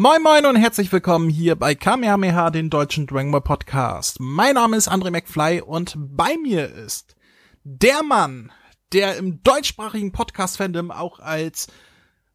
Moin 0.00 0.22
Moin 0.22 0.46
und 0.46 0.54
herzlich 0.54 0.92
willkommen 0.92 1.28
hier 1.28 1.56
bei 1.56 1.74
Kamehameha, 1.74 2.50
den 2.50 2.70
deutschen 2.70 3.08
Dragon 3.08 3.32
Ball 3.32 3.40
Podcast. 3.40 4.20
Mein 4.20 4.54
Name 4.54 4.76
ist 4.76 4.88
André 4.88 5.10
McFly 5.10 5.60
und 5.60 5.96
bei 5.98 6.36
mir 6.40 6.72
ist 6.72 7.16
der 7.64 8.04
Mann, 8.04 8.52
der 8.92 9.16
im 9.16 9.42
deutschsprachigen 9.42 10.12
Podcast-Fandom 10.12 10.92
auch 10.92 11.18
als 11.18 11.66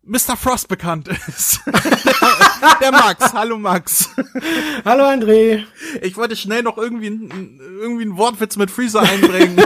Mr. 0.02 0.36
Frost 0.36 0.67
bekannt 0.67 1.08
ist. 1.08 1.61
der, 1.66 2.75
der 2.81 2.92
Max. 2.92 3.31
Hallo 3.31 3.58
Max. 3.58 4.09
Hallo 4.83 5.05
André. 5.05 5.64
Ich 6.02 6.17
wollte 6.17 6.36
schnell 6.36 6.64
noch 6.64 6.77
irgendwie, 6.77 7.08
irgendwie 7.08 8.03
einen 8.03 8.17
Wortwitz 8.17 8.58
mit 8.58 8.72
Freezer 8.72 9.03
einbringen. 9.03 9.55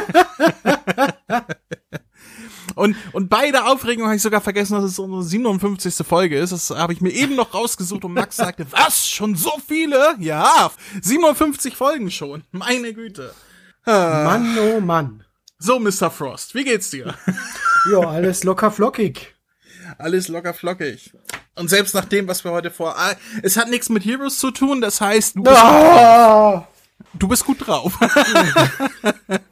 Und, 2.78 2.96
und 3.12 3.30
bei 3.30 3.50
der 3.52 3.68
Aufregung 3.68 4.06
habe 4.06 4.16
ich 4.16 4.22
sogar 4.22 4.40
vergessen, 4.40 4.76
dass 4.76 4.84
es 4.84 5.00
unsere 5.00 5.24
57. 5.24 6.06
Folge 6.06 6.38
ist. 6.38 6.52
Das 6.52 6.70
habe 6.70 6.94
ich 6.94 7.02
mir 7.02 7.12
eben 7.12 7.36
noch 7.36 7.54
rausgesucht 7.54 8.06
und 8.06 8.14
Max 8.14 8.36
sagte, 8.38 8.68
was? 8.72 9.10
Schon 9.10 9.36
so 9.36 9.52
viele? 9.68 10.16
Ja, 10.20 10.72
57 11.02 11.76
Folgen 11.76 12.12
schon. 12.12 12.44
Meine 12.52 12.94
Güte. 12.94 13.34
Mann, 13.86 14.58
oh 14.60 14.80
Mann. 14.80 15.24
So, 15.60 15.80
Mr. 15.80 16.12
Frost, 16.12 16.54
wie 16.56 16.64
geht's 16.64 16.90
dir? 16.90 17.16
Ja, 17.92 18.00
alles 18.00 18.44
locker 18.44 18.70
flockig. 18.70 19.34
Alles 19.98 20.28
locker 20.28 20.54
flockig. 20.54 21.14
Und 21.56 21.70
selbst 21.70 21.96
nach 21.96 22.04
dem, 22.04 22.28
was 22.28 22.44
wir 22.44 22.52
heute 22.52 22.70
vor... 22.70 22.98
Ah, 22.98 23.14
es 23.44 23.56
hat 23.56 23.70
nichts 23.70 23.88
mit 23.88 24.04
Heroes 24.04 24.40
zu 24.40 24.52
tun, 24.52 24.82
das 24.82 25.00
heißt, 25.00 25.38
du 25.38 25.44
Oh, 25.48 26.64
du 27.14 27.28
bist 27.28 27.46
gut 27.46 27.68
drauf. 27.68 27.98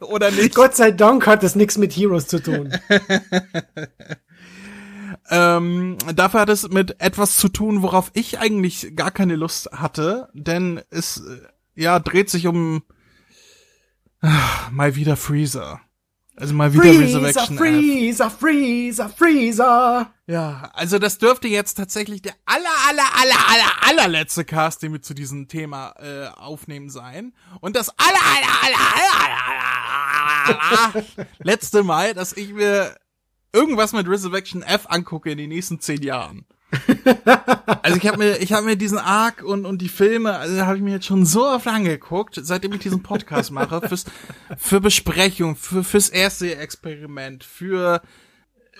Oder 0.00 0.30
nicht? 0.30 0.54
Gott 0.54 0.76
sei 0.76 0.90
Dank 0.90 1.26
hat 1.26 1.42
das 1.42 1.54
nichts 1.54 1.78
mit 1.78 1.92
Heroes 1.92 2.26
zu 2.26 2.42
tun. 2.42 2.72
Ähm, 5.28 5.98
dafür 6.14 6.40
hat 6.40 6.48
es 6.50 6.68
mit 6.68 7.00
etwas 7.00 7.36
zu 7.36 7.48
tun, 7.48 7.82
worauf 7.82 8.10
ich 8.14 8.38
eigentlich 8.38 8.94
gar 8.94 9.10
keine 9.10 9.34
Lust 9.34 9.70
hatte, 9.72 10.28
denn 10.34 10.80
es 10.90 11.18
äh, 11.18 11.40
ja 11.74 11.98
dreht 11.98 12.30
sich 12.30 12.46
um 12.46 12.84
ah, 14.20 14.68
mal 14.70 14.94
wieder 14.94 15.16
Freezer. 15.16 15.80
Also 16.38 16.52
mal 16.54 16.72
wieder 16.72 16.82
Freezer, 16.82 17.22
Resurrection. 17.22 17.56
F. 17.56 17.62
Freezer, 17.62 18.30
Freezer, 18.30 19.08
Freezer. 19.08 20.10
Ja, 20.26 20.70
also 20.74 20.98
das 20.98 21.16
dürfte 21.16 21.48
jetzt 21.48 21.74
tatsächlich 21.74 22.20
der 22.20 22.34
aller 22.44 22.68
aller 22.88 23.04
aller 23.20 23.48
aller 23.48 23.88
allerletzte 23.88 24.44
Cast, 24.44 24.82
den 24.82 24.92
wir 24.92 25.00
zu 25.00 25.14
diesem 25.14 25.48
Thema 25.48 25.94
äh, 25.98 26.26
aufnehmen 26.36 26.90
sein 26.90 27.32
und 27.60 27.74
das 27.74 27.88
aller 27.88 28.08
aller 28.08 28.52
aller 28.64 28.76
aller 28.94 29.36
aller, 30.44 30.94
aller 30.94 31.26
letzte 31.38 31.82
Mal, 31.82 32.12
dass 32.12 32.34
ich 32.34 32.52
mir 32.52 32.94
irgendwas 33.52 33.94
mit 33.94 34.06
Resurrection 34.06 34.62
F 34.62 34.86
angucke 34.88 35.30
in 35.30 35.38
den 35.38 35.48
nächsten 35.48 35.80
zehn 35.80 36.02
Jahren. 36.02 36.44
Also 37.82 37.98
ich 37.98 38.06
habe 38.08 38.18
mir, 38.18 38.38
ich 38.38 38.52
habe 38.52 38.66
mir 38.66 38.76
diesen 38.76 38.98
Arc 38.98 39.42
und 39.42 39.64
und 39.64 39.78
die 39.80 39.88
Filme, 39.88 40.36
also 40.36 40.60
habe 40.66 40.76
ich 40.76 40.82
mir 40.82 40.94
jetzt 40.94 41.06
schon 41.06 41.24
so 41.24 41.46
oft 41.46 41.66
angeguckt, 41.68 42.38
seitdem 42.42 42.72
ich 42.72 42.80
diesen 42.80 43.02
Podcast 43.02 43.52
mache, 43.52 43.80
fürs 43.86 44.04
für 44.56 44.80
Besprechung, 44.80 45.54
für 45.54 45.84
fürs 45.84 46.08
erste 46.08 46.56
Experiment, 46.56 47.44
für 47.44 48.02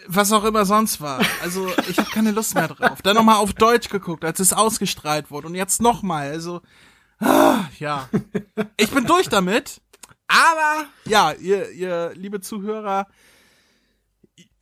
was 0.09 0.33
auch 0.33 0.45
immer 0.45 0.65
sonst 0.65 1.01
war. 1.01 1.21
Also 1.43 1.69
ich 1.89 1.99
habe 1.99 2.11
keine 2.11 2.33
Lust 2.33 2.55
mehr 2.55 2.69
drauf. 2.69 3.03
Dann 3.03 3.15
nochmal 3.15 3.37
auf 3.37 3.53
Deutsch 3.53 3.89
geguckt, 3.89 4.25
als 4.25 4.41
es 4.41 4.53
ausgestrahlt 4.53 5.31
wurde 5.31 5.47
und 5.47 5.55
jetzt 5.55 5.81
nochmal. 5.81 6.31
Also 6.31 6.63
ah, 7.21 7.65
ja, 7.79 8.09
ich 8.77 8.91
bin 8.91 9.07
durch 9.07 9.29
damit. 9.29 9.81
Aber 10.29 10.87
ja, 11.05 11.33
ihr, 11.33 11.71
ihr 11.71 12.13
liebe 12.15 12.41
Zuhörer, 12.41 13.07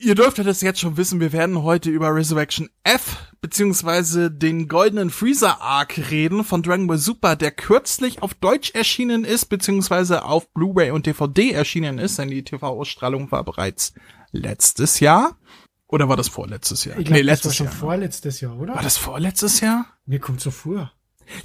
Ihr 0.05 0.15
dürftet 0.15 0.47
es 0.47 0.61
jetzt 0.61 0.81
schon 0.81 0.99
wissen, 0.99 1.19
wir 1.19 1.33
werden 1.33 1.63
heute 1.63 1.89
über 1.89 2.15
Resurrection 2.15 2.69
F 2.83 3.33
beziehungsweise 3.41 4.31
den 4.31 4.69
goldenen 4.69 5.09
Freezer 5.09 5.63
Arc 5.63 5.97
reden 6.11 6.45
von 6.45 6.63
Dragon 6.63 6.87
Ball 6.87 6.99
Super, 6.99 7.37
der 7.37 7.51
kürzlich 7.51 8.21
auf 8.23 8.35
Deutsch 8.35 8.73
erschienen 8.75 9.25
ist 9.25 9.47
beziehungsweise 9.47 10.25
auf 10.25 10.53
Blu-ray 10.53 10.91
und 10.91 11.07
DVD 11.07 11.53
erschienen 11.53 11.99
ist, 11.99 12.19
denn 12.19 12.29
die 12.29 12.45
TV-Ausstrahlung 12.45 13.33
war 13.33 13.45
bereits 13.45 13.95
letztes 14.31 15.01
Jahr. 15.01 15.39
Oder 15.87 16.07
war 16.07 16.19
das 16.19 16.29
vorletztes 16.29 16.85
Jahr? 16.85 16.99
Ich 16.99 17.07
glaub, 17.07 17.15
nee, 17.15 17.23
das 17.23 17.29
war 17.29 17.33
letztes 17.33 17.57
schon 17.57 17.67
Jahr. 17.67 17.75
vorletztes 17.75 18.41
Jahr, 18.43 18.59
oder? 18.59 18.75
War 18.75 18.83
das 18.83 18.99
vorletztes 18.99 19.61
Jahr? 19.61 19.87
Mir 20.05 20.19
kommt 20.19 20.43
so 20.43 20.51
vor. 20.51 20.93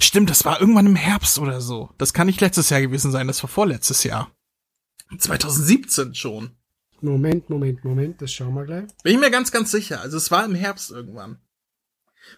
Stimmt, 0.00 0.28
das 0.28 0.44
war 0.44 0.60
irgendwann 0.60 0.84
im 0.84 0.96
Herbst 0.96 1.38
oder 1.38 1.62
so. 1.62 1.88
Das 1.96 2.12
kann 2.12 2.26
nicht 2.26 2.42
letztes 2.42 2.68
Jahr 2.68 2.82
gewesen 2.82 3.10
sein, 3.10 3.26
das 3.26 3.42
war 3.42 3.48
vorletztes 3.48 4.04
Jahr. 4.04 4.30
2017 5.16 6.14
schon. 6.14 6.59
Moment, 7.02 7.50
Moment, 7.50 7.84
Moment, 7.84 8.22
das 8.22 8.32
schauen 8.32 8.54
wir 8.54 8.64
gleich. 8.64 8.84
Bin 9.02 9.14
ich 9.14 9.20
mir 9.20 9.30
ganz, 9.30 9.52
ganz 9.52 9.70
sicher. 9.70 10.00
Also 10.00 10.16
es 10.16 10.30
war 10.30 10.44
im 10.44 10.54
Herbst 10.54 10.90
irgendwann. 10.90 11.38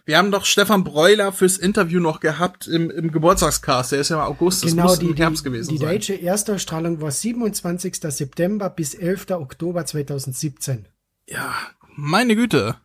Wir 0.05 0.17
haben 0.17 0.31
doch 0.31 0.45
Stefan 0.45 0.83
Breuler 0.83 1.31
fürs 1.31 1.57
Interview 1.57 1.99
noch 1.99 2.19
gehabt 2.19 2.67
im, 2.67 2.89
im 2.89 3.11
Geburtstagscast. 3.11 3.91
Der 3.91 3.99
ist 3.99 4.09
ja 4.09 4.17
im 4.17 4.23
August, 4.23 4.63
das 4.63 4.71
genau, 4.71 4.83
muss 4.83 4.99
die, 4.99 5.07
im 5.07 5.15
Herbst 5.15 5.45
die, 5.45 5.49
gewesen 5.49 5.69
die 5.69 5.77
sein. 5.77 5.87
deutsche 5.87 6.21
Erstausstrahlung 6.21 7.01
war 7.01 7.11
27. 7.11 7.95
September 8.09 8.69
bis 8.69 8.95
11. 8.95 9.31
Oktober 9.31 9.85
2017. 9.85 10.87
Ja, 11.27 11.53
meine 11.95 12.35
Güte. 12.35 12.75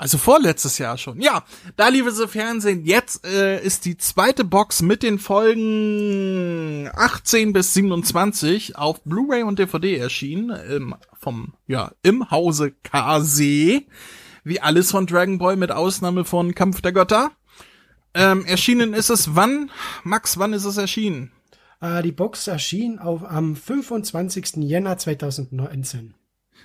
Also 0.00 0.16
vorletztes 0.16 0.78
Jahr 0.78 0.96
schon. 0.96 1.20
Ja, 1.20 1.44
da 1.76 1.88
liebe 1.88 2.10
Sie 2.10 2.26
Fernsehen, 2.26 2.86
jetzt 2.86 3.26
äh, 3.26 3.62
ist 3.62 3.84
die 3.84 3.98
zweite 3.98 4.44
Box 4.44 4.80
mit 4.80 5.02
den 5.02 5.18
Folgen 5.18 6.88
18 6.94 7.52
bis 7.52 7.74
27 7.74 8.76
auf 8.76 9.02
Blu-ray 9.02 9.42
und 9.42 9.58
DVD 9.58 9.98
erschienen 9.98 10.58
im, 10.58 10.94
vom 11.12 11.52
ja 11.66 11.92
im 12.02 12.30
Hause 12.30 12.72
Kase, 12.82 13.82
wie 14.42 14.60
alles 14.60 14.90
von 14.90 15.04
Dragon 15.06 15.36
Ball 15.36 15.56
mit 15.56 15.70
Ausnahme 15.70 16.24
von 16.24 16.54
Kampf 16.54 16.80
der 16.80 16.92
Götter. 16.92 17.32
Ähm, 18.14 18.46
erschienen 18.46 18.94
ist 18.94 19.10
es 19.10 19.36
wann? 19.36 19.70
Max, 20.02 20.38
wann 20.38 20.54
ist 20.54 20.64
es 20.64 20.78
erschienen? 20.78 21.30
Äh, 21.82 22.00
die 22.00 22.12
Box 22.12 22.46
erschien 22.46 22.98
auf, 23.00 23.22
am 23.22 23.54
25. 23.54 24.64
Jänner 24.64 24.96
2019. 24.96 26.14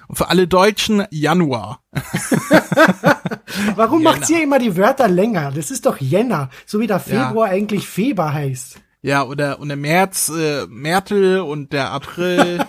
Und 0.08 0.16
für 0.16 0.30
alle 0.30 0.48
Deutschen 0.48 1.06
Januar. 1.12 1.84
Warum 3.76 4.02
Jänner. 4.02 4.18
macht 4.18 4.30
ihr 4.30 4.44
immer 4.44 4.60
die 4.60 4.78
Wörter 4.78 5.08
länger? 5.08 5.52
Das 5.52 5.72
ist 5.72 5.86
doch 5.86 5.98
Jänner, 5.98 6.50
so 6.66 6.80
wie 6.80 6.88
der 6.88 7.00
Februar 7.00 7.50
eigentlich 7.50 7.88
Feber 7.88 8.34
heißt. 8.34 8.80
Ja, 9.02 9.24
oder 9.24 9.60
und 9.60 9.68
der 9.68 9.78
März, 9.78 10.30
äh, 10.30 10.66
Märtel 10.68 11.40
und 11.40 11.74
der 11.74 11.92
April, 11.92 12.66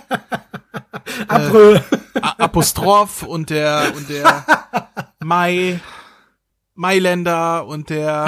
April. 1.29 1.83
A 2.21 2.35
Apostroph 2.45 3.23
und 3.23 3.51
der 3.51 3.93
und 3.97 4.09
der 4.11 4.45
Mai, 5.25 5.81
Mailänder 6.75 7.67
und 7.67 7.89
der 7.89 8.27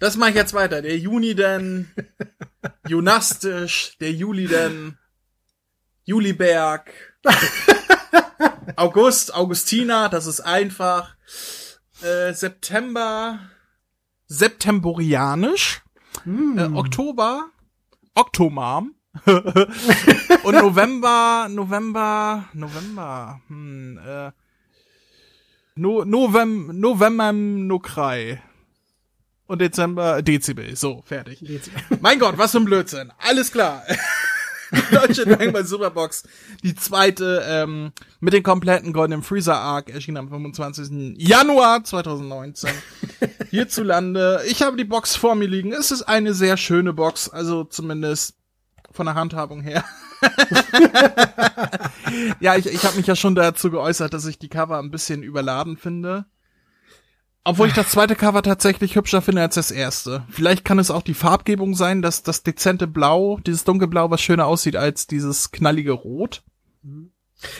Das 0.00 0.16
mache 0.16 0.30
ich 0.30 0.36
jetzt 0.36 0.54
weiter. 0.54 0.82
Der 0.82 0.98
Juni 0.98 1.34
denn 1.34 1.88
Junastisch, 2.88 3.96
der 4.00 4.12
Juli 4.12 4.48
denn 4.48 4.98
Juliberg, 6.04 6.90
August, 8.76 9.34
Augustina, 9.34 10.08
das 10.08 10.26
ist 10.26 10.40
einfach. 10.40 11.16
Äh, 12.02 12.32
September, 12.32 13.40
Septemborianisch, 14.26 15.82
äh, 16.26 16.62
Oktober, 16.74 17.46
Oktomam. 18.14 18.94
Und 20.44 20.54
November, 20.54 21.48
November, 21.50 22.48
November, 22.52 23.40
hm, 23.48 23.98
äh, 23.98 24.30
no, 25.74 26.04
Novem, 26.04 26.78
November, 26.78 27.32
Nokrai. 27.32 28.42
Und 29.46 29.60
Dezember, 29.62 30.22
Dezibel. 30.22 30.76
So, 30.76 31.02
fertig. 31.06 31.42
Mein 32.00 32.18
Gott, 32.18 32.36
was 32.36 32.52
für 32.52 32.58
ein 32.58 32.66
Blödsinn. 32.66 33.12
Alles 33.18 33.50
klar. 33.50 33.82
Deutsche 34.92 35.24
Dragon 35.24 35.52
Ball 35.52 35.64
Superbox, 35.64 36.24
die 36.62 36.74
zweite, 36.74 37.42
ähm, 37.46 37.92
mit 38.20 38.34
dem 38.34 38.42
kompletten 38.42 38.92
Golden 38.92 39.22
Freezer 39.22 39.56
Arc, 39.56 39.90
erschien 39.90 40.16
am 40.16 40.28
25. 40.28 41.16
Januar 41.16 41.84
2019. 41.84 42.70
Hierzulande. 43.50 44.42
Ich 44.48 44.62
habe 44.62 44.76
die 44.76 44.84
Box 44.84 45.16
vor 45.16 45.34
mir 45.34 45.46
liegen. 45.46 45.72
Es 45.72 45.90
ist 45.90 46.02
eine 46.02 46.34
sehr 46.34 46.56
schöne 46.56 46.92
Box, 46.92 47.28
also 47.28 47.64
zumindest 47.64 48.34
von 48.90 49.06
der 49.06 49.14
Handhabung 49.14 49.62
her. 49.62 49.84
ja, 52.40 52.56
ich, 52.56 52.66
ich 52.66 52.84
habe 52.84 52.96
mich 52.96 53.06
ja 53.06 53.16
schon 53.16 53.34
dazu 53.34 53.70
geäußert, 53.70 54.12
dass 54.12 54.26
ich 54.26 54.38
die 54.38 54.48
Cover 54.48 54.78
ein 54.78 54.90
bisschen 54.90 55.22
überladen 55.22 55.76
finde. 55.76 56.26
Obwohl 57.48 57.68
ich 57.68 57.72
das 57.72 57.88
zweite 57.88 58.14
Cover 58.14 58.42
tatsächlich 58.42 58.94
hübscher 58.94 59.22
finde 59.22 59.40
als 59.40 59.54
das 59.54 59.70
erste. 59.70 60.22
Vielleicht 60.28 60.66
kann 60.66 60.78
es 60.78 60.90
auch 60.90 61.00
die 61.00 61.14
Farbgebung 61.14 61.74
sein, 61.74 62.02
dass 62.02 62.22
das 62.22 62.42
dezente 62.42 62.86
Blau, 62.86 63.38
dieses 63.38 63.64
dunkelblau, 63.64 64.10
was 64.10 64.20
schöner 64.20 64.44
aussieht 64.44 64.76
als 64.76 65.06
dieses 65.06 65.50
knallige 65.50 65.92
Rot. 65.92 66.42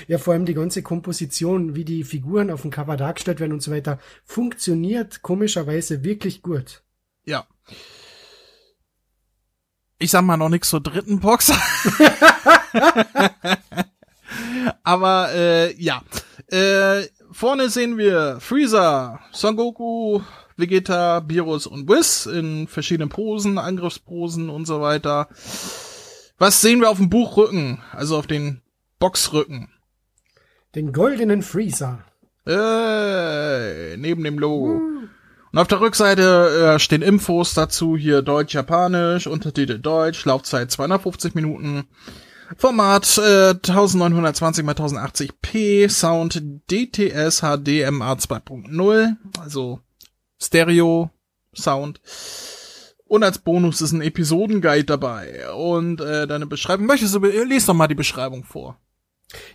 Ja, 0.07 0.19
vor 0.19 0.35
allem 0.35 0.45
die 0.45 0.53
ganze 0.53 0.83
Komposition, 0.83 1.75
wie 1.75 1.87
die 1.87 2.05
Figuren 2.05 2.51
auf 2.51 2.61
dem 2.61 2.71
Cover 2.71 2.99
dargestellt 2.99 3.41
werden 3.41 3.55
und 3.55 3.63
so 3.63 3.71
weiter, 3.71 3.99
funktioniert 4.27 5.23
komischerweise 5.23 6.05
wirklich 6.05 6.43
gut. 6.43 6.83
Ja. 7.25 7.47
Ich 9.99 10.11
sag 10.11 10.21
mal 10.21 10.37
noch 10.37 10.51
nix 10.51 10.69
zur 10.69 10.83
dritten 10.83 11.21
Box. 11.21 11.51
Aber 14.85 15.33
äh, 15.33 15.75
ja. 15.81 16.03
Äh, 16.51 17.07
vorne 17.31 17.69
sehen 17.71 17.99
wir 17.99 18.39
Freezer, 18.41 19.21
Son 19.33 19.57
Goku, 19.57 20.21
Vegeta, 20.57 21.23
Virus 21.29 21.67
und 21.67 21.89
Whis 21.89 22.27
in 22.27 22.67
verschiedenen 22.67 23.09
Posen, 23.09 23.59
Angriffsposen 23.59 24.51
und 24.51 24.67
so 24.67 24.81
weiter. 24.81 25.29
Was 26.39 26.61
sehen 26.61 26.81
wir 26.81 26.91
auf 26.91 26.99
dem 26.99 27.11
Buchrücken, 27.11 27.81
also 27.93 28.17
auf 28.17 28.27
den 28.27 28.63
Boxrücken? 28.99 29.69
Den 30.75 30.93
goldenen 30.93 31.43
Freezer. 31.43 32.05
Äh, 32.47 33.97
neben 33.97 34.25
dem 34.25 34.39
Logo. 34.39 34.77
Uh. 34.77 35.09
Und 35.51 35.59
auf 35.59 35.69
der 35.69 35.81
Rückseite 35.81 36.75
äh, 36.75 36.79
stehen 36.79 37.03
Infos 37.03 37.55
dazu, 37.55 37.97
hier 37.97 38.23
Deutsch-Japanisch, 38.23 39.27
Untertitel 39.27 39.79
Deutsch, 39.79 40.25
Laufzeit 40.25 40.71
250 40.71 41.35
Minuten, 41.35 41.89
Format 42.57 43.19
äh, 43.19 43.51
1920 43.51 44.65
x 44.65 44.81
1080p, 44.81 45.89
Sound 45.89 46.43
DTS 46.71 47.41
HDMA 47.41 48.15
2.0, 48.15 49.17
also 49.39 49.81
Stereo 50.41 51.11
Sound. 51.55 52.01
Und 53.07 53.23
als 53.23 53.39
Bonus 53.39 53.81
ist 53.81 53.93
ein 53.93 54.03
Episodenguide 54.03 54.85
dabei. 54.85 55.51
Und 55.53 56.01
äh, 56.01 56.27
deine 56.27 56.47
Beschreibung. 56.47 56.87
Möchtest 56.87 57.15
du, 57.15 57.21
lies 57.21 57.67
doch 57.67 57.75
mal 57.75 57.89
die 57.89 57.95
Beschreibung 57.95 58.45
vor. 58.45 58.79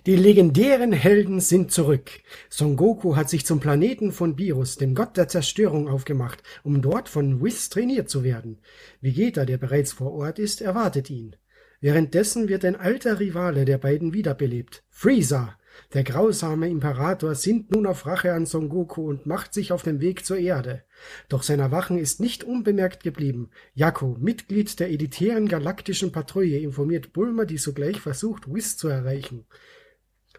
Die 0.05 0.15
legendären 0.15 0.91
Helden 0.91 1.39
sind 1.39 1.71
zurück. 1.71 2.11
Son 2.49 2.75
Goku 2.75 3.15
hat 3.15 3.29
sich 3.29 3.45
zum 3.45 3.59
Planeten 3.59 4.11
von 4.11 4.37
Virus, 4.37 4.75
dem 4.77 4.93
Gott 4.93 5.17
der 5.17 5.27
Zerstörung, 5.27 5.87
aufgemacht, 5.87 6.43
um 6.63 6.81
dort 6.81 7.09
von 7.09 7.43
Whis 7.43 7.69
trainiert 7.69 8.09
zu 8.09 8.23
werden. 8.23 8.59
Vegeta, 9.01 9.45
der 9.45 9.57
bereits 9.57 9.93
vor 9.93 10.13
Ort 10.13 10.37
ist, 10.37 10.61
erwartet 10.61 11.09
ihn. 11.09 11.35
Währenddessen 11.83 12.47
wird 12.47 12.63
ein 12.63 12.77
alter 12.77 13.19
Rivale 13.19 13.65
der 13.65 13.77
beiden 13.77 14.13
wiederbelebt. 14.13 14.85
Freezer, 14.89 15.57
der 15.91 16.05
grausame 16.05 16.69
Imperator 16.69 17.35
sinnt 17.35 17.71
nun 17.71 17.85
auf 17.85 18.05
Rache 18.05 18.31
an 18.31 18.45
Son 18.45 18.69
Goku 18.69 19.09
und 19.09 19.25
macht 19.25 19.53
sich 19.53 19.73
auf 19.73 19.83
den 19.83 19.99
Weg 19.99 20.25
zur 20.25 20.37
Erde. 20.37 20.85
Doch 21.27 21.43
sein 21.43 21.59
Erwachen 21.59 21.97
ist 21.97 22.21
nicht 22.21 22.45
unbemerkt 22.45 23.03
geblieben. 23.03 23.49
Jakko, 23.73 24.15
Mitglied 24.17 24.79
der 24.79 24.91
elitären 24.91 25.49
galaktischen 25.49 26.13
Patrouille, 26.13 26.59
informiert 26.59 27.11
Bulma, 27.11 27.43
die 27.43 27.57
sogleich 27.57 27.99
versucht, 27.99 28.47
Whis 28.47 28.77
zu 28.77 28.87
erreichen. 28.87 29.45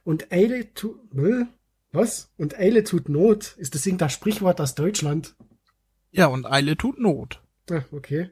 Und 0.02 0.32
Eile 0.32 0.72
tut... 0.72 0.98
Was? 1.92 2.32
Und 2.38 2.58
Eile 2.58 2.84
tut 2.84 3.10
Not? 3.10 3.54
Ist 3.58 3.74
das 3.74 3.84
irgendein 3.84 4.08
Sprichwort 4.08 4.62
aus 4.62 4.74
Deutschland? 4.74 5.36
Ja, 6.10 6.28
und 6.28 6.46
Eile 6.46 6.78
tut 6.78 6.98
Not. 6.98 7.42
Ah, 7.70 7.82
okay. 7.92 8.30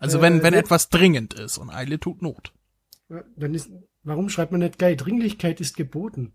Also 0.00 0.20
wenn, 0.20 0.40
äh, 0.40 0.42
wenn 0.42 0.54
etwas 0.54 0.88
dringend 0.88 1.34
ist 1.34 1.58
und 1.58 1.70
Eile 1.70 2.00
tut 2.00 2.22
Not. 2.22 2.52
Dann 3.36 3.54
ist, 3.54 3.70
warum 4.02 4.28
schreibt 4.28 4.50
man 4.50 4.60
nicht 4.60 4.78
geil? 4.78 4.96
Dringlichkeit 4.96 5.60
ist 5.60 5.76
geboten. 5.76 6.32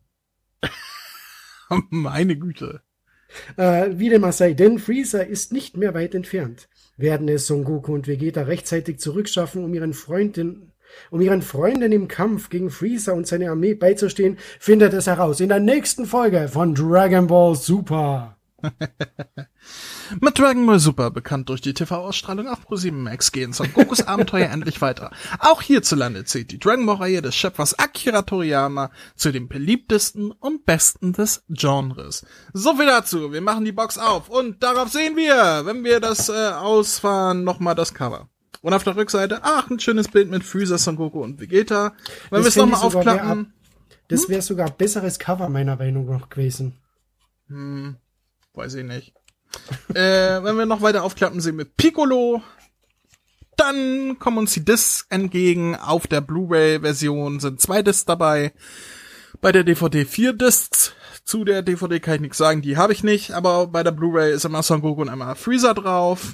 Meine 1.90 2.38
Güte. 2.38 2.82
Äh, 3.58 3.90
wie 3.94 4.10
dem 4.10 4.24
auch 4.24 4.32
sei, 4.32 4.54
denn 4.54 4.78
Freezer 4.80 5.26
ist 5.26 5.52
nicht 5.52 5.78
mehr 5.78 5.94
weit 5.94 6.16
entfernt. 6.16 6.70
Werden 6.96 7.28
es 7.28 7.48
Son 7.48 7.64
Goku 7.64 7.94
und 7.94 8.08
Vegeta 8.08 8.44
rechtzeitig 8.44 9.00
zurückschaffen, 9.00 9.64
um 9.64 9.74
ihren 9.74 9.94
Freundin, 9.94 10.72
um 11.10 11.20
ihren 11.20 11.42
Freunden 11.42 11.92
im 11.92 12.08
Kampf 12.08 12.50
gegen 12.50 12.70
Freezer 12.70 13.16
und 13.16 13.28
seine 13.28 13.50
Armee 13.50 13.74
beizustehen, 13.74 14.38
findet 14.60 14.94
es 14.94 15.08
heraus 15.08 15.40
in 15.40 15.50
der 15.50 15.60
nächsten 15.60 16.06
Folge 16.06 16.48
von 16.48 16.76
Dragon 16.76 17.28
Ball 17.28 17.56
Super. 17.56 18.38
Mit 20.19 20.38
Dragon 20.38 20.66
Ball 20.66 20.80
Super, 20.80 21.12
bekannt 21.12 21.50
durch 21.50 21.62
die 21.62 21.74
TV-Ausstrahlung 21.74 22.48
auf 22.48 22.68
Pro7 22.68 22.92
Max, 22.92 23.31
gehen 23.31 23.54
Son 23.54 23.72
Gokus 23.74 24.07
Abenteuer 24.07 24.50
endlich 24.50 24.81
weiter. 24.81 25.12
Auch 25.40 25.62
hierzulande 25.62 26.25
zählt 26.25 26.52
die 26.52 26.60
Dragon 26.60 26.86
Ball-Reihe 26.86 27.22
des 27.22 27.36
Schöpfers 27.36 27.78
Akira 27.80 28.22
Toriyama 28.22 28.92
zu 29.16 29.31
den 29.31 29.48
beliebtesten 29.48 30.31
und 30.31 30.66
besten 30.66 31.13
des 31.13 31.44
Genres. 31.50 32.25
So 32.54 32.75
viel 32.75 32.86
dazu. 32.86 33.31
Wir 33.31 33.42
machen 33.42 33.66
die 33.66 33.72
Box 33.72 33.98
auf 33.98 34.30
und 34.30 34.62
darauf 34.63 34.90
sehen 34.90 35.16
wir, 35.16 35.66
wenn 35.66 35.84
wir 35.84 36.00
das 36.00 36.30
äh, 36.30 36.50
ausfahren, 36.50 37.44
nochmal 37.44 37.75
das 37.75 37.94
Cover. 37.94 38.30
Und 38.62 38.74
auf 38.74 38.84
der 38.84 38.96
Rückseite, 38.96 39.42
ach, 39.44 39.69
ein 39.69 39.80
schönes 39.80 40.08
Bild 40.08 40.30
mit 40.30 40.44
Freezer, 40.44 40.78
Son 40.78 40.96
Goku 40.96 41.22
und 41.22 41.40
Vegeta. 41.40 41.94
Wenn 42.31 42.42
wir 42.42 42.48
es 42.48 42.56
nochmal 42.56 42.81
aufklappen. 42.81 43.54
Das 44.08 44.30
wäre 44.30 44.42
sogar 44.42 44.69
besseres 44.69 45.19
Cover 45.19 45.50
meiner 45.50 45.75
Meinung 45.75 46.06
nach 46.06 46.30
gewesen. 46.30 46.78
Hm. 47.48 47.98
Weiß 48.56 48.74
ich 48.75 48.86
nicht. 48.86 49.13
äh, 49.90 50.44
wenn 50.44 50.57
wir 50.57 50.66
noch 50.66 50.81
weiter 50.81 51.04
aufklappen, 51.04 51.42
sehen 51.42 51.57
wir 51.57 51.66
Piccolo. 51.66 52.42
Dann 53.57 54.19
kommen 54.19 54.40
uns 54.40 54.54
die 54.54 54.66
Discs 54.66 55.06
entgegen. 55.10 55.75
Auf 55.75 56.07
der 56.07 56.22
Blu-ray-Version 56.22 57.40
sind 57.40 57.62
zwei 57.62 57.81
Discs 57.81 58.06
dabei. 58.06 58.54
Bei 59.42 59.52
der 59.52 59.63
DVD 59.63 60.06
vier 60.06 60.34
Discs. 60.34 60.94
Zu 61.24 61.44
der 61.44 61.63
DVD 61.63 62.00
kann 62.00 62.16
ich 62.16 62.22
nichts 62.22 62.38
sagen, 62.38 62.62
die 62.62 62.78
habe 62.78 62.94
ich 62.94 63.04
nicht. 63.04 63.31
Aber 63.31 63.68
bei 63.68 63.81
der 63.81 63.92
Blu-ray 63.92 64.34
ist 64.34 64.46
immer 64.46 64.62
Son 64.62 64.81
Goku 64.81 65.01
und 65.01 65.10
einmal 65.10 65.36
Freezer 65.36 65.74
drauf. 65.74 66.34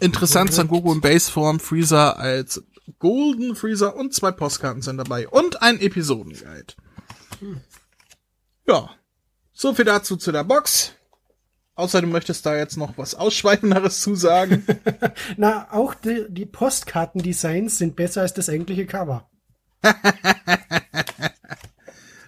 Interessant, 0.00 0.52
Son 0.52 0.68
Goku 0.68 0.92
in 0.92 1.00
Baseform, 1.00 1.60
Freezer 1.60 2.18
als 2.18 2.62
Golden 2.98 3.54
Freezer 3.54 3.94
und 3.96 4.14
zwei 4.14 4.32
Postkarten 4.32 4.82
sind 4.82 4.96
dabei. 4.96 5.28
Und 5.28 5.62
ein 5.62 5.80
Episodenguide. 5.80 6.74
Ja. 8.66 8.90
So 9.52 9.74
viel 9.74 9.84
dazu 9.84 10.16
zu 10.16 10.32
der 10.32 10.44
Box. 10.44 10.92
Außer 11.82 12.00
du 12.00 12.06
möchtest 12.06 12.46
da 12.46 12.56
jetzt 12.56 12.76
noch 12.76 12.96
was 12.96 13.16
Ausschweifenderes 13.16 14.02
zu 14.02 14.14
sagen. 14.14 14.64
Na, 15.36 15.66
auch 15.72 15.94
die, 15.94 16.26
die 16.28 16.46
Postkartendesigns 16.46 17.76
sind 17.76 17.96
besser 17.96 18.20
als 18.20 18.34
das 18.34 18.48
eigentliche 18.48 18.86
Cover. 18.86 19.28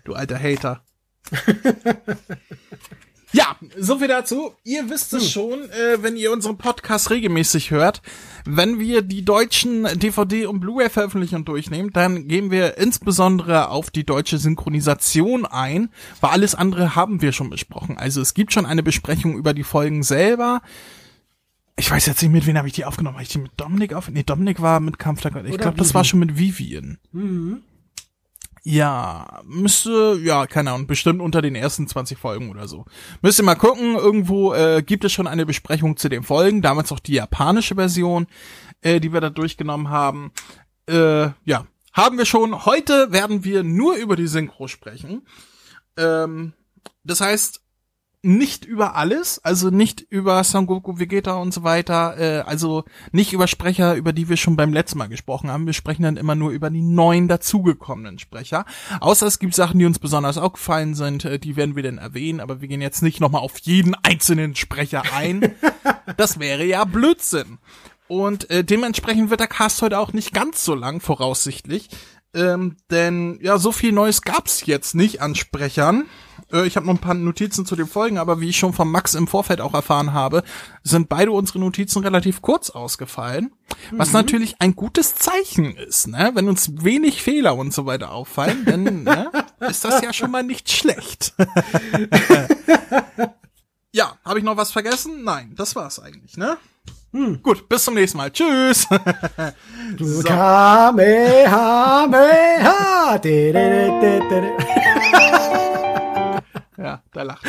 du 0.02 0.14
alter 0.14 0.42
Hater. 0.42 0.84
Ja, 3.33 3.57
so 3.78 3.99
viel 3.99 4.09
dazu. 4.09 4.52
Ihr 4.64 4.88
wisst 4.90 5.12
es 5.14 5.25
hm. 5.25 5.28
schon, 5.28 5.71
äh, 5.71 6.02
wenn 6.02 6.16
ihr 6.16 6.33
unseren 6.33 6.57
Podcast 6.57 7.11
regelmäßig 7.11 7.71
hört. 7.71 8.02
Wenn 8.45 8.78
wir 8.78 9.02
die 9.02 9.25
deutschen 9.25 9.87
DVD- 9.87 10.47
und 10.47 10.61
Blu-ray-Veröffentlichungen 10.61 11.45
durchnehmen, 11.45 11.90
dann 11.93 12.28
gehen 12.28 12.50
wir 12.50 12.78
insbesondere 12.78 13.71
auf 13.71 13.90
die 13.90 14.04
deutsche 14.04 14.38
Synchronisation 14.38 15.47
ein, 15.47 15.88
weil 16.21 16.31
alles 16.31 16.54
andere 16.54 16.95
haben 16.95 17.23
wir 17.23 17.33
schon 17.33 17.50
besprochen. 17.50 17.97
Also 17.97 18.21
es 18.21 18.35
gibt 18.35 18.52
schon 18.52 18.66
eine 18.66 18.83
Besprechung 18.83 19.37
über 19.37 19.54
die 19.54 19.64
Folgen 19.64 20.02
selber. 20.02 20.62
Ich 21.76 21.90
weiß 21.90 22.07
jetzt 22.07 22.23
nicht, 22.23 22.31
mit 22.31 22.47
wem 22.47 22.57
habe 22.57 22.69
ich 22.69 22.75
die 22.75 22.85
aufgenommen. 22.85 23.16
Habe 23.16 23.25
ich 23.25 23.31
die 23.31 23.38
mit 23.38 23.52
Dominik 23.57 23.95
auf? 23.95 24.09
Nee, 24.09 24.23
Dominik 24.23 24.62
war 24.62 24.78
mit 24.78 24.99
Kampf 24.99 25.23
der 25.23 25.33
Gott. 25.33 25.45
Ich 25.47 25.59
glaube, 25.59 25.76
das 25.76 25.95
war 25.95 26.04
schon 26.04 26.21
mit 26.21 26.38
Vivian. 26.38 26.99
Mhm. 27.12 27.62
Ja, 28.66 29.42
müsste, 29.44 30.18
ja, 30.23 30.47
keine 30.47 30.73
Ahnung, 30.73 30.87
bestimmt 30.87 31.21
unter 31.21 31.42
den 31.42 31.54
ersten 31.54 31.87
20 31.87 32.16
Folgen 32.18 32.49
oder 32.49 32.66
so. 32.66 32.87
Müsst 33.21 33.38
ihr 33.38 33.44
mal 33.44 33.56
gucken, 33.56 33.94
irgendwo 33.94 34.54
äh, 34.54 34.83
gibt 34.83 35.04
es 35.04 35.12
schon 35.12 35.26
eine 35.26 35.44
Besprechung 35.44 35.99
zu 35.99 36.09
den 36.09 36.23
Folgen, 36.23 36.62
damals 36.62 36.90
auch 36.90 36.99
die 36.99 37.12
japanische 37.12 37.75
Version, 37.75 38.26
äh, 38.80 39.00
die 39.00 39.12
wir 39.12 39.21
da 39.21 39.28
durchgenommen 39.28 39.90
haben. 39.90 40.33
Äh, 40.87 41.28
ja, 41.44 41.66
haben 41.92 42.16
wir 42.16 42.25
schon. 42.25 42.64
Heute 42.64 43.12
werden 43.12 43.44
wir 43.44 43.64
nur 43.64 43.97
über 43.97 44.16
die 44.16 44.26
Synchro 44.26 44.66
sprechen. 44.66 45.26
Ähm, 45.99 46.54
das 47.04 47.21
heißt, 47.21 47.63
nicht 48.25 48.64
über 48.64 48.97
alles, 48.97 49.38
also 49.45 49.71
nicht 49.71 50.00
über 50.00 50.43
Son 50.45 50.66
Goku, 50.66 50.99
Vegeta 50.99 51.35
und 51.35 51.52
so 51.52 51.62
weiter, 51.62 52.16
äh, 52.19 52.40
also 52.40 52.85
nicht 53.12 53.33
über 53.33 53.47
Sprecher, 53.47 53.95
über 53.95 54.12
die 54.12 54.28
wir 54.28 54.37
schon 54.37 54.57
beim 54.57 54.73
letzten 54.73 54.99
Mal 54.99 55.09
gesprochen 55.09 55.50
haben. 55.50 55.66
Wir 55.66 55.73
sprechen 55.73 56.02
dann 56.02 56.16
immer 56.16 56.35
nur 56.35 56.50
über 56.50 56.71
die 56.71 56.83
neuen 56.83 57.28
dazugekommenen 57.28 58.19
Sprecher. 58.19 58.64
Außer 59.00 59.26
es 59.26 59.38
gibt 59.38 59.54
Sachen, 59.54 59.78
die 59.78 59.87
uns 59.87 59.99
besonders 59.99 60.38
aufgefallen 60.38 60.95
sind, 60.95 61.25
äh, 61.25 61.38
die 61.38 61.57
werden 61.57 61.76
wir 61.76 61.83
dann 61.83 61.99
erwähnen, 61.99 62.40
aber 62.40 62.61
wir 62.61 62.69
gehen 62.69 62.81
jetzt 62.81 63.02
nicht 63.02 63.21
nochmal 63.21 63.43
auf 63.43 63.59
jeden 63.59 63.95
einzelnen 63.95 64.54
Sprecher 64.57 65.02
ein. 65.14 65.54
das 66.16 66.38
wäre 66.38 66.64
ja 66.64 66.85
Blödsinn. 66.85 67.59
Und 68.07 68.50
äh, 68.50 68.64
dementsprechend 68.64 69.31
wird 69.31 69.40
der 69.40 69.47
Cast 69.47 69.81
heute 69.81 69.99
auch 69.99 70.12
nicht 70.12 70.35
ganz 70.35 70.64
so 70.64 70.75
lang, 70.75 71.00
voraussichtlich. 71.00 71.88
Ähm, 72.35 72.76
denn 72.91 73.38
ja, 73.43 73.59
so 73.59 73.73
viel 73.73 73.93
Neues 73.93 74.23
gab's 74.23 74.67
jetzt 74.67 74.95
nicht 74.95 75.23
an 75.23 75.35
Sprechern. 75.35 76.05
Äh, 76.53 76.67
ich 76.67 76.76
habe 76.76 76.87
noch 76.87 76.95
ein 76.95 76.99
paar 76.99 77.14
Notizen 77.14 77.67
zu 77.67 77.76
den 77.76 77.87
Folgen, 77.87 78.19
aber 78.19 78.41
wie 78.41 78.49
ich 78.49 78.59
schon 78.59 78.73
von 78.73 78.88
Max 78.88 79.14
im 79.14 79.26
Vorfeld 79.26 79.61
auch 79.61 79.75
erfahren 79.75 80.12
habe, 80.12 80.43
sind 80.83 81.09
beide 81.09 81.33
unsere 81.33 81.59
Notizen 81.59 82.03
relativ 82.03 82.43
kurz 82.43 82.71
ausgefallen. 82.71 83.53
Mhm. 83.91 83.99
Was 83.99 84.12
natürlich 84.12 84.61
ein 84.61 84.75
gutes 84.75 85.14
Zeichen 85.14 85.76
ist, 85.76 86.09
ne? 86.09 86.33
Wenn 86.35 86.49
uns 86.49 86.85
wenig 86.85 87.23
Fehler 87.23 87.57
und 87.57 87.73
so 87.73 87.87
weiter 87.87 88.12
auffallen, 88.12 88.64
dann 88.64 89.05
ne, 89.05 89.31
ist 89.61 89.85
das 89.85 90.03
ja 90.03 90.12
schon 90.12 90.31
mal 90.31 90.43
nicht 90.43 90.71
schlecht. 90.71 91.35
ja, 93.93 94.19
habe 94.25 94.38
ich 94.38 94.45
noch 94.45 94.57
was 94.57 94.73
vergessen? 94.73 95.25
Nein, 95.25 95.55
das 95.57 95.76
war's 95.76 96.00
eigentlich, 96.00 96.37
ne? 96.37 96.57
Hm. 97.14 97.40
Gut, 97.44 97.68
bis 97.68 97.85
zum 97.85 97.94
nächsten 97.94 98.18
Mal. 98.18 98.33
Tschüss. 98.33 98.88
so. 100.00 100.23
Kamehameha. 100.25 101.14
ja, 106.76 107.02
da 107.12 107.23
lacht. 107.23 107.47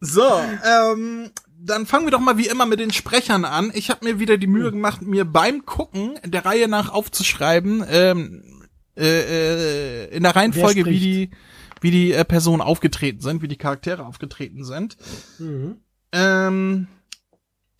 so, 0.00 0.22
ähm, 0.64 1.30
dann 1.58 1.86
fangen 1.86 2.06
wir 2.06 2.12
doch 2.12 2.20
mal 2.20 2.38
wie 2.38 2.46
immer 2.46 2.66
mit 2.66 2.78
den 2.78 2.92
Sprechern 2.92 3.44
an. 3.44 3.72
Ich 3.74 3.90
habe 3.90 4.04
mir 4.04 4.20
wieder 4.20 4.38
die 4.38 4.46
Mühe 4.46 4.66
hm. 4.66 4.74
gemacht, 4.74 5.02
mir 5.02 5.24
beim 5.24 5.66
Gucken 5.66 6.20
der 6.24 6.46
Reihe 6.46 6.68
nach 6.68 6.88
aufzuschreiben, 6.88 7.84
ähm, 7.90 8.68
äh, 8.96 10.04
äh, 10.04 10.16
in 10.16 10.22
der 10.22 10.36
Reihenfolge, 10.36 10.86
wie 10.86 11.00
die, 11.00 11.30
wie 11.80 11.90
die 11.90 12.12
äh, 12.12 12.24
Personen 12.24 12.62
aufgetreten 12.62 13.22
sind, 13.22 13.42
wie 13.42 13.48
die 13.48 13.58
Charaktere 13.58 14.06
aufgetreten 14.06 14.62
sind. 14.62 14.96
Mhm. 15.40 15.78
Ähm, 16.12 16.86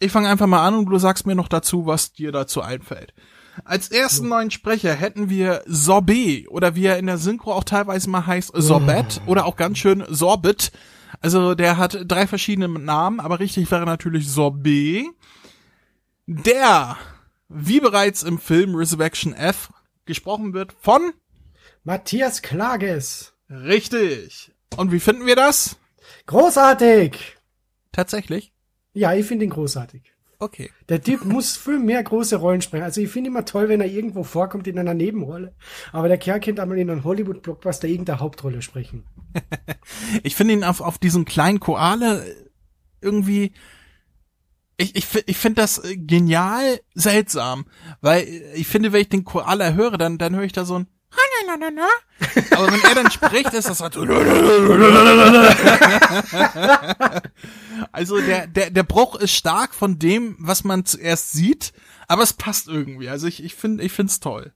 ich 0.03 0.13
fange 0.13 0.29
einfach 0.29 0.47
mal 0.47 0.67
an 0.67 0.75
und 0.75 0.87
du 0.87 0.99
sagst 0.99 1.27
mir 1.27 1.35
noch 1.35 1.49
dazu, 1.49 1.87
was 1.87 2.13
dir 2.13 2.33
dazu 2.33 2.61
einfällt. 2.61 3.15
Als 3.65 3.91
ersten 3.91 4.29
neuen 4.29 4.51
Sprecher 4.51 4.95
hätten 4.95 5.29
wir 5.29 5.63
Sorbet 5.67 6.49
oder 6.49 6.75
wie 6.75 6.87
er 6.87 6.99
in 6.99 7.07
der 7.07 7.19
Synchro 7.19 7.53
auch 7.53 7.65
teilweise 7.65 8.09
mal 8.09 8.27
heißt 8.27 8.53
Sorbet 8.55 9.21
oder 9.27 9.45
auch 9.45 9.57
ganz 9.57 9.79
schön 9.79 10.05
Sorbet. 10.09 10.73
Also 11.21 11.55
der 11.55 11.77
hat 11.77 11.99
drei 12.07 12.27
verschiedene 12.27 12.69
Namen, 12.69 13.21
aber 13.21 13.41
richtig 13.41 13.71
wäre 13.71 13.85
natürlich 13.85 14.29
Sorbet. 14.31 15.07
Der, 16.27 16.97
wie 17.49 17.81
bereits 17.81 18.23
im 18.23 18.39
Film 18.39 18.75
Resurrection 18.75 19.35
F 19.35 19.71
gesprochen 20.07 20.55
wird 20.55 20.75
von 20.81 21.13
Matthias 21.85 22.43
Klages. 22.43 23.35
richtig. 23.51 24.53
Und 24.77 24.93
wie 24.93 25.01
finden 25.01 25.27
wir 25.27 25.37
das? 25.37 25.77
Großartig! 26.27 27.37
Tatsächlich? 27.93 28.52
Ja, 28.95 29.15
ich 29.15 29.27
finde 29.27 29.45
ihn 29.45 29.51
großartig. 29.51 30.13
Okay. 30.43 30.71
Der 30.89 31.01
Typ 31.01 31.25
muss 31.25 31.57
viel 31.57 31.79
mehr 31.79 32.03
große 32.03 32.35
Rollen 32.35 32.63
sprechen. 32.63 32.83
Also 32.83 33.01
ich 33.01 33.11
finde 33.11 33.29
immer 33.31 33.45
toll, 33.45 33.69
wenn 33.69 33.81
er 33.81 33.87
irgendwo 33.87 34.25
vorkommt 34.25 34.67
in 34.67 34.77
einer 34.77 34.93
Nebenrolle. 34.93 35.55
Aber 35.93 36.09
der 36.09 36.19
Kerl 36.19 36.41
könnte 36.41 36.61
einmal 36.61 36.79
in 36.79 36.91
einem 36.91 37.05
Hollywood-Blockbuster 37.05 37.87
irgendeine 37.87 38.19
Hauptrolle 38.19 38.61
sprechen. 38.63 39.05
Ich 40.25 40.35
finde 40.35 40.55
ihn 40.55 40.65
auf, 40.65 40.81
auf 40.81 40.99
diesen 40.99 41.25
kleinen 41.25 41.61
Koale 41.61 42.25
irgendwie, 43.01 43.53
ich, 44.77 44.97
ich, 44.97 45.07
ich 45.27 45.37
finde 45.37 45.63
das 45.63 45.79
äh, 45.85 45.97
genial 45.97 46.81
seltsam, 46.95 47.67
weil 48.01 48.27
ich 48.55 48.67
finde, 48.67 48.93
wenn 48.93 49.01
ich 49.01 49.09
den 49.09 49.25
Koala 49.25 49.73
höre, 49.73 49.97
dann, 49.97 50.19
dann 50.19 50.35
höre 50.35 50.45
ich 50.45 50.53
da 50.53 50.65
so 50.65 50.81
ein 50.81 50.87
aber 52.53 52.73
wenn 52.73 52.83
er 52.83 52.95
dann 52.95 53.11
spricht, 53.11 53.53
ist 53.53 53.69
das 53.69 53.81
halt 53.81 53.95
so. 53.95 54.03
Also 57.93 58.21
der, 58.21 58.47
der, 58.47 58.71
der 58.71 58.83
Bruch 58.85 59.17
ist 59.17 59.33
stark 59.33 59.75
von 59.75 59.99
dem, 59.99 60.37
was 60.39 60.65
man 60.65 60.85
zuerst 60.85 61.33
sieht, 61.33 61.73
aber 62.09 62.23
es 62.23 62.33
passt 62.33 62.69
irgendwie. 62.69 63.09
Also 63.09 63.27
ich, 63.27 63.43
ich 63.43 63.55
finde, 63.55 63.83
ich 63.83 63.93
find's 63.93 64.21
toll. 64.21 64.53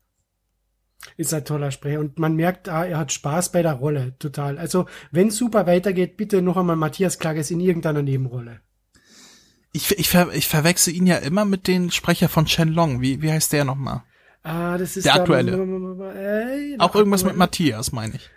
Ist 1.15 1.33
ein 1.33 1.45
toller 1.45 1.71
Sprecher. 1.71 1.99
Und 1.99 2.19
man 2.19 2.35
merkt, 2.35 2.69
ah, 2.69 2.85
er 2.85 2.97
hat 2.97 3.11
Spaß 3.11 3.51
bei 3.51 3.61
der 3.61 3.73
Rolle. 3.73 4.17
Total. 4.19 4.57
Also, 4.57 4.87
wenn 5.11 5.31
super 5.31 5.67
weitergeht, 5.67 6.17
bitte 6.17 6.41
noch 6.41 6.57
einmal 6.57 6.75
Matthias 6.75 7.19
Klages 7.19 7.51
in 7.51 7.59
irgendeiner 7.59 8.01
Nebenrolle. 8.01 8.61
Ich, 9.73 9.97
ich, 9.97 10.09
ver, 10.09 10.33
ich 10.33 10.47
verwechsel 10.47 10.93
ihn 10.93 11.05
ja 11.05 11.17
immer 11.17 11.45
mit 11.45 11.67
den 11.67 11.91
Sprecher 11.91 12.29
von 12.29 12.47
Shenlong. 12.47 13.01
Wie, 13.01 13.21
wie 13.21 13.31
heißt 13.31 13.53
der 13.53 13.63
nochmal? 13.63 14.03
Ah, 14.47 14.77
das 14.77 14.95
ist 14.95 15.05
Der 15.05 15.15
aktuelle. 15.15 15.51
Äh, 16.15 16.77
Auch 16.79 16.95
irgendwas 16.95 17.25
mit 17.25 17.35
Matthias, 17.35 17.91
meine 17.91 18.15
ich. 18.15 18.29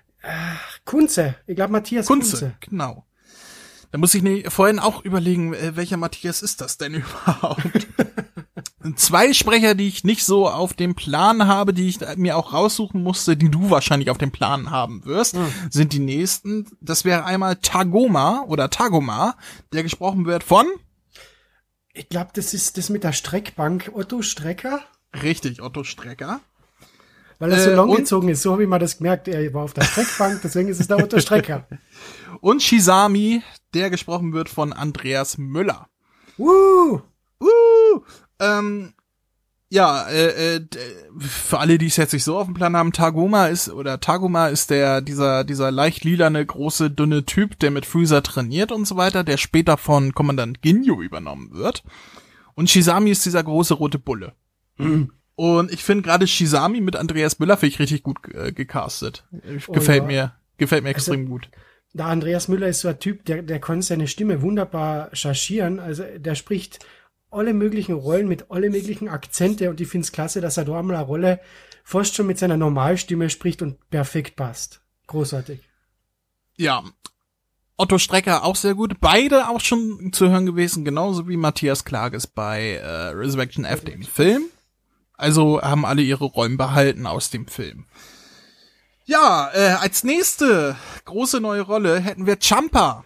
Kunze. 0.84 1.36
Ich 1.46 1.54
glaube 1.54 1.72
Matthias 1.72 2.06
Kunze. 2.06 2.30
Kunze, 2.30 2.54
genau. 2.60 3.06
Da 3.92 3.98
muss 3.98 4.14
ich 4.14 4.22
ne, 4.22 4.42
vorhin 4.48 4.80
auch 4.80 5.04
überlegen, 5.04 5.54
äh, 5.54 5.76
welcher 5.76 5.96
Matthias 5.96 6.42
ist 6.42 6.60
das 6.60 6.78
denn 6.78 6.94
überhaupt? 7.26 7.86
Zwei 8.96 9.32
Sprecher, 9.34 9.76
die 9.76 9.86
ich 9.86 10.02
nicht 10.02 10.24
so 10.24 10.48
auf 10.48 10.74
dem 10.74 10.96
Plan 10.96 11.46
habe, 11.46 11.72
die 11.72 11.88
ich 11.88 12.00
mir 12.16 12.36
auch 12.36 12.52
raussuchen 12.52 13.02
musste, 13.02 13.36
die 13.36 13.50
du 13.50 13.70
wahrscheinlich 13.70 14.10
auf 14.10 14.18
dem 14.18 14.32
Plan 14.32 14.70
haben 14.70 15.04
wirst, 15.04 15.36
sind 15.70 15.92
die 15.92 16.00
nächsten. 16.00 16.66
Das 16.80 17.04
wäre 17.04 17.24
einmal 17.24 17.54
Tagoma 17.56 18.44
oder 18.48 18.68
Tagoma, 18.68 19.36
der 19.72 19.84
gesprochen 19.84 20.24
wird 20.26 20.42
von 20.42 20.66
Ich 21.92 22.08
glaube, 22.08 22.30
das 22.34 22.52
ist 22.52 22.78
das 22.78 22.88
mit 22.88 23.04
der 23.04 23.12
Streckbank. 23.12 23.92
Otto 23.94 24.22
Strecker? 24.22 24.80
Richtig 25.22 25.62
Otto 25.62 25.84
Strecker. 25.84 26.40
Weil 27.38 27.52
er 27.52 27.60
so 27.60 27.70
Äh, 27.70 27.74
lang 27.74 27.96
gezogen 27.96 28.28
ist. 28.28 28.42
So 28.42 28.52
habe 28.52 28.62
ich 28.62 28.68
mal 28.68 28.78
das 28.78 28.98
gemerkt. 28.98 29.26
Er 29.28 29.52
war 29.54 29.62
auf 29.64 29.72
der 29.72 29.82
Streckbank, 29.82 30.40
deswegen 30.42 30.68
ist 30.68 30.80
es 30.80 30.88
der 30.88 30.98
Otto 30.98 31.18
Strecker. 31.20 31.66
Und 32.40 32.62
Shizami, 32.62 33.42
der 33.74 33.90
gesprochen 33.90 34.32
wird 34.32 34.48
von 34.48 34.72
Andreas 34.72 35.38
Müller. 35.38 35.88
Uh! 36.38 37.00
Uh, 37.42 38.02
ähm, 38.38 38.92
ja, 39.70 40.08
äh, 40.08 40.56
äh, 40.56 40.66
für 41.18 41.60
alle, 41.60 41.78
die 41.78 41.86
es 41.86 41.96
jetzt 41.96 42.12
nicht 42.12 42.24
so 42.24 42.36
auf 42.36 42.46
dem 42.46 42.54
Plan 42.54 42.76
haben, 42.76 42.92
Tagoma 42.92 43.46
ist, 43.46 43.70
oder 43.70 44.00
Tagoma 44.00 44.48
ist 44.48 44.70
der, 44.70 45.00
dieser, 45.00 45.44
dieser 45.44 45.70
leicht 45.70 46.04
lilane, 46.04 46.44
große, 46.44 46.90
dünne 46.90 47.24
Typ, 47.24 47.58
der 47.60 47.70
mit 47.70 47.86
Freezer 47.86 48.22
trainiert 48.22 48.72
und 48.72 48.84
so 48.84 48.96
weiter, 48.96 49.22
der 49.22 49.36
später 49.36 49.76
von 49.76 50.12
Kommandant 50.12 50.60
Ginyu 50.60 51.00
übernommen 51.00 51.52
wird. 51.52 51.84
Und 52.54 52.68
Shizami 52.68 53.10
ist 53.10 53.24
dieser 53.24 53.44
große 53.44 53.74
rote 53.74 53.98
Bulle. 53.98 54.34
Und 55.36 55.72
ich 55.72 55.82
finde 55.82 56.02
gerade 56.02 56.26
Shizami 56.26 56.82
mit 56.82 56.96
Andreas 56.96 57.38
Müller 57.38 57.56
finde 57.56 57.72
ich 57.72 57.78
richtig 57.78 58.02
gut 58.02 58.18
äh, 58.34 58.52
gecastet. 58.52 59.24
Gefällt 59.68 60.02
ja. 60.02 60.06
mir, 60.06 60.34
gefällt 60.58 60.84
mir 60.84 60.90
extrem 60.90 61.26
gut. 61.26 61.48
Der 61.92 62.06
Andreas 62.06 62.48
Müller 62.48 62.68
ist 62.68 62.80
so 62.80 62.88
ein 62.88 62.98
Typ, 62.98 63.24
der, 63.24 63.42
der 63.42 63.58
kann 63.58 63.80
seine 63.82 64.06
Stimme 64.06 64.42
wunderbar 64.42 65.08
chargieren. 65.14 65.80
Also 65.80 66.04
der 66.16 66.34
spricht 66.34 66.80
alle 67.30 67.54
möglichen 67.54 67.94
Rollen 67.94 68.28
mit 68.28 68.50
alle 68.50 68.70
möglichen 68.70 69.08
Akzente 69.08 69.70
und 69.70 69.80
ich 69.80 69.88
finde 69.88 70.04
es 70.04 70.12
klasse, 70.12 70.40
dass 70.40 70.56
er 70.56 70.64
da 70.64 70.78
einmal 70.78 70.96
eine 70.96 71.06
Rolle 71.06 71.40
fast 71.84 72.14
schon 72.14 72.26
mit 72.26 72.38
seiner 72.38 72.56
Normalstimme 72.56 73.30
spricht 73.30 73.62
und 73.62 73.88
perfekt 73.90 74.36
passt. 74.36 74.82
Großartig. 75.06 75.60
Ja. 76.56 76.84
Otto 77.76 77.96
Strecker 77.96 78.44
auch 78.44 78.56
sehr 78.56 78.74
gut. 78.74 79.00
Beide 79.00 79.48
auch 79.48 79.60
schon 79.60 80.12
zu 80.12 80.28
hören 80.28 80.44
gewesen, 80.44 80.84
genauso 80.84 81.28
wie 81.28 81.38
Matthias 81.38 81.84
Klages 81.84 82.26
bei 82.26 82.74
äh, 82.74 83.08
Resurrection 83.08 83.64
F, 83.64 83.82
dem 83.84 84.02
Film. 84.02 84.42
Also 85.20 85.60
haben 85.60 85.84
alle 85.84 86.00
ihre 86.00 86.24
Rollen 86.24 86.56
behalten 86.56 87.06
aus 87.06 87.28
dem 87.28 87.46
Film. 87.46 87.84
Ja, 89.04 89.50
äh, 89.52 89.76
als 89.80 90.02
nächste 90.02 90.76
große 91.04 91.40
neue 91.40 91.60
Rolle 91.60 92.00
hätten 92.00 92.24
wir 92.24 92.38
Champa, 92.40 93.04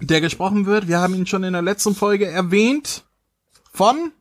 der 0.00 0.20
gesprochen 0.20 0.66
wird. 0.66 0.86
Wir 0.86 1.00
haben 1.00 1.14
ihn 1.14 1.26
schon 1.26 1.42
in 1.42 1.52
der 1.52 1.62
letzten 1.62 1.96
Folge 1.96 2.28
erwähnt 2.28 3.02
von 3.72 4.12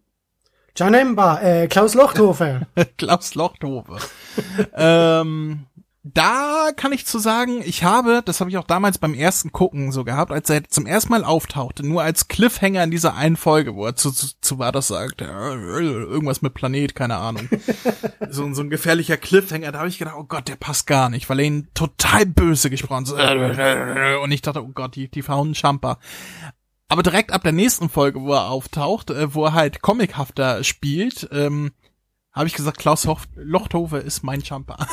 Janemba, 0.75 1.42
äh, 1.42 1.68
Klaus 1.68 1.94
Lochthofer. 1.94 2.65
Klaus 2.98 3.36
Lochthofe. 3.36 3.98
ähm, 4.74 5.68
da 6.05 6.72
kann 6.75 6.91
ich 6.91 7.05
zu 7.05 7.17
sagen, 7.17 7.62
ich 7.63 7.86
habe, 7.86 8.22
das 8.25 8.41
habe 8.41 8.50
ich 8.50 8.57
auch 8.57 8.65
damals 8.65 8.98
beim 8.98 9.13
ersten 9.13 9.53
Gucken 9.53 9.93
so 9.93 10.03
gehabt, 10.03 10.33
als 10.33 10.50
er 10.50 10.65
zum 10.65 10.86
ersten 10.86 11.13
Mal 11.13 11.24
auftauchte, 11.24 11.88
nur 11.88 12.03
als 12.03 12.27
Cliffhanger 12.27 12.83
in 12.83 12.91
dieser 12.91 13.15
einen 13.15 13.38
Folge, 13.38 13.74
wo 13.74 13.86
er 13.86 13.95
zu, 13.95 14.12
zu, 14.12 14.27
zu 14.41 14.60
Vados 14.60 14.89
sagt, 14.89 15.22
äh, 15.22 15.25
irgendwas 15.25 16.41
mit 16.41 16.53
Planet, 16.53 16.93
keine 16.93 17.15
Ahnung. 17.15 17.48
so, 18.29 18.53
so 18.53 18.62
ein 18.62 18.69
gefährlicher 18.69 19.15
Cliffhanger, 19.15 19.72
da 19.72 19.79
habe 19.79 19.88
ich 19.88 19.98
gedacht, 19.98 20.17
oh 20.17 20.25
Gott, 20.25 20.50
der 20.50 20.57
passt 20.57 20.88
gar 20.88 21.10
nicht, 21.10 21.29
weil 21.29 21.39
er 21.39 21.45
ihn 21.45 21.69
total 21.74 22.25
böse 22.25 22.69
gesprochen 22.69 23.07
hat. 23.07 24.22
Und 24.22 24.31
ich 24.31 24.41
dachte, 24.41 24.62
oh 24.62 24.72
Gott, 24.74 24.95
die, 24.95 25.07
die 25.07 25.22
verhauen 25.22 25.55
Champa. 25.55 26.00
Aber 26.89 27.01
direkt 27.01 27.31
ab 27.31 27.43
der 27.43 27.53
nächsten 27.53 27.88
Folge, 27.88 28.19
wo 28.22 28.33
er 28.33 28.50
auftaucht, 28.50 29.10
äh, 29.10 29.33
wo 29.33 29.45
er 29.45 29.53
halt 29.53 29.81
comichafter 29.81 30.65
spielt, 30.65 31.29
ähm, 31.31 31.72
habe 32.34 32.48
ich 32.48 32.54
gesagt, 32.54 32.80
Klaus 32.80 33.06
Hof 33.06 33.28
Lochthofe 33.36 33.98
ist 33.98 34.24
mein 34.24 34.44
Champa. 34.44 34.74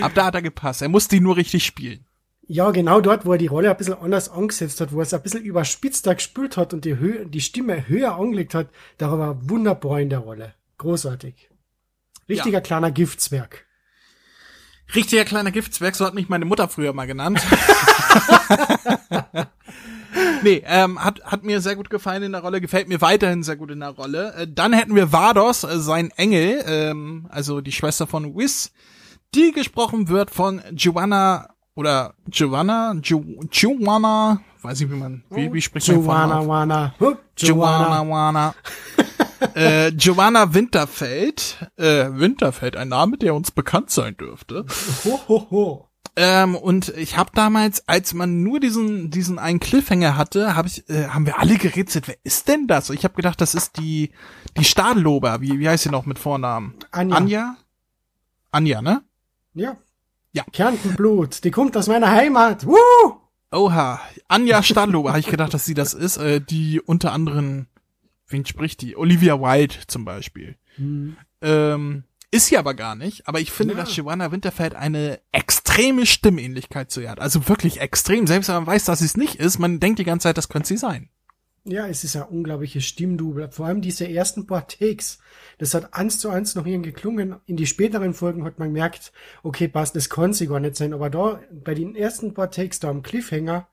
ab 0.00 0.12
da 0.14 0.26
hat 0.26 0.34
er 0.34 0.42
gepasst. 0.42 0.82
Er 0.82 0.88
musste 0.88 1.16
ihn 1.16 1.22
nur 1.22 1.36
richtig 1.36 1.64
spielen. 1.64 2.04
Ja, 2.46 2.72
genau 2.72 3.00
dort, 3.00 3.24
wo 3.24 3.32
er 3.32 3.38
die 3.38 3.46
Rolle 3.46 3.70
ein 3.70 3.76
bisschen 3.76 3.94
anders 3.94 4.28
angesetzt 4.28 4.80
hat, 4.80 4.92
wo 4.92 4.98
er 4.98 5.04
es 5.04 5.14
ein 5.14 5.22
bisschen 5.22 5.44
überspitzter 5.44 6.16
gespielt 6.16 6.56
hat 6.56 6.74
und 6.74 6.84
die, 6.84 6.96
Höhe, 6.96 7.26
die 7.26 7.40
Stimme 7.40 7.86
höher 7.86 8.16
angelegt 8.16 8.54
hat, 8.54 8.70
da 8.98 9.12
war 9.12 9.20
er 9.20 9.48
wunderbar 9.48 10.00
in 10.00 10.10
der 10.10 10.18
Rolle. 10.18 10.54
Großartig. 10.78 11.48
Richtiger 12.28 12.60
kleiner 12.60 12.90
Giftzwerg. 12.90 13.66
Richtiger 14.96 15.24
kleiner 15.24 15.52
Giftswerk, 15.52 15.94
so 15.94 16.04
hat 16.04 16.14
mich 16.14 16.28
meine 16.28 16.44
Mutter 16.44 16.68
früher 16.68 16.92
mal 16.92 17.06
genannt. 17.06 17.40
nee, 20.42 20.62
ähm, 20.66 21.02
hat, 21.02 21.22
hat 21.24 21.44
mir 21.44 21.60
sehr 21.60 21.76
gut 21.76 21.90
gefallen 21.90 22.22
in 22.22 22.32
der 22.32 22.40
Rolle, 22.40 22.60
gefällt 22.60 22.88
mir 22.88 23.00
weiterhin 23.00 23.42
sehr 23.42 23.56
gut 23.56 23.70
in 23.70 23.80
der 23.80 23.90
Rolle. 23.90 24.34
Äh, 24.34 24.46
dann 24.48 24.72
hätten 24.72 24.94
wir 24.94 25.12
Vados, 25.12 25.64
äh, 25.64 25.78
sein 25.78 26.10
Engel, 26.16 26.62
ähm, 26.66 27.26
also 27.30 27.60
die 27.60 27.72
Schwester 27.72 28.06
von 28.06 28.36
Whis, 28.36 28.72
die 29.34 29.52
gesprochen 29.52 30.08
wird 30.08 30.30
von 30.30 30.60
Giovanna 30.72 31.48
oder 31.74 32.14
Giovanna, 32.28 32.94
Ju, 33.02 33.22
Giovanna, 33.50 34.40
weiß 34.62 34.80
ich 34.82 34.90
wie 34.90 34.96
man, 34.96 35.24
wie, 35.30 35.52
wie 35.52 35.62
spricht 35.62 35.88
man 35.88 36.06
Wana. 36.06 36.94
Huh, 37.00 37.14
Giovanna, 37.36 38.02
Joanna. 38.02 38.10
Wana. 38.10 38.54
äh, 39.54 39.92
Giovanna 39.92 40.52
Winterfeld, 40.52 41.70
äh, 41.76 42.08
Winterfeld, 42.12 42.76
ein 42.76 42.88
Name, 42.88 43.16
der 43.16 43.34
uns 43.34 43.50
bekannt 43.50 43.90
sein 43.90 44.16
dürfte. 44.16 44.66
Ho, 45.04 45.20
ho, 45.28 45.46
ho. 45.50 45.89
Ähm, 46.16 46.54
und 46.54 46.88
ich 46.96 47.16
habe 47.16 47.30
damals, 47.34 47.86
als 47.88 48.14
man 48.14 48.42
nur 48.42 48.60
diesen 48.60 49.10
diesen 49.10 49.38
einen 49.38 49.60
Cliffhanger 49.60 50.16
hatte, 50.16 50.56
habe 50.56 50.68
ich, 50.68 50.88
äh, 50.88 51.08
haben 51.08 51.26
wir 51.26 51.38
alle 51.38 51.56
gerätselt. 51.56 52.08
Wer 52.08 52.16
ist 52.24 52.48
denn 52.48 52.66
das? 52.66 52.90
Und 52.90 52.96
ich 52.96 53.04
habe 53.04 53.14
gedacht, 53.14 53.40
das 53.40 53.54
ist 53.54 53.78
die 53.78 54.10
die 54.56 54.64
Stadellober. 54.64 55.40
Wie 55.40 55.58
wie 55.58 55.68
heißt 55.68 55.84
sie 55.84 55.90
noch 55.90 56.06
mit 56.06 56.18
Vornamen? 56.18 56.74
Anja. 56.90 57.16
Anja. 57.16 57.56
Anja, 58.50 58.82
ne? 58.82 59.02
Ja. 59.54 59.76
Ja. 60.32 60.44
Kärntenblut. 60.52 61.44
Die 61.44 61.50
kommt 61.50 61.76
aus 61.76 61.86
meiner 61.86 62.10
Heimat. 62.10 62.66
Woo! 62.66 63.20
Oha, 63.52 64.00
Anja 64.28 64.62
Stadellober. 64.62 65.08
habe 65.10 65.20
ich 65.20 65.26
gedacht, 65.26 65.54
dass 65.54 65.64
sie 65.64 65.74
das 65.74 65.94
ist. 65.94 66.16
Äh, 66.18 66.40
die 66.40 66.80
unter 66.80 67.12
anderem, 67.12 67.66
wen 68.26 68.44
spricht 68.46 68.80
die? 68.82 68.96
Olivia 68.96 69.40
Wilde 69.40 69.74
zum 69.86 70.04
Beispiel. 70.04 70.56
Ähm, 71.42 72.04
ist 72.30 72.46
sie 72.46 72.58
aber 72.58 72.74
gar 72.74 72.94
nicht. 72.94 73.26
Aber 73.28 73.40
ich 73.40 73.50
finde, 73.50 73.74
Ja. 73.74 73.80
dass 73.80 73.94
Giovanna 73.94 74.32
Winterfeld 74.32 74.74
eine 74.74 75.20
extrem 75.32 75.60
extreme 75.70 76.04
Stimmähnlichkeit 76.04 76.90
zu 76.90 77.00
ihr 77.00 77.10
hat. 77.10 77.20
Also 77.20 77.48
wirklich 77.48 77.80
extrem. 77.80 78.26
Selbst 78.26 78.48
wenn 78.48 78.56
man 78.56 78.66
weiß, 78.66 78.84
dass 78.86 78.98
sie 78.98 79.04
es 79.04 79.16
nicht 79.16 79.36
ist, 79.36 79.58
man 79.60 79.78
denkt 79.78 80.00
die 80.00 80.04
ganze 80.04 80.24
Zeit, 80.24 80.36
das 80.36 80.48
könnte 80.48 80.66
sie 80.66 80.76
sein. 80.76 81.08
Ja, 81.64 81.86
es 81.86 82.02
ist 82.02 82.14
ja 82.14 82.22
unglaubliches 82.22 82.84
Stimmdubel. 82.84 83.50
Vor 83.52 83.66
allem 83.66 83.80
diese 83.80 84.08
ersten 84.08 84.48
paar 84.48 84.66
Takes. 84.66 85.20
Das 85.58 85.72
hat 85.74 85.94
eins 85.94 86.18
zu 86.18 86.28
eins 86.28 86.56
noch 86.56 86.66
irgendwie 86.66 86.90
geklungen. 86.90 87.36
In 87.46 87.56
die 87.56 87.66
späteren 87.66 88.14
Folgen 88.14 88.44
hat 88.44 88.58
man 88.58 88.68
gemerkt, 88.68 89.12
okay, 89.44 89.68
passt, 89.68 89.94
das 89.94 90.10
kann 90.10 90.32
sie 90.32 90.48
gar 90.48 90.58
nicht 90.58 90.74
sein. 90.74 90.92
Aber 90.92 91.08
da, 91.08 91.40
bei 91.52 91.74
den 91.74 91.94
ersten 91.94 92.34
paar 92.34 92.50
Takes 92.50 92.80
da 92.80 92.88
am 92.88 93.02
Cliffhanger, 93.02 93.68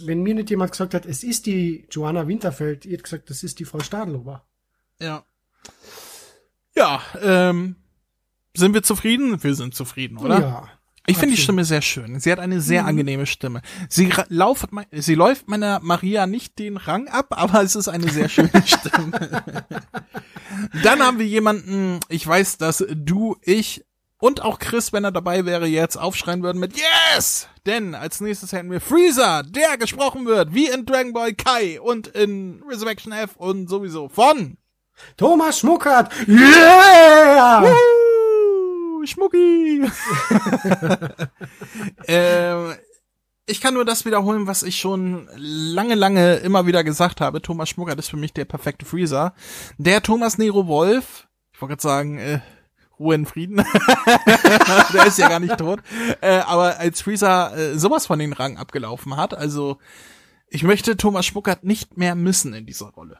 wenn 0.00 0.22
mir 0.22 0.34
nicht 0.34 0.50
jemand 0.50 0.72
gesagt 0.72 0.94
hat, 0.94 1.06
es 1.06 1.22
ist 1.22 1.46
die 1.46 1.86
Joanna 1.90 2.26
Winterfeld, 2.26 2.86
ihr 2.86 2.94
hätte 2.94 3.04
gesagt, 3.04 3.30
das 3.30 3.44
ist 3.44 3.60
die 3.60 3.64
Frau 3.64 3.78
Stadlober. 3.80 4.44
Ja. 5.00 5.24
Ja, 6.74 7.00
ähm, 7.20 7.76
sind 8.56 8.74
wir 8.74 8.82
zufrieden? 8.82 9.42
Wir 9.42 9.54
sind 9.54 9.74
zufrieden, 9.74 10.18
oder? 10.18 10.40
Ja. 10.40 10.68
Ich 11.06 11.16
finde 11.16 11.34
die 11.34 11.42
Stimme 11.42 11.64
sehr 11.64 11.82
schön. 11.82 12.20
Sie 12.20 12.30
hat 12.30 12.38
eine 12.38 12.60
sehr 12.60 12.82
mhm. 12.82 12.88
angenehme 12.88 13.26
Stimme. 13.26 13.62
Sie 13.88 14.12
lauft, 14.28 14.68
sie 14.92 15.14
läuft 15.14 15.48
meiner 15.48 15.80
Maria 15.80 16.26
nicht 16.26 16.58
den 16.58 16.76
Rang 16.76 17.08
ab, 17.08 17.26
aber 17.30 17.62
es 17.62 17.74
ist 17.74 17.88
eine 17.88 18.08
sehr 18.10 18.28
schöne 18.28 18.50
Stimme. 18.64 19.64
Dann 20.84 21.02
haben 21.02 21.18
wir 21.18 21.26
jemanden, 21.26 22.00
ich 22.08 22.26
weiß, 22.26 22.58
dass 22.58 22.84
du, 22.94 23.36
ich 23.42 23.84
und 24.20 24.42
auch 24.42 24.58
Chris, 24.58 24.92
wenn 24.92 25.04
er 25.04 25.12
dabei 25.12 25.46
wäre, 25.46 25.66
jetzt 25.66 25.96
aufschreien 25.96 26.42
würden 26.42 26.58
mit 26.58 26.74
Yes! 26.76 27.48
Denn 27.64 27.94
als 27.94 28.20
nächstes 28.20 28.52
hätten 28.52 28.70
wir 28.70 28.80
Freezer, 28.80 29.42
der 29.42 29.78
gesprochen 29.78 30.26
wird, 30.26 30.54
wie 30.54 30.68
in 30.68 30.84
Dragon 30.84 31.14
Ball 31.14 31.32
Kai 31.32 31.80
und 31.80 32.06
in 32.08 32.62
Resurrection 32.68 33.12
F 33.12 33.36
und 33.36 33.68
sowieso 33.68 34.10
von 34.10 34.58
Thomas 35.16 35.58
Schmuckert. 35.58 36.12
Yeah! 36.28 37.62
Woo, 37.62 39.06
Schmucki! 39.06 39.82
ähm, 42.06 42.74
ich 43.46 43.60
kann 43.60 43.74
nur 43.74 43.84
das 43.84 44.04
wiederholen, 44.04 44.46
was 44.46 44.62
ich 44.62 44.78
schon 44.78 45.28
lange, 45.36 45.94
lange 45.94 46.36
immer 46.36 46.66
wieder 46.66 46.84
gesagt 46.84 47.20
habe. 47.20 47.42
Thomas 47.42 47.68
Schmuckert 47.68 47.98
ist 47.98 48.08
für 48.08 48.16
mich 48.16 48.32
der 48.32 48.44
perfekte 48.44 48.86
Freezer. 48.86 49.34
Der 49.78 50.02
Thomas 50.02 50.38
Nero 50.38 50.66
Wolf, 50.66 51.26
ich 51.52 51.60
wollte 51.60 51.72
gerade 51.72 51.82
sagen, 51.82 52.18
äh, 52.18 52.40
Ruhe 52.98 53.14
in 53.14 53.26
Frieden. 53.26 53.56
der 54.92 55.06
ist 55.06 55.18
ja 55.18 55.28
gar 55.28 55.40
nicht 55.40 55.56
tot. 55.58 55.80
Äh, 56.20 56.40
aber 56.40 56.78
als 56.78 57.00
Freezer 57.00 57.56
äh, 57.56 57.78
sowas 57.78 58.06
von 58.06 58.18
den 58.18 58.34
Rang 58.34 58.58
abgelaufen 58.58 59.16
hat, 59.16 59.34
also 59.34 59.78
ich 60.48 60.62
möchte 60.62 60.96
Thomas 60.96 61.26
Schmuckert 61.26 61.64
nicht 61.64 61.96
mehr 61.96 62.14
missen 62.14 62.54
in 62.54 62.66
dieser 62.66 62.90
Rolle. 62.90 63.18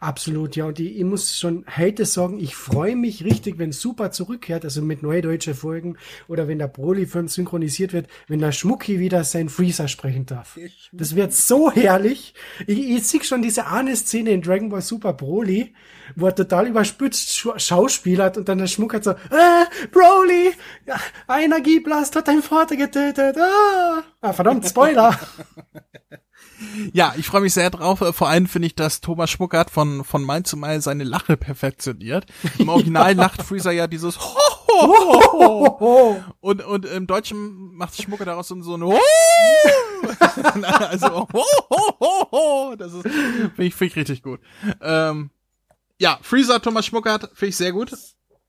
Absolut, 0.00 0.56
ja. 0.56 0.66
Und 0.66 0.78
ich, 0.80 0.98
ich 0.98 1.04
muss 1.04 1.36
schon 1.36 1.64
heute 1.76 2.04
sagen, 2.04 2.38
ich 2.38 2.56
freue 2.56 2.96
mich 2.96 3.24
richtig, 3.24 3.58
wenn 3.58 3.72
Super 3.72 4.10
zurückkehrt, 4.10 4.64
also 4.64 4.82
mit 4.82 5.02
neue 5.02 5.22
deutsche 5.22 5.54
Folgen 5.54 5.96
oder 6.28 6.48
wenn 6.48 6.58
der 6.58 6.68
Broly-Film 6.68 7.28
synchronisiert 7.28 7.92
wird, 7.92 8.06
wenn 8.28 8.40
der 8.40 8.52
Schmucki 8.52 8.98
wieder 8.98 9.24
sein 9.24 9.48
Freezer 9.48 9.88
sprechen 9.88 10.26
darf. 10.26 10.58
Das 10.92 11.14
wird 11.14 11.32
so 11.32 11.70
herrlich. 11.70 12.34
Ich, 12.66 12.78
ich 12.78 13.06
sehe 13.06 13.22
schon 13.22 13.42
diese 13.42 13.66
eine 13.68 13.94
Szene 13.96 14.30
in 14.30 14.42
Dragon 14.42 14.70
Ball 14.70 14.82
Super 14.82 15.12
Broly, 15.12 15.72
wo 16.16 16.26
er 16.26 16.34
total 16.34 16.66
überspitzt 16.66 17.46
schauspielert 17.56 18.36
und 18.36 18.48
dann 18.48 18.58
der 18.58 18.66
Schmuck 18.66 18.94
hat 18.94 19.04
so, 19.04 19.12
äh, 19.12 19.86
Broly, 19.92 20.52
Energieblast 21.28 22.16
hat 22.16 22.28
dein 22.28 22.42
Vater 22.42 22.76
getötet. 22.76 23.36
Ah, 23.38 24.02
ah 24.20 24.32
verdammt, 24.32 24.66
Spoiler. 24.66 25.18
Ja, 26.92 27.14
ich 27.16 27.26
freue 27.26 27.40
mich 27.40 27.54
sehr 27.54 27.70
drauf. 27.70 27.98
Vor 27.98 28.28
allem 28.28 28.46
finde 28.46 28.66
ich, 28.66 28.74
dass 28.74 29.00
Thomas 29.00 29.30
Schmuckert 29.30 29.70
von, 29.70 30.04
von 30.04 30.22
Mein 30.22 30.44
zu 30.44 30.56
Mal 30.56 30.80
seine 30.80 31.04
Lache 31.04 31.36
perfektioniert. 31.36 32.26
Im 32.58 32.68
Original 32.68 33.14
lacht 33.16 33.42
Freezer 33.42 33.72
ja 33.72 33.86
dieses 33.86 34.18
ho. 34.18 34.38
Und, 36.40 36.64
und 36.64 36.86
im 36.86 37.06
Deutschen 37.06 37.74
macht 37.74 38.00
Schmucker 38.00 38.24
daraus 38.24 38.48
so 38.48 38.54
ein 38.54 38.82
ho. 38.82 38.98
also 40.88 41.28
ho, 41.32 41.44
ho, 41.70 41.96
ho, 42.00 42.28
ho. 42.30 42.76
Das 42.76 42.94
ist, 42.94 43.02
finde 43.02 43.64
ich, 43.64 43.74
find 43.74 43.90
ich 43.90 43.96
richtig 43.96 44.22
gut. 44.22 44.40
Ähm, 44.80 45.30
ja, 45.98 46.18
Freezer, 46.22 46.62
Thomas 46.62 46.86
Schmuckert, 46.86 47.30
finde 47.34 47.48
ich 47.50 47.56
sehr 47.56 47.72
gut. 47.72 47.92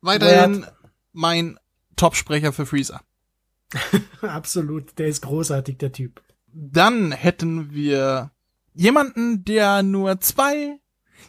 Weiterhin 0.02 0.65
mein 1.12 1.60
Top-Sprecher 1.97 2.54
für 2.54 2.65
Freezer. 2.65 3.02
Absolut, 4.21 4.97
der 4.97 5.08
ist 5.08 5.21
großartig, 5.21 5.78
der 5.78 5.91
Typ. 5.91 6.21
Dann 6.54 7.12
hätten 7.12 7.74
wir 7.74 8.32
jemanden, 8.74 9.44
der 9.46 9.84
nur 9.84 10.20
zwei, 10.20 10.80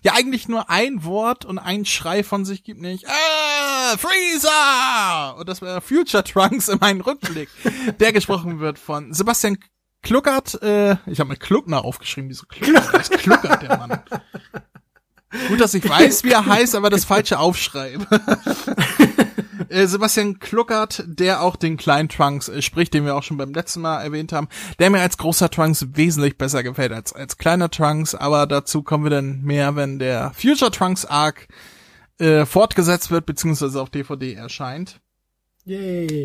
ja 0.02 0.14
eigentlich 0.14 0.48
nur 0.48 0.70
ein 0.70 1.04
Wort 1.04 1.44
und 1.44 1.58
ein 1.58 1.84
Schrei 1.84 2.22
von 2.22 2.44
sich 2.44 2.64
gibt, 2.64 2.80
nicht 2.80 3.04
äh, 3.04 3.98
Freezer! 3.98 5.36
Und 5.38 5.48
das 5.48 5.62
wäre 5.62 5.80
Future 5.80 6.24
Trunks 6.24 6.68
in 6.68 6.78
meinen 6.78 7.00
Rückblick, 7.00 7.48
der 8.00 8.12
gesprochen 8.12 8.60
wird 8.60 8.78
von 8.78 9.12
Sebastian 9.12 9.58
Kluckert, 10.02 10.60
äh, 10.62 10.96
ich 11.06 11.20
habe 11.20 11.30
mir 11.30 11.36
Kluckner 11.36 11.84
aufgeschrieben, 11.84 12.28
wieso 12.28 12.46
Kluckert? 12.46 12.92
Das 12.92 13.10
Kluckert, 13.10 13.62
der 13.62 13.78
Mann. 13.78 14.02
Gut, 15.48 15.60
dass 15.60 15.74
ich 15.74 15.88
weiß, 15.88 16.24
wie 16.24 16.32
er 16.32 16.44
heißt, 16.44 16.74
aber 16.74 16.90
das 16.90 17.04
falsche 17.04 17.38
aufschreibe. 17.38 18.06
Äh, 19.72 19.86
Sebastian 19.86 20.38
Kluckert, 20.38 21.02
der 21.06 21.42
auch 21.42 21.56
den 21.56 21.76
kleinen 21.76 22.08
Trunks 22.08 22.48
äh, 22.48 22.60
spricht, 22.60 22.92
den 22.92 23.04
wir 23.04 23.16
auch 23.16 23.22
schon 23.22 23.38
beim 23.38 23.54
letzten 23.54 23.80
Mal 23.80 24.02
erwähnt 24.02 24.32
haben, 24.32 24.48
der 24.78 24.90
mir 24.90 25.00
als 25.00 25.16
großer 25.16 25.50
Trunks 25.50 25.86
wesentlich 25.94 26.36
besser 26.36 26.62
gefällt 26.62 26.92
als 26.92 27.12
als 27.12 27.38
kleiner 27.38 27.70
Trunks, 27.70 28.14
aber 28.14 28.46
dazu 28.46 28.82
kommen 28.82 29.04
wir 29.04 29.10
dann 29.10 29.40
mehr, 29.42 29.74
wenn 29.74 29.98
der 29.98 30.32
Future 30.34 30.70
Trunks 30.70 31.06
Arc 31.06 31.48
äh, 32.18 32.44
fortgesetzt 32.44 33.10
wird, 33.10 33.24
beziehungsweise 33.24 33.80
auf 33.80 33.90
DVD 33.90 34.34
erscheint. 34.34 35.00
Yay. 35.64 36.24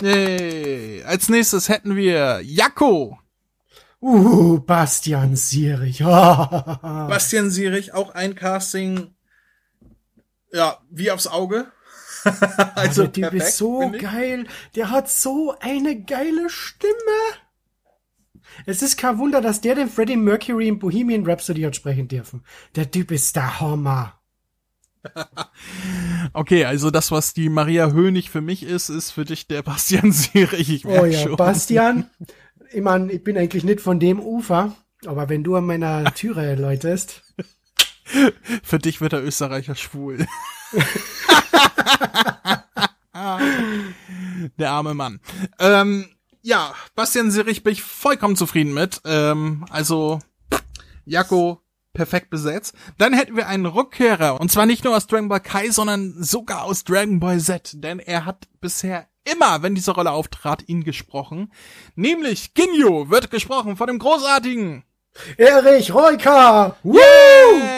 Yay. 0.00 1.02
Als 1.04 1.28
nächstes 1.28 1.68
hätten 1.68 1.94
wir 1.94 2.40
Jakko. 2.42 3.18
Uh, 4.00 4.60
Bastian 4.60 5.34
Sierich. 5.34 5.98
Bastian 6.04 7.50
Sierich, 7.50 7.92
auch 7.92 8.14
ein 8.14 8.36
Casting, 8.36 9.14
ja, 10.52 10.78
wie 10.90 11.10
aufs 11.10 11.26
Auge. 11.26 11.66
also 12.74 13.06
der 13.06 13.30
Typ 13.30 13.40
ist 13.40 13.56
so 13.56 13.92
geil. 13.98 14.46
Der 14.74 14.90
hat 14.90 15.08
so 15.08 15.54
eine 15.60 16.00
geile 16.02 16.50
Stimme. 16.50 16.92
Es 18.66 18.82
ist 18.82 18.96
kein 18.96 19.18
Wunder, 19.18 19.40
dass 19.40 19.60
der 19.60 19.74
den 19.74 19.88
Freddie 19.88 20.16
Mercury 20.16 20.68
in 20.68 20.78
Bohemian 20.78 21.26
Rhapsody 21.26 21.62
hat 21.62 21.76
sprechen 21.76 22.08
dürfen. 22.08 22.42
Der 22.74 22.90
Typ 22.90 23.10
ist 23.10 23.36
der 23.36 23.60
Hammer. 23.60 24.14
okay, 26.32 26.64
also 26.64 26.90
das, 26.90 27.10
was 27.10 27.32
die 27.34 27.48
Maria 27.48 27.92
Hönig 27.92 28.30
für 28.30 28.40
mich 28.40 28.62
ist, 28.62 28.88
ist 28.88 29.12
für 29.12 29.24
dich 29.24 29.46
der 29.46 29.62
Bastian 29.62 30.12
Sierich. 30.12 30.70
Ich 30.70 30.86
oh 30.86 31.04
ja, 31.04 31.20
schon. 31.20 31.36
Bastian. 31.36 32.10
Ich 32.70 32.82
meine, 32.82 33.10
ich 33.10 33.24
bin 33.24 33.38
eigentlich 33.38 33.64
nicht 33.64 33.80
von 33.80 33.98
dem 33.98 34.20
Ufer, 34.20 34.76
aber 35.06 35.30
wenn 35.30 35.42
du 35.42 35.56
an 35.56 35.64
meiner 35.64 36.12
Türe 36.12 36.54
läutest. 36.54 37.22
Für 38.62 38.78
dich 38.78 39.00
wird 39.00 39.12
der 39.12 39.24
Österreicher 39.24 39.74
schwul. 39.74 40.26
Der 44.58 44.70
arme 44.70 44.94
Mann. 44.94 45.20
Ähm, 45.58 46.08
ja, 46.42 46.74
Bastian 46.94 47.30
Sirich 47.30 47.62
bin 47.62 47.72
ich 47.72 47.82
vollkommen 47.82 48.36
zufrieden 48.36 48.72
mit. 48.72 49.00
Ähm, 49.04 49.66
also, 49.70 50.20
Jakko 51.04 51.60
perfekt 51.92 52.30
besetzt. 52.30 52.74
Dann 52.96 53.12
hätten 53.12 53.36
wir 53.36 53.48
einen 53.48 53.66
Rückkehrer. 53.66 54.40
Und 54.40 54.50
zwar 54.52 54.66
nicht 54.66 54.84
nur 54.84 54.96
aus 54.96 55.08
Dragon 55.08 55.28
Ball 55.28 55.40
Kai, 55.40 55.70
sondern 55.70 56.14
sogar 56.22 56.62
aus 56.62 56.84
Dragon 56.84 57.18
Ball 57.18 57.40
Z. 57.40 57.72
Denn 57.82 57.98
er 57.98 58.24
hat 58.24 58.48
bisher 58.60 59.08
immer, 59.24 59.62
wenn 59.62 59.74
diese 59.74 59.90
Rolle 59.90 60.12
auftrat, 60.12 60.68
ihn 60.68 60.84
gesprochen. 60.84 61.52
Nämlich 61.96 62.54
Ginyu 62.54 63.10
wird 63.10 63.30
gesprochen 63.30 63.76
von 63.76 63.88
dem 63.88 63.98
großartigen 63.98 64.84
Erich 65.36 65.92
Reuka! 65.92 66.76
Yeah! 66.84 67.77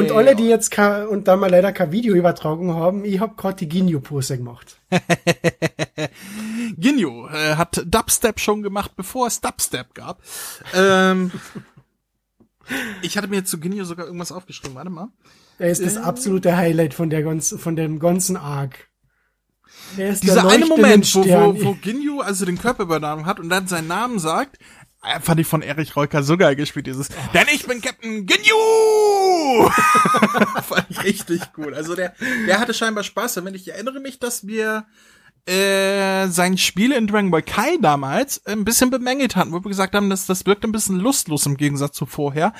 Und 0.00 0.12
alle, 0.12 0.36
die 0.36 0.48
jetzt 0.48 0.70
kein, 0.70 1.06
und 1.06 1.28
da 1.28 1.36
mal 1.36 1.50
leider 1.50 1.72
kein 1.72 1.92
Video 1.92 2.14
übertragen 2.14 2.74
haben, 2.74 3.04
ich 3.04 3.20
hab 3.20 3.36
gerade 3.36 3.56
die 3.56 3.68
Ginyu-Pose 3.68 4.38
gemacht. 4.38 4.80
Ginyu 6.76 7.26
äh, 7.28 7.56
hat 7.56 7.82
Dubstep 7.86 8.40
schon 8.40 8.62
gemacht, 8.62 8.92
bevor 8.96 9.26
es 9.26 9.40
Dubstep 9.40 9.94
gab. 9.94 10.22
Ähm, 10.74 11.30
ich 13.02 13.16
hatte 13.16 13.28
mir 13.28 13.44
zu 13.44 13.58
Ginyu 13.58 13.84
sogar 13.84 14.06
irgendwas 14.06 14.32
aufgeschrieben. 14.32 14.74
Warte 14.74 14.90
mal. 14.90 15.08
Er 15.58 15.70
ist 15.70 15.84
das 15.84 15.96
äh, 15.96 16.00
absolute 16.00 16.56
Highlight 16.56 16.94
von 16.94 17.10
der 17.10 17.22
ganzen, 17.22 17.58
von 17.58 17.76
dem 17.76 17.98
ganzen 17.98 18.36
Arc. 18.36 18.88
Dieser 19.96 20.48
eine 20.48 20.66
Moment, 20.66 21.14
wo, 21.14 21.24
wo, 21.24 21.64
wo 21.64 21.74
Ginyu 21.74 22.20
also 22.20 22.44
den 22.44 22.58
Körper 22.58 22.84
übernommen 22.84 23.26
hat 23.26 23.40
und 23.40 23.48
dann 23.48 23.66
seinen 23.66 23.88
Namen 23.88 24.18
sagt, 24.18 24.58
fand 25.20 25.40
ich 25.40 25.46
von 25.46 25.62
Erich 25.62 25.96
Reuker 25.96 26.22
so 26.22 26.36
geil 26.36 26.56
gespielt, 26.56 26.86
dieses, 26.86 27.10
oh. 27.10 27.14
denn 27.32 27.46
ich 27.52 27.66
bin 27.66 27.80
Captain 27.80 28.26
Ginyu! 28.26 29.68
fand 30.62 30.86
ich 30.90 31.02
richtig 31.04 31.40
cool. 31.56 31.74
Also 31.74 31.94
der, 31.94 32.14
der 32.46 32.60
hatte 32.60 32.74
scheinbar 32.74 33.04
Spaß 33.04 33.34
damit. 33.34 33.56
Ich 33.56 33.68
erinnere 33.68 34.00
mich, 34.00 34.18
dass 34.18 34.46
wir 34.46 34.86
äh, 35.46 36.28
sein 36.28 36.58
Spiel 36.58 36.92
in 36.92 37.06
Dragon 37.06 37.30
Ball 37.30 37.42
Kai 37.42 37.78
damals 37.80 38.44
ein 38.46 38.64
bisschen 38.64 38.90
bemängelt 38.90 39.36
hatten, 39.36 39.52
wo 39.52 39.64
wir 39.64 39.70
gesagt 39.70 39.94
haben, 39.94 40.10
dass 40.10 40.26
das 40.26 40.44
wirkt 40.44 40.64
ein 40.64 40.72
bisschen 40.72 41.00
lustlos 41.00 41.46
im 41.46 41.56
Gegensatz 41.56 41.96
zu 41.96 42.04
vorher, 42.04 42.52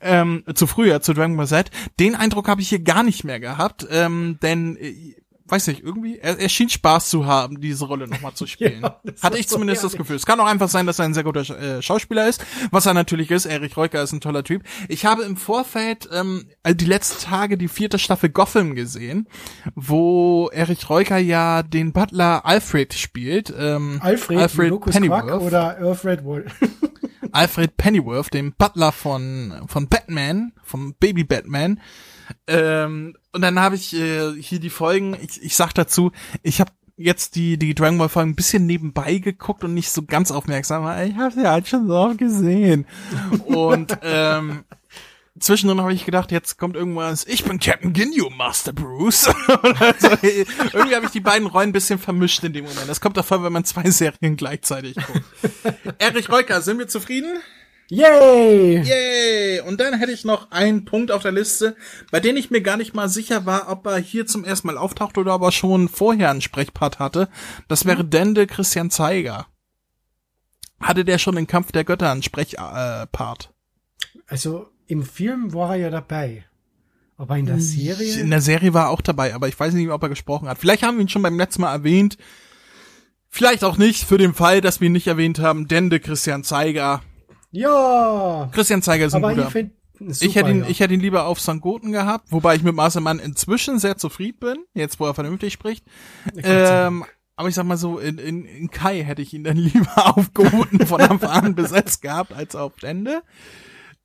ähm, 0.00 0.44
zu 0.54 0.66
früher, 0.66 1.00
zu 1.00 1.14
Dragon 1.14 1.36
Ball 1.36 1.46
Z. 1.46 1.70
Den 1.98 2.14
Eindruck 2.14 2.48
habe 2.48 2.60
ich 2.60 2.68
hier 2.68 2.80
gar 2.80 3.02
nicht 3.02 3.24
mehr 3.24 3.40
gehabt, 3.40 3.86
ähm, 3.90 4.38
denn 4.42 4.76
äh, 4.76 5.16
weiß 5.48 5.68
nicht, 5.68 5.82
irgendwie, 5.82 6.18
er, 6.18 6.38
er 6.38 6.48
schien 6.48 6.68
Spaß 6.68 7.08
zu 7.08 7.26
haben, 7.26 7.60
diese 7.60 7.84
Rolle 7.86 8.08
nochmal 8.08 8.34
zu 8.34 8.46
spielen. 8.48 8.82
Ja, 8.82 9.00
das 9.04 9.22
Hatte 9.22 9.38
ich 9.38 9.48
so 9.48 9.54
zumindest 9.56 9.84
das 9.84 9.92
herrlich. 9.92 9.98
Gefühl. 9.98 10.16
Es 10.16 10.26
kann 10.26 10.40
auch 10.40 10.46
einfach 10.46 10.68
sein, 10.68 10.86
dass 10.86 10.98
er 10.98 11.04
ein 11.04 11.14
sehr 11.14 11.24
guter 11.24 11.40
Sch- 11.42 11.56
äh, 11.56 11.82
Schauspieler 11.82 12.28
ist, 12.28 12.44
was 12.70 12.86
er 12.86 12.94
natürlich 12.94 13.30
ist. 13.30 13.46
Erich 13.46 13.76
Reuker 13.76 14.02
ist 14.02 14.12
ein 14.12 14.20
toller 14.20 14.44
Typ. 14.44 14.62
Ich 14.88 15.04
habe 15.04 15.22
im 15.22 15.36
Vorfeld 15.36 16.08
ähm, 16.12 16.46
die 16.68 16.84
letzten 16.84 17.24
Tage 17.24 17.56
die 17.58 17.68
vierte 17.68 17.98
Staffel 17.98 18.30
Gotham 18.30 18.74
gesehen, 18.74 19.28
wo 19.74 20.48
Erich 20.52 20.88
Reuker 20.90 21.18
ja 21.18 21.62
den 21.62 21.92
Butler 21.92 22.44
Alfred 22.46 22.94
spielt. 22.94 23.52
Ähm, 23.56 23.98
Alfred, 24.02 24.38
Alfred 24.38 24.80
Pennyworth. 24.80 25.26
Quack 25.26 25.40
oder 25.40 25.76
Alfred 25.78 26.24
Wall. 26.24 26.46
Alfred 27.32 27.76
Pennyworth, 27.76 28.32
dem 28.32 28.52
Butler 28.56 28.92
von 28.92 29.52
von 29.66 29.88
Batman, 29.88 30.52
vom 30.62 30.94
Baby 30.98 31.24
Batman. 31.24 31.80
Ähm, 32.46 33.16
und 33.32 33.42
dann 33.42 33.58
habe 33.60 33.76
ich 33.76 33.94
äh, 33.94 34.32
hier 34.40 34.60
die 34.60 34.70
Folgen. 34.70 35.16
Ich, 35.22 35.42
ich 35.42 35.56
sag 35.56 35.72
dazu, 35.74 36.12
ich 36.42 36.60
habe 36.60 36.72
jetzt 36.96 37.36
die 37.36 37.58
die 37.58 37.74
Dragon 37.74 37.98
Ball 37.98 38.08
Folgen 38.08 38.30
ein 38.30 38.36
bisschen 38.36 38.66
nebenbei 38.66 39.18
geguckt 39.18 39.64
und 39.64 39.74
nicht 39.74 39.90
so 39.90 40.02
ganz 40.02 40.30
aufmerksam, 40.30 40.84
weil 40.84 41.10
ich 41.10 41.16
habe 41.16 41.34
sie 41.34 41.46
halt 41.46 41.68
schon 41.68 41.86
so 41.86 41.94
oft 41.94 42.18
gesehen. 42.18 42.86
Und 43.46 43.98
ähm, 44.02 44.64
Zwischendrin 45.38 45.82
habe 45.82 45.92
ich 45.92 46.06
gedacht, 46.06 46.32
jetzt 46.32 46.58
kommt 46.58 46.76
irgendwas, 46.76 47.26
ich 47.26 47.44
bin 47.44 47.58
Captain 47.58 47.92
Ginyu, 47.92 48.30
Master 48.30 48.72
Bruce. 48.72 49.28
Oder 49.48 49.94
so. 49.98 50.08
Irgendwie 50.22 50.94
habe 50.94 51.04
ich 51.04 51.12
die 51.12 51.20
beiden 51.20 51.46
Rollen 51.46 51.70
ein 51.70 51.72
bisschen 51.72 51.98
vermischt 51.98 52.42
in 52.44 52.54
dem 52.54 52.64
Moment. 52.64 52.88
Das 52.88 53.00
kommt 53.02 53.18
davon, 53.18 53.44
wenn 53.44 53.52
man 53.52 53.64
zwei 53.64 53.90
Serien 53.90 54.36
gleichzeitig 54.36 54.96
guckt. 54.96 55.24
Erich 55.98 56.30
Reuker, 56.30 56.62
sind 56.62 56.78
wir 56.78 56.88
zufrieden? 56.88 57.40
Yay! 57.88 58.82
Yay! 58.82 59.60
Und 59.60 59.80
dann 59.80 59.98
hätte 59.98 60.12
ich 60.12 60.24
noch 60.24 60.50
einen 60.50 60.84
Punkt 60.84 61.12
auf 61.12 61.22
der 61.22 61.32
Liste, 61.32 61.76
bei 62.10 62.18
dem 62.18 62.36
ich 62.36 62.50
mir 62.50 62.60
gar 62.60 62.76
nicht 62.76 62.94
mal 62.94 63.08
sicher 63.08 63.46
war, 63.46 63.68
ob 63.70 63.86
er 63.86 63.98
hier 63.98 64.26
zum 64.26 64.44
ersten 64.44 64.66
Mal 64.66 64.78
auftaucht 64.78 65.18
oder 65.18 65.34
ob 65.36 65.42
er 65.42 65.52
schon 65.52 65.88
vorher 65.88 66.30
einen 66.30 66.40
Sprechpart 66.40 66.98
hatte. 66.98 67.28
Das 67.68 67.84
wäre 67.84 68.04
Dende 68.04 68.46
Christian 68.46 68.90
Zeiger. 68.90 69.46
Hatte 70.80 71.04
der 71.04 71.18
schon 71.18 71.36
in 71.36 71.46
Kampf 71.46 71.72
der 71.72 71.84
Götter 71.84 72.10
einen 72.10 72.22
Sprechpart? 72.22 73.50
Äh? 73.52 74.18
Also 74.26 74.68
im 74.88 75.04
Film 75.04 75.54
war 75.54 75.70
er 75.70 75.76
ja 75.76 75.90
dabei. 75.90 76.44
Aber 77.16 77.38
in 77.38 77.46
der 77.46 77.60
Serie? 77.60 78.20
In 78.20 78.30
der 78.30 78.42
Serie 78.42 78.74
war 78.74 78.86
er 78.86 78.90
auch 78.90 79.00
dabei, 79.00 79.34
aber 79.34 79.48
ich 79.48 79.58
weiß 79.58 79.72
nicht, 79.72 79.88
ob 79.88 80.02
er 80.02 80.08
gesprochen 80.08 80.48
hat. 80.48 80.58
Vielleicht 80.58 80.82
haben 80.82 80.96
wir 80.96 81.02
ihn 81.02 81.08
schon 81.08 81.22
beim 81.22 81.38
letzten 81.38 81.62
Mal 81.62 81.72
erwähnt. 81.72 82.18
Vielleicht 83.28 83.64
auch 83.64 83.78
nicht, 83.78 84.04
für 84.04 84.18
den 84.18 84.34
Fall, 84.34 84.60
dass 84.60 84.80
wir 84.80 84.86
ihn 84.86 84.92
nicht 84.92 85.06
erwähnt 85.06 85.38
haben. 85.38 85.66
Dende 85.68 85.98
Christian 86.00 86.44
Zeiger. 86.44 87.02
Ja! 87.56 88.48
Christian 88.52 88.82
Zeiger 88.82 89.06
ist 89.06 89.14
ein 89.14 89.24
Aber 89.24 89.34
guter. 89.34 89.46
ich 89.46 89.52
finde 89.52 89.74
Ich 90.20 90.34
hätte 90.36 90.50
ihn, 90.50 90.64
ja. 90.64 90.68
ich 90.68 90.80
hätte 90.80 90.94
ihn 90.94 91.00
lieber 91.00 91.26
auf 91.26 91.40
St. 91.40 91.60
Goten 91.60 91.92
gehabt, 91.92 92.30
wobei 92.30 92.56
ich 92.56 92.62
mit 92.62 92.74
Mastermann 92.74 93.18
inzwischen 93.18 93.78
sehr 93.78 93.96
zufrieden 93.96 94.38
bin, 94.40 94.56
jetzt 94.74 95.00
wo 95.00 95.06
er 95.06 95.14
vernünftig 95.14 95.52
spricht. 95.52 95.84
Ähm, 96.36 97.04
aber 97.36 97.48
ich 97.48 97.54
sag 97.54 97.64
mal 97.66 97.76
so, 97.76 97.98
in, 97.98 98.18
in, 98.18 98.44
in 98.44 98.70
Kai 98.70 99.02
hätte 99.02 99.22
ich 99.22 99.32
ihn 99.34 99.44
dann 99.44 99.56
lieber 99.56 100.16
auf 100.16 100.32
Goten 100.34 100.86
von 100.86 101.00
Anfang 101.00 101.30
an 101.30 101.54
besetzt 101.54 102.02
gehabt, 102.02 102.32
als 102.32 102.56
auf 102.56 102.82
Ende. 102.82 103.22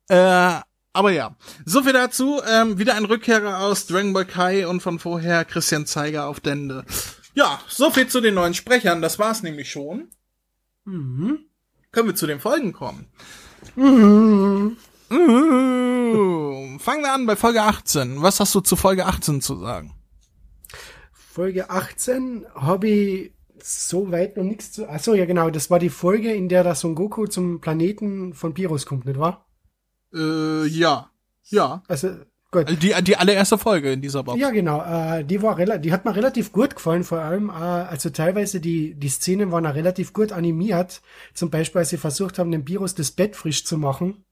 Äh, 0.08 0.60
aber 0.94 1.10
ja, 1.10 1.36
so 1.64 1.82
viel 1.82 1.94
dazu. 1.94 2.40
Ähm, 2.46 2.78
wieder 2.78 2.94
ein 2.94 3.06
Rückkehrer 3.06 3.60
aus 3.60 3.86
Dragon 3.86 4.12
Ball 4.12 4.26
Kai 4.26 4.66
und 4.66 4.82
von 4.82 4.98
vorher 4.98 5.44
Christian 5.44 5.86
Zeiger 5.86 6.26
auf 6.26 6.40
Dende. 6.40 6.84
Ja, 7.34 7.60
so 7.66 7.90
viel 7.90 8.08
zu 8.08 8.20
den 8.20 8.34
neuen 8.34 8.52
Sprechern. 8.52 9.00
Das 9.00 9.18
war's 9.18 9.42
nämlich 9.42 9.70
schon. 9.70 10.08
Mhm. 10.84 11.46
Können 11.90 12.08
wir 12.08 12.14
zu 12.14 12.26
den 12.26 12.40
Folgen 12.40 12.72
kommen. 12.74 13.06
Mhm. 13.76 14.76
Uh, 15.10 16.78
fangen 16.78 17.02
wir 17.02 17.12
an 17.12 17.26
bei 17.26 17.36
Folge 17.36 17.62
18. 17.62 18.22
Was 18.22 18.40
hast 18.40 18.54
du 18.54 18.60
zu 18.60 18.76
Folge 18.76 19.06
18 19.06 19.40
zu 19.42 19.56
sagen? 19.56 19.92
Folge 21.12 21.70
18 21.70 22.46
habe 22.54 22.88
ich 22.88 23.32
so 23.62 24.10
weit 24.10 24.36
noch 24.36 24.44
nichts 24.44 24.72
zu. 24.72 24.88
Achso, 24.88 25.14
ja 25.14 25.24
genau, 25.24 25.50
das 25.50 25.70
war 25.70 25.78
die 25.78 25.90
Folge, 25.90 26.32
in 26.32 26.48
der 26.48 26.62
der 26.62 26.74
Son 26.74 26.94
Goku 26.94 27.26
zum 27.26 27.60
Planeten 27.60 28.34
von 28.34 28.56
Virus 28.56 28.86
kommt, 28.86 29.06
nicht 29.06 29.18
wahr? 29.18 29.46
Äh, 30.14 30.66
ja. 30.66 31.10
Ja. 31.44 31.82
Also, 31.88 32.16
gut. 32.52 32.82
Die, 32.82 32.94
die 33.02 33.16
allererste 33.16 33.58
Folge 33.58 33.90
in 33.92 34.00
dieser 34.00 34.22
Box. 34.22 34.38
Ja, 34.40 34.50
genau. 34.50 34.80
Äh, 34.82 35.24
die 35.24 35.42
war 35.42 35.56
die 35.78 35.92
hat 35.92 36.04
mir 36.04 36.14
relativ 36.14 36.52
gut 36.52 36.76
gefallen, 36.76 37.02
vor 37.02 37.18
allem, 37.18 37.48
äh, 37.48 37.52
also 37.52 38.10
teilweise 38.10 38.60
die, 38.60 38.94
die 38.94 39.08
Szenen 39.08 39.50
waren 39.50 39.66
auch 39.66 39.74
relativ 39.74 40.12
gut 40.12 40.30
animiert. 40.30 41.00
Zum 41.34 41.50
Beispiel, 41.50 41.80
als 41.80 41.90
sie 41.90 41.96
versucht 41.96 42.38
haben, 42.38 42.52
dem 42.52 42.68
Virus 42.68 42.94
das 42.94 43.10
Bett 43.10 43.34
frisch 43.34 43.64
zu 43.64 43.76
machen. 43.78 44.24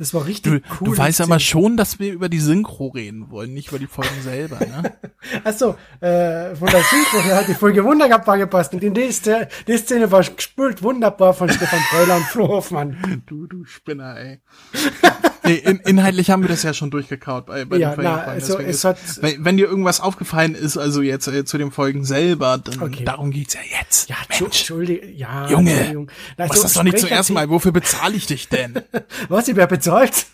Das 0.00 0.14
war 0.14 0.26
richtig 0.26 0.62
Du, 0.62 0.68
cool. 0.80 0.84
du 0.92 0.96
weißt 0.96 1.20
aber 1.22 1.40
schon, 1.40 1.76
dass 1.76 1.98
wir 1.98 2.12
über 2.12 2.28
die 2.28 2.38
Synchro 2.38 2.86
reden 2.86 3.32
wollen, 3.32 3.52
nicht 3.52 3.70
über 3.70 3.80
die 3.80 3.88
Folgen 3.88 4.22
selber, 4.22 4.60
ne? 4.60 4.92
Achso, 5.42 5.70
äh, 6.00 6.54
von 6.54 6.68
der 6.68 6.84
Synchro 6.84 7.20
her 7.24 7.36
hat 7.38 7.48
die 7.48 7.54
Folge 7.54 7.84
wunderbar 7.84 8.38
gepasst. 8.38 8.72
Und 8.74 8.84
in 8.84 8.94
die, 8.94 9.10
Szene- 9.10 9.48
die 9.66 9.76
Szene 9.76 10.08
war 10.12 10.22
gespült 10.22 10.84
wunderbar 10.84 11.34
von 11.34 11.48
Stefan 11.50 11.80
Breuler 11.90 12.16
und 12.18 12.24
Flo 12.26 12.46
Hoffmann. 12.46 13.22
Du, 13.26 13.48
du 13.48 13.64
Spinner, 13.64 14.16
ey. 14.16 14.40
nee, 15.48 15.54
in, 15.56 15.76
inhaltlich 15.80 16.30
haben 16.30 16.42
wir 16.42 16.48
das 16.48 16.62
ja 16.62 16.74
schon 16.74 16.90
durchgekaut 16.90 17.46
bei, 17.46 17.64
bei 17.64 17.78
Ja, 17.78 17.94
den 17.94 18.04
na, 18.04 18.22
also 18.22 18.58
es 18.58 18.76
ist- 18.76 18.84
hat- 18.84 18.98
wenn, 19.22 19.44
wenn 19.44 19.56
dir 19.56 19.66
irgendwas 19.66 20.00
aufgefallen 20.00 20.54
ist, 20.54 20.76
also 20.76 21.02
jetzt 21.02 21.26
äh, 21.28 21.44
zu 21.44 21.58
den 21.58 21.70
Folgen 21.72 22.04
selber, 22.04 22.58
dann 22.58 22.82
Okay. 22.82 23.04
darum 23.04 23.30
geht's 23.30 23.54
ja 23.54 23.60
jetzt. 23.80 24.08
Ja, 24.08 24.16
Mensch, 24.28 24.40
Entschuldigung, 24.42 25.08
ja, 25.14 25.48
Junge, 25.48 25.70
Entschuldigung. 25.70 26.10
Na, 26.36 26.46
machst 26.46 26.58
so 26.58 26.62
das 26.64 26.74
doch 26.74 26.82
nicht 26.82 26.98
zuerst 26.98 27.30
mal. 27.30 27.48
Wofür 27.50 27.72
bezahle 27.72 28.14
ich 28.14 28.26
dich 28.26 28.48
denn? 28.48 28.74
Was, 29.28 29.48
ich 29.48 29.56
wer 29.56 29.66
bezahlt? 29.66 30.26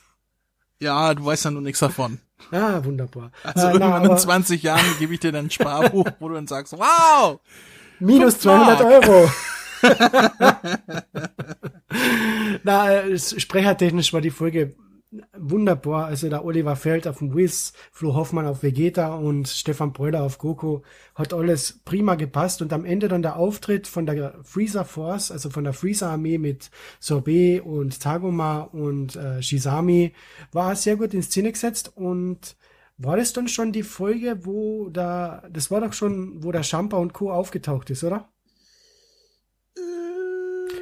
ja, 0.81 1.15
du 1.15 1.25
weißt 1.25 1.47
ja 1.47 1.51
nur 1.51 1.63
nichts 1.63 1.79
davon. 1.81 2.19
Ah, 2.51 2.81
wunderbar. 2.85 3.31
Also 3.43 3.61
Äh, 3.61 3.65
na, 3.69 3.73
irgendwann 3.75 4.03
in 4.05 4.11
aber 4.11 4.17
20 4.19 4.63
Jahren 4.63 4.85
gebe 4.99 5.15
ich 5.15 5.21
dir 5.21 5.33
dann 5.33 5.47
ein 5.47 5.51
Sparbuch, 5.51 6.07
wo 6.21 6.29
du 6.29 6.35
dann 6.35 6.47
sagst, 6.47 6.75
wow, 6.77 7.41
minus 8.01 8.35
fünf 8.35 8.43
200 8.43 8.83
Mark. 8.83 9.09
Euro. 9.09 9.31
Na, 12.65 12.91
äh, 12.93 13.19
sprechertechnisch 13.19 14.13
war 14.13 14.21
die 14.21 14.31
Folge 14.31 14.75
wunderbar. 15.37 16.07
Also 16.07 16.29
der 16.29 16.45
Oliver 16.45 16.77
Feld 16.77 17.07
auf 17.07 17.19
dem 17.19 17.35
Wiz, 17.35 17.73
Flo 17.93 18.15
Hoffmann 18.15 18.47
auf 18.47 18.63
Vegeta 18.63 19.15
und 19.15 19.49
Stefan 19.49 19.93
Breuler 19.93 20.23
auf 20.23 20.39
Goku 20.39 20.81
hat 21.15 21.33
alles 21.33 21.81
prima 21.85 22.15
gepasst. 22.15 22.63
Und 22.63 22.73
am 22.73 22.85
Ende 22.85 23.09
dann 23.09 23.23
der 23.23 23.37
Auftritt 23.37 23.87
von 23.87 24.07
der 24.07 24.35
Freezer 24.43 24.85
Force, 24.85 25.31
also 25.31 25.51
von 25.51 25.65
der 25.65 25.73
Freezer 25.73 26.11
Armee 26.11 26.39
mit 26.39 26.71
Sorbet 27.01 27.63
und 27.65 28.01
Tagoma 28.01 28.61
und 28.61 29.17
äh, 29.17 29.43
Shizami, 29.43 30.13
war 30.53 30.77
sehr 30.77 30.97
gut 30.97 31.15
in 31.15 31.23
Szene 31.23 31.53
gesetzt 31.53 31.93
und 31.97 32.57
war 32.97 33.17
das 33.17 33.33
dann 33.33 33.49
schon 33.49 33.73
die 33.73 33.83
Folge, 33.83 34.45
wo 34.45 34.89
da, 34.89 35.43
das 35.51 35.71
war 35.71 35.81
doch 35.81 35.93
schon, 35.93 36.45
wo 36.45 36.53
der 36.53 36.63
Champa 36.63 36.97
und 36.97 37.13
Co. 37.13 37.33
aufgetaucht 37.33 37.91
ist, 37.91 38.05
oder? 38.05 38.29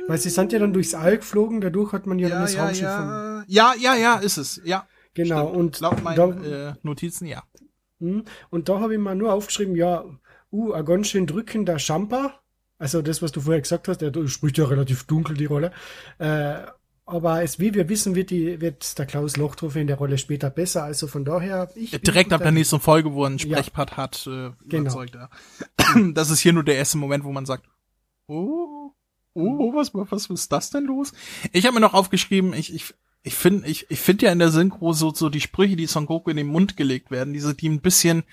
Weil 0.08 0.18
sie 0.18 0.30
sind 0.30 0.52
ja 0.52 0.58
dann 0.58 0.72
durchs 0.72 0.94
All 0.94 1.16
geflogen, 1.18 1.60
dadurch 1.60 1.92
hat 1.92 2.06
man 2.06 2.18
ja, 2.18 2.28
dann 2.28 2.38
ja, 2.38 2.42
das 2.42 2.54
ja, 2.54 2.64
Raumschiff 2.64 2.90
von, 2.90 3.44
ja, 3.48 3.74
ja, 3.74 3.74
ja, 3.74 3.94
ja, 3.94 4.14
ist 4.16 4.36
es, 4.36 4.60
ja. 4.64 4.86
genau, 5.14 5.48
Stimmt. 5.48 5.56
und 5.58 5.80
laut 5.80 5.98
da, 5.98 6.02
meinen 6.02 6.44
äh, 6.44 6.74
Notizen, 6.82 7.26
ja. 7.26 7.42
hm, 8.00 8.24
und 8.50 8.68
da 8.68 8.80
habe 8.80 8.94
ich 8.94 9.00
mal 9.00 9.14
nur 9.14 9.32
aufgeschrieben, 9.32 9.76
ja, 9.76 10.04
uh, 10.50 10.72
ein 10.72 10.84
ganz 10.84 11.08
schön 11.08 11.26
drückender 11.26 11.78
Champa, 11.78 12.34
also 12.78 13.00
das, 13.00 13.22
was 13.22 13.32
du 13.32 13.40
vorher 13.40 13.62
gesagt 13.62 13.88
hast, 13.88 13.98
der 13.98 14.12
spricht 14.26 14.58
ja 14.58 14.64
relativ 14.64 15.04
dunkel 15.04 15.36
die 15.36 15.46
Rolle, 15.46 15.72
äh, 16.18 16.54
aber 17.04 17.42
es, 17.42 17.58
wie 17.58 17.74
wir 17.74 17.88
wissen, 17.88 18.14
wird, 18.14 18.30
die, 18.30 18.60
wird 18.60 18.96
der 18.98 19.06
Klaus 19.06 19.36
Lochtrufe 19.36 19.80
in 19.80 19.86
der 19.86 19.96
Rolle 19.96 20.18
später 20.18 20.50
besser, 20.50 20.84
also 20.84 21.06
von 21.06 21.24
daher, 21.24 21.68
ich 21.74 21.90
Direkt 21.90 22.32
ab 22.32 22.42
der 22.42 22.52
nächsten 22.52 22.80
Folge, 22.80 23.12
wo 23.12 23.24
er 23.24 23.26
einen 23.26 23.38
Ja. 23.38 23.58
Sprechpart 23.58 23.96
hat, 23.96 24.26
äh, 24.26 24.50
Genau. 24.66 24.82
überzeugt 24.82 25.16
er. 25.16 25.30
Das 26.14 26.30
ist 26.30 26.40
hier 26.40 26.52
nur 26.52 26.64
der 26.64 26.76
erste 26.76 26.98
Moment, 26.98 27.24
wo 27.24 27.32
man 27.32 27.44
sagt, 27.44 27.64
oh, 28.28 28.91
oh, 29.34 29.74
was, 29.74 29.92
was 29.94 30.26
ist 30.26 30.52
das 30.52 30.70
denn 30.70 30.84
los? 30.84 31.12
Ich 31.52 31.66
habe 31.66 31.74
mir 31.74 31.80
noch 31.80 31.94
aufgeschrieben, 31.94 32.52
ich, 32.52 32.74
ich, 32.74 32.94
ich 33.22 33.34
finde, 33.34 33.68
ich, 33.68 33.86
ich 33.90 34.00
finde 34.00 34.26
ja 34.26 34.32
in 34.32 34.38
der 34.38 34.50
Synchro 34.50 34.92
so, 34.92 35.12
so 35.14 35.28
die 35.28 35.40
Sprüche, 35.40 35.76
die 35.76 35.86
Son 35.86 36.06
Goku 36.06 36.30
in 36.30 36.36
den 36.36 36.48
Mund 36.48 36.76
gelegt 36.76 37.10
werden, 37.10 37.32
diese, 37.32 37.54
die 37.54 37.68
ein 37.68 37.80
bisschen 37.80 38.24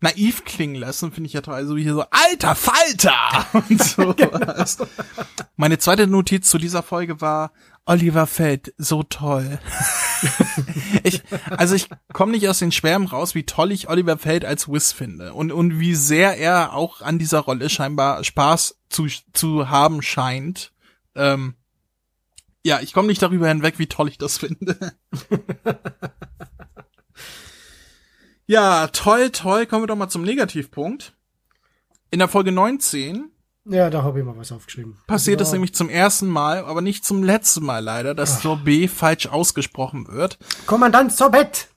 naiv 0.00 0.44
klingen 0.44 0.76
lassen, 0.76 1.12
finde 1.12 1.28
ich 1.28 1.34
ja 1.34 1.42
toll. 1.42 1.54
Also 1.54 1.76
hier 1.76 1.92
so, 1.92 2.04
alter 2.10 2.54
Falter! 2.54 3.46
Und 3.68 3.82
so. 3.82 4.14
was. 4.16 4.78
Meine 5.56 5.78
zweite 5.78 6.06
Notiz 6.06 6.48
zu 6.48 6.58
dieser 6.58 6.82
Folge 6.82 7.20
war, 7.20 7.52
Oliver 7.86 8.26
Feld, 8.26 8.74
so 8.78 9.02
toll. 9.02 9.58
ich, 11.02 11.22
also 11.50 11.74
ich 11.74 11.88
komme 12.12 12.32
nicht 12.32 12.48
aus 12.48 12.58
den 12.58 12.72
Schwärmen 12.72 13.08
raus, 13.08 13.34
wie 13.34 13.44
toll 13.44 13.72
ich 13.72 13.88
Oliver 13.88 14.18
Feld 14.18 14.44
als 14.44 14.68
Wiz 14.68 14.92
finde 14.92 15.32
und, 15.32 15.50
und 15.50 15.80
wie 15.80 15.94
sehr 15.94 16.36
er 16.36 16.74
auch 16.74 17.00
an 17.00 17.18
dieser 17.18 17.40
Rolle 17.40 17.68
scheinbar 17.68 18.22
Spaß 18.22 18.78
zu, 18.88 19.06
zu 19.32 19.70
haben 19.70 20.02
scheint. 20.02 20.72
Ähm, 21.14 21.54
ja, 22.62 22.80
ich 22.80 22.92
komme 22.92 23.08
nicht 23.08 23.22
darüber 23.22 23.48
hinweg, 23.48 23.78
wie 23.78 23.86
toll 23.86 24.08
ich 24.08 24.18
das 24.18 24.38
finde. 24.38 24.76
ja, 28.46 28.88
toll, 28.88 29.30
toll. 29.30 29.66
Kommen 29.66 29.84
wir 29.84 29.86
doch 29.86 29.96
mal 29.96 30.10
zum 30.10 30.22
Negativpunkt. 30.22 31.14
In 32.10 32.18
der 32.18 32.28
Folge 32.28 32.52
19 32.52 33.29
Ja, 33.66 33.90
da 33.90 34.02
habe 34.02 34.18
ich 34.18 34.24
mal 34.24 34.36
was 34.36 34.52
aufgeschrieben. 34.52 34.96
passiert 35.06 35.40
es 35.40 35.48
ja. 35.48 35.54
nämlich 35.54 35.74
zum 35.74 35.90
ersten 35.90 36.28
Mal, 36.28 36.64
aber 36.64 36.80
nicht 36.80 37.04
zum 37.04 37.22
letzten 37.22 37.64
Mal 37.64 37.84
leider, 37.84 38.14
dass 38.14 38.40
Sorbet 38.42 38.90
falsch 38.90 39.26
ausgesprochen 39.26 40.08
wird. 40.08 40.38
Kommandant 40.66 41.12
Sorbet! 41.12 41.68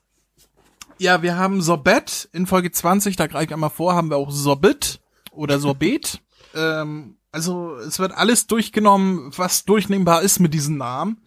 Ja, 0.98 1.22
wir 1.22 1.36
haben 1.36 1.60
Sorbet 1.60 2.28
in 2.32 2.46
Folge 2.46 2.70
20, 2.70 3.16
da 3.16 3.26
greife 3.26 3.46
ich 3.46 3.52
einmal 3.52 3.70
vor, 3.70 3.94
haben 3.94 4.08
wir 4.08 4.16
auch 4.16 4.30
Sorbit 4.30 5.00
oder 5.32 5.58
Sorbet. 5.58 6.20
ähm, 6.54 7.16
also 7.32 7.76
es 7.76 7.98
wird 7.98 8.12
alles 8.12 8.46
durchgenommen, 8.46 9.32
was 9.36 9.64
durchnehmbar 9.64 10.22
ist 10.22 10.38
mit 10.38 10.54
diesem 10.54 10.78
Namen. 10.78 11.20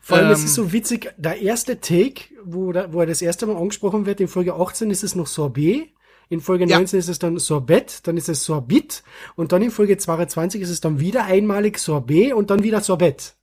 Vor 0.00 0.16
allem 0.16 0.26
ähm, 0.26 0.32
es 0.32 0.42
ist 0.42 0.54
so 0.54 0.72
witzig, 0.72 1.14
der 1.18 1.40
erste 1.40 1.80
Take, 1.80 2.24
wo, 2.44 2.72
da, 2.72 2.92
wo 2.92 3.00
er 3.00 3.06
das 3.06 3.22
erste 3.22 3.46
Mal 3.46 3.56
angesprochen 3.56 4.06
wird, 4.06 4.20
in 4.20 4.28
Folge 4.28 4.54
18 4.54 4.90
ist 4.90 5.04
es 5.04 5.14
noch 5.14 5.26
Sorbet, 5.26 5.90
in 6.28 6.40
Folge 6.40 6.66
19 6.66 6.96
ja. 6.96 7.00
ist 7.00 7.08
es 7.08 7.18
dann 7.18 7.38
Sorbet, 7.38 8.06
dann 8.06 8.16
ist 8.16 8.28
es 8.28 8.44
Sorbit 8.44 9.02
und 9.34 9.52
dann 9.52 9.62
in 9.62 9.70
Folge 9.70 9.96
22 9.96 10.60
ist 10.60 10.70
es 10.70 10.80
dann 10.80 11.00
wieder 11.00 11.24
einmalig 11.24 11.78
Sorbet 11.78 12.34
und 12.34 12.50
dann 12.50 12.62
wieder 12.62 12.80
Sorbet. 12.80 13.36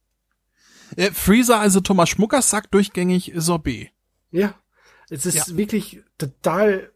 Äh, 0.96 1.12
Freezer, 1.12 1.60
also 1.60 1.80
Thomas 1.80 2.10
Schmuckers, 2.10 2.50
sagt 2.50 2.74
durchgängig 2.74 3.34
Sorbet. 3.36 3.90
Ja, 4.32 4.56
es 5.10 5.26
ist 5.26 5.48
ja. 5.48 5.58
wirklich 5.58 6.04
total 6.18 6.92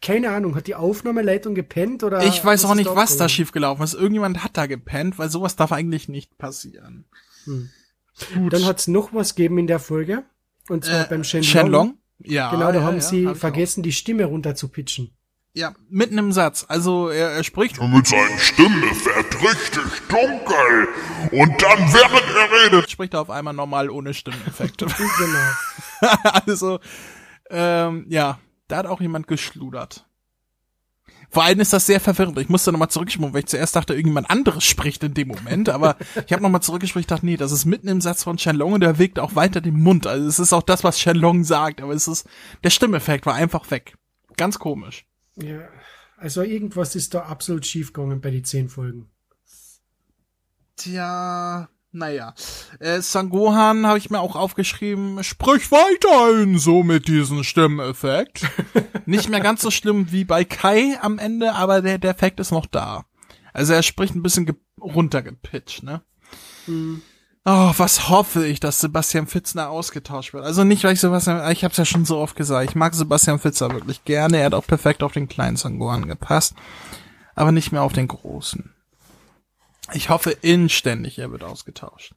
keine 0.00 0.30
Ahnung, 0.30 0.54
hat 0.54 0.66
die 0.66 0.74
Aufnahmeleitung 0.74 1.54
gepennt 1.54 2.04
oder? 2.04 2.22
Ich 2.22 2.44
weiß 2.44 2.64
auch 2.66 2.74
nicht, 2.74 2.94
was 2.94 3.16
da 3.16 3.28
schiefgelaufen 3.28 3.82
ist. 3.82 3.94
Irgendjemand 3.94 4.44
hat 4.44 4.56
da 4.56 4.66
gepennt, 4.66 5.18
weil 5.18 5.28
sowas 5.28 5.56
darf 5.56 5.72
eigentlich 5.72 6.08
nicht 6.08 6.38
passieren. 6.38 7.06
Hm. 7.44 7.70
Dann 8.50 8.64
hat 8.64 8.80
es 8.80 8.88
noch 8.88 9.12
was 9.12 9.34
gegeben 9.34 9.58
in 9.58 9.66
der 9.66 9.78
Folge. 9.78 10.24
Und 10.68 10.84
zwar 10.84 11.06
äh, 11.06 11.08
beim 11.08 11.24
Shenlong. 11.24 11.50
Shenlong? 11.50 11.98
Ja. 12.18 12.50
Genau, 12.50 12.70
da 12.72 12.80
ja, 12.80 12.82
haben 12.82 12.96
ja, 12.96 13.00
sie 13.00 13.26
hab 13.26 13.36
vergessen, 13.36 13.82
die 13.82 13.92
Stimme 13.92 14.24
runter 14.24 14.54
zu 14.54 14.68
pitchen. 14.68 15.16
Ja, 15.58 15.74
mitten 15.90 16.16
im 16.18 16.30
Satz. 16.30 16.64
Also 16.68 17.08
er, 17.08 17.30
er 17.30 17.42
spricht. 17.42 17.80
Und 17.80 17.92
mit 17.92 18.06
seinen 18.06 18.38
Stimmeffekt 18.38 19.42
richtig 19.42 20.06
dunkel. 20.08 20.88
Und 21.32 21.60
dann, 21.60 21.92
während 21.92 22.22
er 22.36 22.64
redet, 22.64 22.88
spricht 22.88 23.14
er 23.14 23.22
auf 23.22 23.30
einmal 23.30 23.54
normal 23.54 23.90
ohne 23.90 24.14
Stimmeffekte. 24.14 24.86
genau. 25.18 26.12
also, 26.46 26.78
ähm, 27.50 28.06
ja, 28.08 28.38
da 28.68 28.76
hat 28.76 28.86
auch 28.86 29.00
jemand 29.00 29.26
geschludert. 29.26 30.06
Vor 31.28 31.42
allem 31.42 31.58
ist 31.58 31.72
das 31.72 31.86
sehr 31.86 31.98
verwirrend. 31.98 32.38
Ich 32.38 32.48
musste 32.48 32.70
nochmal 32.70 32.90
zurückschwimmen, 32.90 33.34
weil 33.34 33.40
ich 33.40 33.46
zuerst 33.46 33.74
dachte, 33.74 33.94
irgendjemand 33.94 34.30
anderes 34.30 34.62
spricht 34.62 35.02
in 35.02 35.14
dem 35.14 35.26
Moment. 35.26 35.70
Aber 35.70 35.96
ich 36.24 36.32
habe 36.32 36.40
nochmal 36.40 36.62
zurückgesprochen, 36.62 37.00
ich 37.00 37.08
dachte, 37.08 37.26
nee, 37.26 37.36
das 37.36 37.50
ist 37.50 37.64
mitten 37.64 37.88
im 37.88 38.00
Satz 38.00 38.22
von 38.22 38.38
Shenlong 38.38 38.74
und 38.74 38.82
der 38.82 39.00
wirkt 39.00 39.18
auch 39.18 39.34
weiter 39.34 39.60
den 39.60 39.80
Mund. 39.80 40.06
Also 40.06 40.24
es 40.28 40.38
ist 40.38 40.52
auch 40.52 40.62
das, 40.62 40.84
was 40.84 41.00
Shenlong 41.00 41.42
sagt, 41.42 41.80
aber 41.80 41.94
es 41.94 42.06
ist, 42.06 42.28
der 42.62 42.70
Stimmeffekt 42.70 43.26
war 43.26 43.34
einfach 43.34 43.68
weg. 43.72 43.96
Ganz 44.36 44.60
komisch. 44.60 45.07
Ja, 45.42 45.68
also 46.16 46.42
irgendwas 46.42 46.96
ist 46.96 47.14
da 47.14 47.22
absolut 47.22 47.66
schiefgegangen 47.66 48.20
bei 48.20 48.30
den 48.30 48.44
zehn 48.44 48.68
Folgen. 48.68 49.10
Tja, 50.76 51.68
naja. 51.90 52.34
Äh, 52.80 53.00
Sangohan 53.00 53.86
habe 53.86 53.98
ich 53.98 54.10
mir 54.10 54.20
auch 54.20 54.36
aufgeschrieben, 54.36 55.22
sprich 55.24 55.70
weiterhin 55.70 56.58
so 56.58 56.82
mit 56.82 57.08
diesem 57.08 57.44
Stimmeffekt. 57.44 58.46
Nicht 59.06 59.28
mehr 59.28 59.40
ganz 59.40 59.62
so 59.62 59.70
schlimm 59.70 60.12
wie 60.12 60.24
bei 60.24 60.44
Kai 60.44 60.98
am 61.00 61.18
Ende, 61.18 61.54
aber 61.54 61.82
der, 61.82 61.98
der 61.98 62.10
Effekt 62.10 62.40
ist 62.40 62.50
noch 62.50 62.66
da. 62.66 63.06
Also 63.52 63.72
er 63.72 63.82
spricht 63.82 64.14
ein 64.14 64.22
bisschen 64.22 64.56
runtergepitcht, 64.80 65.82
ne? 65.82 66.02
Mhm. 66.66 67.02
Oh, 67.50 67.72
was 67.78 68.10
hoffe 68.10 68.46
ich, 68.46 68.60
dass 68.60 68.78
Sebastian 68.78 69.26
Fitzner 69.26 69.70
ausgetauscht 69.70 70.34
wird. 70.34 70.44
Also 70.44 70.64
nicht, 70.64 70.84
weil 70.84 70.92
ich 70.92 71.00
Sebastian, 71.00 71.50
ich 71.50 71.64
hab's 71.64 71.78
ja 71.78 71.86
schon 71.86 72.04
so 72.04 72.18
oft 72.18 72.36
gesagt, 72.36 72.68
ich 72.68 72.76
mag 72.76 72.92
Sebastian 72.92 73.38
Fitzner 73.38 73.72
wirklich 73.72 74.04
gerne, 74.04 74.36
er 74.36 74.44
hat 74.44 74.52
auch 74.52 74.66
perfekt 74.66 75.02
auf 75.02 75.12
den 75.12 75.30
kleinen 75.30 75.56
Sangohan 75.56 76.06
gepasst, 76.06 76.54
aber 77.34 77.50
nicht 77.50 77.72
mehr 77.72 77.80
auf 77.80 77.94
den 77.94 78.06
großen. 78.06 78.74
Ich 79.94 80.10
hoffe 80.10 80.32
inständig, 80.32 81.18
er 81.18 81.30
wird 81.30 81.42
ausgetauscht. 81.42 82.14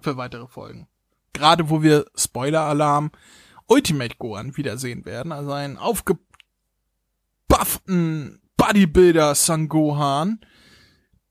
Für 0.00 0.16
weitere 0.16 0.46
Folgen. 0.46 0.88
Gerade 1.34 1.68
wo 1.68 1.82
wir 1.82 2.06
Spoiler-Alarm 2.16 3.10
Ultimate 3.66 4.16
Gohan 4.16 4.56
wiedersehen 4.56 5.04
werden, 5.04 5.32
also 5.32 5.52
einen 5.52 5.76
aufgebufften 5.76 8.40
Bodybuilder 8.56 9.34
Sangohan. 9.34 10.40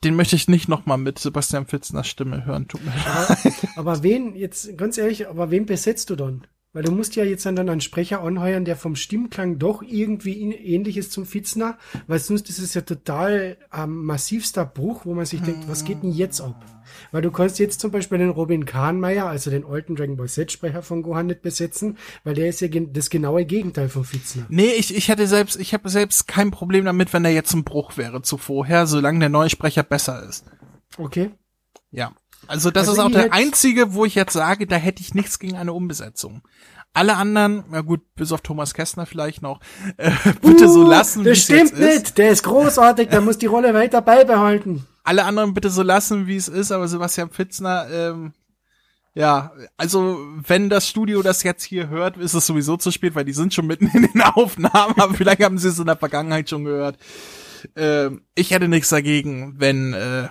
Den 0.03 0.15
möchte 0.15 0.35
ich 0.35 0.47
nicht 0.47 0.67
nochmal 0.67 0.97
mit 0.97 1.19
Sebastian 1.19 1.67
Fitzner 1.67 2.03
Stimme 2.03 2.45
hören, 2.45 2.67
tut 2.67 2.83
mir 2.83 2.91
leid. 2.91 3.53
Aber 3.75 4.01
wen, 4.01 4.35
jetzt 4.35 4.77
ganz 4.77 4.97
ehrlich, 4.97 5.27
aber 5.27 5.51
wen 5.51 5.65
besetzt 5.65 6.09
du 6.09 6.15
dann? 6.15 6.47
Weil 6.73 6.83
du 6.83 6.91
musst 6.91 7.17
ja 7.17 7.25
jetzt 7.25 7.45
dann 7.45 7.59
einen 7.59 7.81
Sprecher 7.81 8.21
anheuern, 8.21 8.63
der 8.63 8.77
vom 8.77 8.95
Stimmklang 8.95 9.59
doch 9.59 9.81
irgendwie 9.81 10.53
ähnlich 10.53 10.95
ist 10.95 11.11
zum 11.11 11.25
Fitzner, 11.25 11.77
weil 12.07 12.19
sonst 12.19 12.49
ist 12.49 12.59
es 12.59 12.73
ja 12.73 12.81
total 12.81 13.57
ähm, 13.73 14.05
massivster 14.05 14.65
Bruch, 14.65 15.05
wo 15.05 15.13
man 15.13 15.25
sich 15.25 15.41
denkt, 15.41 15.67
was 15.67 15.83
geht 15.83 16.01
denn 16.01 16.13
jetzt 16.13 16.39
ab? 16.39 16.63
Weil 17.11 17.21
du 17.21 17.31
kannst 17.31 17.59
jetzt 17.59 17.81
zum 17.81 17.91
Beispiel 17.91 18.19
den 18.19 18.29
Robin 18.29 18.65
Kahnmeier, 18.65 19.25
also 19.25 19.49
den 19.49 19.65
alten 19.65 19.95
Dragon 19.95 20.15
Ball 20.15 20.29
Z-Sprecher 20.29 20.81
von 20.81 21.03
Gohan 21.03 21.27
nicht 21.27 21.41
besetzen, 21.41 21.97
weil 22.23 22.35
der 22.35 22.47
ist 22.47 22.61
ja 22.61 22.69
das 22.69 23.09
genaue 23.09 23.45
Gegenteil 23.45 23.89
von 23.89 24.05
Fitzner. 24.05 24.45
Nee, 24.49 24.71
ich, 24.77 24.95
ich 24.95 25.09
hätte 25.09 25.27
selbst, 25.27 25.59
ich 25.59 25.73
habe 25.73 25.89
selbst 25.89 26.27
kein 26.27 26.51
Problem 26.51 26.85
damit, 26.85 27.11
wenn 27.11 27.25
er 27.25 27.31
jetzt 27.31 27.53
ein 27.53 27.65
Bruch 27.65 27.97
wäre 27.97 28.21
zu 28.21 28.37
vorher, 28.37 28.87
solange 28.87 29.19
der 29.19 29.29
neue 29.29 29.49
Sprecher 29.49 29.83
besser 29.83 30.23
ist. 30.27 30.45
Okay. 30.97 31.31
Ja. 31.91 32.13
Also 32.47 32.71
das 32.71 32.89
also 32.89 33.01
ist 33.01 33.07
auch 33.07 33.11
der 33.11 33.33
einzige, 33.33 33.93
wo 33.93 34.05
ich 34.05 34.15
jetzt 34.15 34.33
sage, 34.33 34.67
da 34.67 34.75
hätte 34.75 35.01
ich 35.01 35.13
nichts 35.13 35.39
gegen 35.39 35.55
eine 35.55 35.73
Umbesetzung. 35.73 36.41
Alle 36.93 37.15
anderen, 37.15 37.63
ja 37.71 37.81
gut, 37.81 38.01
bis 38.15 38.33
auf 38.33 38.41
Thomas 38.41 38.73
Kästner 38.73 39.05
vielleicht 39.05 39.41
noch, 39.41 39.61
äh, 39.97 40.11
bitte 40.41 40.65
uh, 40.65 40.73
so 40.73 40.83
lassen, 40.83 41.23
wie 41.23 41.29
es 41.29 41.43
stimmt 41.43 41.77
nicht, 41.77 42.03
ist. 42.03 42.17
der 42.17 42.31
ist 42.31 42.43
großartig, 42.43 43.09
der 43.09 43.21
muss 43.21 43.37
die 43.37 43.45
Rolle 43.45 43.73
weiter 43.73 44.01
beibehalten. 44.01 44.85
Alle 45.03 45.23
anderen 45.23 45.53
bitte 45.53 45.69
so 45.69 45.83
lassen, 45.83 46.27
wie 46.27 46.35
es 46.35 46.47
ist, 46.47 46.71
aber 46.71 46.87
Sebastian 46.87 47.29
Pfitzner, 47.29 47.87
ähm, 47.89 48.33
ja, 49.13 49.51
also 49.77 50.19
wenn 50.47 50.69
das 50.69 50.87
Studio 50.87 51.21
das 51.21 51.43
jetzt 51.43 51.63
hier 51.63 51.89
hört, 51.89 52.17
ist 52.17 52.33
es 52.33 52.45
sowieso 52.45 52.77
zu 52.77 52.91
spät, 52.91 53.15
weil 53.15 53.25
die 53.25 53.33
sind 53.33 53.53
schon 53.53 53.67
mitten 53.67 53.87
in 53.93 54.09
den 54.11 54.21
Aufnahmen, 54.21 54.95
aber 54.97 55.13
vielleicht 55.13 55.43
haben 55.43 55.57
sie 55.57 55.69
es 55.69 55.79
in 55.79 55.85
der 55.85 55.97
Vergangenheit 55.97 56.49
schon 56.49 56.65
gehört. 56.65 56.97
Ähm, 57.75 58.23
ich 58.35 58.51
hätte 58.51 58.67
nichts 58.67 58.89
dagegen, 58.89 59.55
wenn 59.57 59.93
äh, 59.93 60.29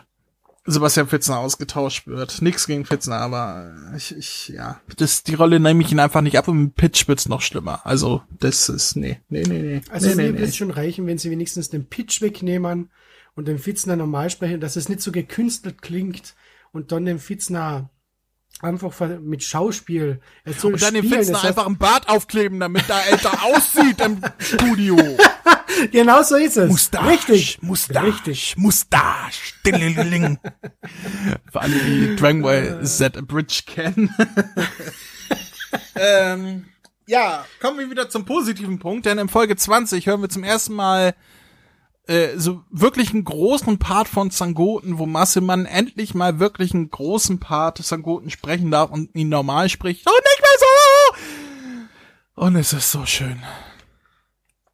Sebastian 0.66 1.08
Fitzner 1.08 1.38
ausgetauscht 1.38 2.06
wird. 2.06 2.42
Nix 2.42 2.66
gegen 2.66 2.84
Fitzner, 2.84 3.16
aber 3.16 3.74
ich, 3.96 4.14
ich 4.16 4.48
ja, 4.48 4.80
das, 4.96 5.22
die 5.22 5.34
Rolle 5.34 5.58
nehme 5.58 5.82
ich 5.82 5.90
ihn 5.90 6.00
einfach 6.00 6.20
nicht 6.20 6.36
ab 6.36 6.48
und 6.48 6.58
mit 6.58 6.74
Pitch 6.74 7.08
wird's 7.08 7.28
noch 7.28 7.40
schlimmer. 7.40 7.86
Also, 7.86 8.22
das 8.38 8.68
ist, 8.68 8.96
nee, 8.96 9.20
nee, 9.28 9.42
nee, 9.42 9.62
nee. 9.62 9.80
Also, 9.90 10.08
nee, 10.08 10.14
nee, 10.14 10.22
mir 10.24 10.32
nee. 10.32 10.38
wird 10.40 10.54
schon 10.54 10.70
reichen, 10.70 11.06
wenn 11.06 11.18
sie 11.18 11.30
wenigstens 11.30 11.70
den 11.70 11.86
Pitch 11.86 12.20
wegnehmen 12.20 12.90
und 13.34 13.48
den 13.48 13.58
Fitzner 13.58 13.96
normal 13.96 14.28
sprechen, 14.28 14.60
dass 14.60 14.76
es 14.76 14.88
nicht 14.88 15.00
so 15.00 15.12
gekünstelt 15.12 15.80
klingt 15.80 16.34
und 16.72 16.92
dann 16.92 17.06
den 17.06 17.18
Fitzner 17.18 17.90
einfach 18.60 18.92
mit 19.20 19.42
Schauspiel. 19.42 20.20
Er 20.44 20.52
soll 20.52 20.74
und 20.74 20.82
dann 20.82 20.94
den 20.94 21.04
Fitzner 21.04 21.42
einfach 21.42 21.66
ein 21.66 21.78
Bart 21.78 22.08
aufkleben, 22.08 22.60
damit 22.60 22.88
er 22.88 23.10
älter 23.10 23.32
aussieht 23.44 24.00
im 24.00 24.20
Studio. 24.38 24.96
genau 25.92 26.22
so 26.22 26.36
ist 26.36 26.56
es. 26.56 26.70
Mustache. 26.70 27.08
Richtig. 27.08 27.62
Mustache. 27.62 28.06
Richtig. 28.06 28.56
Mustache. 28.56 29.54
Für 31.52 31.60
alle, 31.60 31.74
die 31.78 32.16
Dragon 32.16 32.42
Ball 32.42 32.84
Z 32.84 33.26
Bridge 33.26 33.62
kennen. 33.66 34.14
ähm, 35.96 36.66
ja, 37.06 37.44
kommen 37.60 37.78
wir 37.78 37.90
wieder 37.90 38.08
zum 38.08 38.24
positiven 38.24 38.78
Punkt, 38.78 39.06
denn 39.06 39.18
in 39.18 39.28
Folge 39.28 39.56
20 39.56 40.06
hören 40.06 40.22
wir 40.22 40.28
zum 40.28 40.44
ersten 40.44 40.74
Mal 40.74 41.14
äh, 42.06 42.36
so 42.38 42.62
wirklich 42.70 43.12
einen 43.12 43.24
großen 43.24 43.78
Part 43.78 44.08
von 44.08 44.30
Zangoten, 44.30 44.98
wo 44.98 45.06
Massemann 45.06 45.66
endlich 45.66 46.14
mal 46.14 46.38
wirklich 46.38 46.74
einen 46.74 46.90
großen 46.90 47.40
Part 47.40 47.78
Zangoten 47.78 48.30
sprechen 48.30 48.70
darf 48.70 48.90
und 48.90 49.14
ihn 49.14 49.28
normal 49.28 49.68
spricht 49.68 50.06
und 50.06 50.12
nicht 50.12 50.40
mehr 50.40 50.58
so. 50.58 52.44
Und 52.46 52.56
es 52.56 52.72
ist 52.72 52.90
so 52.90 53.04
schön. 53.06 53.40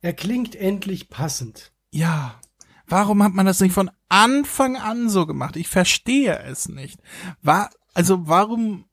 Er 0.01 0.13
klingt 0.13 0.55
endlich 0.55 1.09
passend. 1.09 1.73
Ja. 1.91 2.41
Warum 2.87 3.23
hat 3.23 3.33
man 3.33 3.47
das 3.47 3.61
nicht 3.61 3.73
von 3.73 3.91
Anfang 4.09 4.77
an 4.77 5.09
so 5.09 5.27
gemacht? 5.27 5.57
Ich 5.57 5.69
verstehe 5.69 6.39
es 6.39 6.69
nicht. 6.69 7.01
War, 7.43 7.71
also 7.95 8.29
warum, 8.29 8.85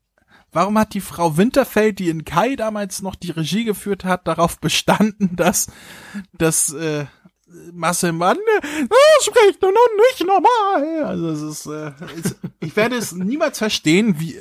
warum 0.51 0.77
hat 0.79 0.95
die 0.95 1.01
Frau 1.01 1.37
Winterfeld, 1.37 1.99
die 1.99 2.09
in 2.09 2.25
Kai 2.25 2.55
damals 2.55 3.01
noch 3.03 3.15
die 3.15 3.31
Regie 3.31 3.65
geführt 3.65 4.03
hat, 4.03 4.27
darauf 4.27 4.59
bestanden, 4.59 5.35
dass, 5.35 5.67
dass, 6.33 6.73
äh, 6.73 7.05
Marcel 7.71 8.13
Mann, 8.13 8.37
oh, 8.37 9.21
spricht 9.21 9.61
noch 9.61 9.71
nicht 9.71 10.25
normal. 10.25 11.03
Also 11.03 11.29
es 11.29 11.41
ist, 11.41 11.65
äh, 11.67 11.91
es, 12.17 12.35
ich 12.59 12.75
werde 12.75 12.95
es 12.95 13.11
niemals 13.11 13.59
verstehen, 13.59 14.19
wie, 14.19 14.39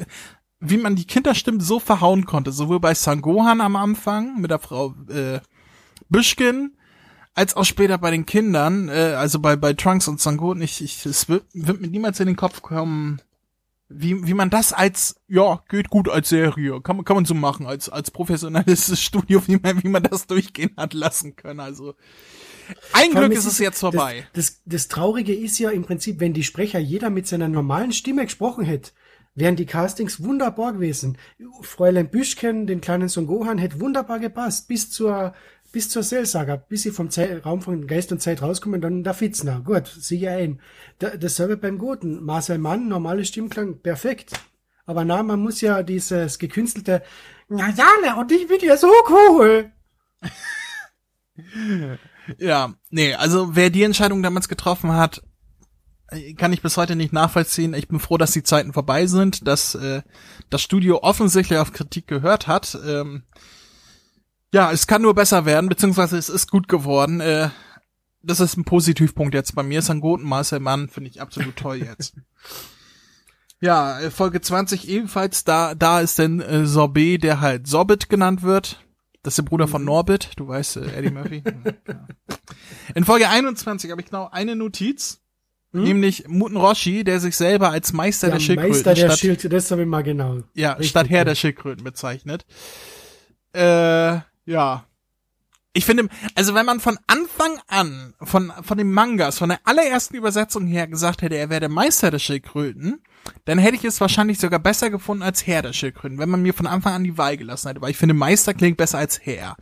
wie 0.61 0.79
man 0.79 0.97
die 0.97 1.07
Kinderstimmen 1.07 1.61
so 1.61 1.79
verhauen 1.79 2.25
konnte. 2.25 2.53
Sowohl 2.53 2.81
bei 2.81 2.95
Sangohan 2.95 3.61
am 3.61 3.77
Anfang 3.77 4.41
mit 4.41 4.51
der 4.51 4.61
Frau 4.61 4.95
äh, 5.11 5.41
Büschkin, 6.13 6.77
als 7.35 7.57
auch 7.57 7.65
später 7.65 7.99
bei 7.99 8.11
den 8.11 8.27
Kindern, 8.27 8.89
äh, 8.89 9.15
also 9.17 9.41
bei, 9.41 9.57
bei 9.57 9.73
Trunks 9.73 10.07
und 10.09 10.21
Sangoten, 10.21 10.63
ich, 10.63 10.83
ich, 10.83 11.05
es 11.07 11.29
wird, 11.29 11.45
wird 11.55 11.81
mir 11.81 11.89
niemals 11.89 12.21
in 12.21 12.27
den 12.27 12.37
Kopf 12.37 12.63
kommen, 12.63 13.21
wie, 13.89 14.27
wie 14.27 14.35
man 14.35 14.51
das 14.51 14.73
als, 14.73 15.17
ja, 15.29 15.63
geht 15.69 15.91
gut 15.91 16.09
als 16.09 16.29
Serie, 16.29 16.81
kann 16.81 16.97
man, 16.97 17.05
kann 17.05 17.17
man 17.17 17.25
so 17.25 17.35
machen, 17.35 17.67
als, 17.67 17.89
als 17.89 18.11
professionelles 18.11 19.01
Studio, 19.01 19.43
wie 19.47 19.59
man, 19.63 19.83
wie 19.83 19.89
man 19.89 20.03
das 20.03 20.27
durchgehen 20.27 20.71
hat 20.77 20.95
lassen 20.95 21.37
können, 21.37 21.61
also. 21.61 21.95
Ein 22.93 23.11
Glück 23.11 23.33
ist 23.33 23.45
es 23.45 23.59
jetzt 23.59 23.81
vorbei. 23.81 24.27
Das, 24.33 24.47
das, 24.47 24.63
das 24.65 24.89
Traurige 24.89 25.35
ist 25.35 25.59
ja 25.59 25.71
im 25.71 25.83
Prinzip, 25.83 26.21
wenn 26.21 26.33
die 26.33 26.45
Sprecher 26.45 26.79
jeder 26.79 27.11
mit 27.11 27.27
seiner 27.27 27.49
normalen 27.49 27.93
Stimme 27.93 28.25
gesprochen 28.25 28.65
hätte, 28.65 28.93
wären 29.35 29.57
die 29.57 29.67
Castings 29.67 30.23
wunderbar 30.23 30.75
gewesen. 30.75 31.19
Fräulein 31.63 32.11
Büschken, 32.11 32.67
den 32.67 32.81
kleinen 32.81 33.09
Son 33.09 33.27
Gohan, 33.27 33.59
hätte 33.59 33.81
wunderbar 33.81 34.21
gepasst, 34.21 34.69
bis 34.69 34.91
zur, 34.91 35.35
bis 35.73 35.89
zur 35.89 36.03
Cellsaga, 36.03 36.57
bis 36.57 36.83
sie 36.83 36.91
vom 36.91 37.11
Zeit, 37.11 37.45
Raum 37.45 37.63
von 37.63 37.87
Geist 37.87 38.13
und 38.13 38.21
Zeit 38.21 38.43
rauskommen, 38.43 38.81
dann 38.81 39.03
der 39.03 39.15
Fitzner. 39.15 39.61
Gut, 39.61 39.87
sieh 39.87 40.29
ein. 40.29 40.61
Da, 40.99 41.17
dasselbe 41.17 41.57
beim 41.57 41.79
Guten. 41.79 42.23
Marcel 42.23 42.59
Mann, 42.59 42.89
normale 42.89 43.25
Stimmklang, 43.25 43.81
perfekt. 43.81 44.33
Aber 44.85 45.05
na, 45.05 45.23
man 45.23 45.41
muss 45.41 45.61
ja 45.61 45.83
dieses 45.83 46.39
gekünstelte, 46.39 47.03
na 47.49 47.71
ja, 47.71 48.15
und 48.21 48.31
ich 48.31 48.47
bin 48.47 48.61
ja 48.61 48.77
so 48.77 48.91
cool. 49.09 49.73
Ja, 52.39 52.75
nee, 52.91 53.15
also 53.15 53.57
wer 53.57 53.71
die 53.71 53.83
Entscheidung 53.83 54.23
damals 54.23 54.49
getroffen 54.49 54.93
hat, 54.93 55.23
kann 56.37 56.53
ich 56.53 56.63
bis 56.63 56.77
heute 56.77 56.95
nicht 56.95 57.13
nachvollziehen. 57.13 57.75
Ich 57.75 57.89
bin 57.89 58.01
froh, 58.01 58.19
dass 58.19 58.33
die 58.33 58.43
Zeiten 58.43 58.73
vorbei 58.73 59.07
sind, 59.07 59.47
dass 59.47 59.75
äh, 59.75 60.03
das 60.51 60.63
Studio 60.63 61.03
offensichtlich 61.03 61.59
auf 61.59 61.73
Kritik 61.73 62.07
gehört 62.07 62.47
hat. 62.47 62.79
Ähm, 62.87 63.25
ja, 64.53 64.71
es 64.71 64.87
kann 64.87 65.03
nur 65.03 65.15
besser 65.15 65.47
werden, 65.47 65.69
beziehungsweise 65.69 66.19
es 66.19 66.29
ist 66.29 66.51
gut 66.51 66.69
geworden. 66.69 67.21
Äh, 67.21 67.49
das 68.23 68.41
ist 68.41 68.57
ein 68.57 68.65
Positivpunkt 68.65 69.35
jetzt 69.35 69.55
bei 69.55 69.63
mir. 69.63 69.81
Ist 69.81 69.91
ein 69.91 70.01
guten 70.01 70.25
Marcel 70.25 70.61
Mann, 70.61 70.89
finde 70.89 71.11
ich 71.11 71.21
absolut 71.21 71.57
toll 71.57 71.79
jetzt. 71.79 72.15
ja, 73.61 74.01
äh, 74.01 74.11
Folge 74.11 74.41
20 74.41 74.89
ebenfalls, 74.89 75.45
da, 75.45 75.75
da 75.75 76.01
ist 76.01 76.19
denn 76.19 76.41
äh, 76.41 76.67
Sorbet, 76.67 77.25
der 77.25 77.41
halt 77.41 77.67
Sorbit 77.67 78.09
genannt 78.09 78.43
wird. 78.43 78.85
Das 79.23 79.33
ist 79.33 79.39
der 79.39 79.45
Bruder 79.45 79.69
von 79.69 79.85
Norbit, 79.85 80.33
du 80.37 80.49
weißt, 80.49 80.79
äh, 80.79 80.97
Eddie 80.97 81.11
Murphy. 81.11 81.43
ja. 81.89 82.07
In 82.95 83.05
Folge 83.05 83.29
21 83.29 83.91
habe 83.91 84.01
ich 84.01 84.09
genau 84.09 84.29
eine 84.31 84.57
Notiz. 84.57 85.21
Hm? 85.73 85.85
Nämlich 85.85 86.29
Muten 86.29 86.59
Roshi, 86.59 87.03
der 87.03 87.19
sich 87.21 87.37
selber 87.37 87.71
als 87.71 87.93
Meister 87.95 88.27
der, 88.27 88.37
der 88.37 88.41
Schildkröten 88.41 88.73
Meister 88.73 88.95
der 88.95 89.07
statt, 89.07 89.19
Schild, 89.19 89.53
das 89.53 89.71
habe 89.71 89.83
ich 89.83 89.89
mal 89.89 90.03
genau. 90.03 90.41
Ja, 90.53 90.73
Richtig 90.73 90.91
statt 90.91 91.09
Herr 91.09 91.23
gut. 91.23 91.29
der 91.29 91.35
Schildkröten 91.37 91.85
bezeichnet. 91.85 92.45
Äh, 93.55 94.19
ja. 94.45 94.85
Ich 95.75 95.87
finde, 95.87 96.09
also 96.35 96.55
wenn 96.55 96.67
man 96.67 96.81
von 96.81 96.99
Anfang 97.07 97.59
an, 97.67 98.13
von, 98.21 98.53
von 98.63 98.77
den 98.77 98.93
Mangas, 98.93 99.39
von 99.39 99.49
der 99.49 99.61
allerersten 99.65 100.17
Übersetzung 100.17 100.67
her 100.67 100.87
gesagt 100.87 101.23
hätte, 101.23 101.37
er 101.37 101.49
wäre 101.49 101.61
der 101.61 101.69
Meister 101.71 102.11
der 102.11 102.19
Schildkröten, 102.19 103.03
dann 103.47 103.59
hätte 103.59 103.77
ich 103.77 103.85
es 103.85 104.01
wahrscheinlich 104.01 104.39
sogar 104.39 104.59
besser 104.59 104.91
gefunden 104.91 105.23
als 105.23 105.47
Herr 105.47 105.63
der 105.63 105.73
Schildkröten, 105.73 106.19
wenn 106.19 106.29
man 106.29 106.43
mir 106.43 106.53
von 106.53 106.67
Anfang 106.67 106.93
an 106.93 107.05
die 107.05 107.17
Wahl 107.17 107.39
gelassen 107.39 107.69
hätte, 107.69 107.81
weil 107.81 107.91
ich 107.91 107.97
finde, 107.97 108.15
Meister 108.15 108.53
klingt 108.53 108.77
besser 108.77 108.99
als 108.99 109.25
Herr. 109.25 109.57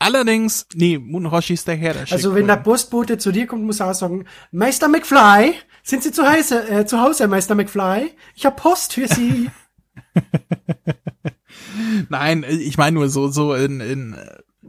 Allerdings, 0.00 0.66
nee, 0.74 0.98
Munroshi 0.98 1.52
ist 1.52 1.68
der 1.68 1.76
Herr 1.76 1.92
der 1.92 2.10
Also 2.10 2.34
wenn 2.34 2.46
der 2.46 2.56
Postbote 2.56 3.18
zu 3.18 3.30
dir 3.30 3.46
kommt, 3.46 3.64
muss 3.64 3.80
er 3.80 3.90
auch 3.90 3.94
sagen, 3.94 4.24
Meister 4.50 4.88
McFly, 4.88 5.54
sind 5.84 6.02
Sie 6.02 6.10
zu 6.10 6.28
Hause, 6.28 6.68
äh, 6.68 6.86
zu 6.86 7.00
Hause, 7.00 7.28
Meister 7.28 7.54
McFly? 7.54 8.10
Ich 8.34 8.46
habe 8.46 8.56
Post 8.56 8.94
für 8.94 9.06
Sie. 9.06 9.50
Nein, 12.08 12.44
ich 12.48 12.76
meine 12.78 12.94
nur 12.94 13.08
so, 13.08 13.28
so 13.28 13.54
in, 13.54 13.80
in 13.80 14.16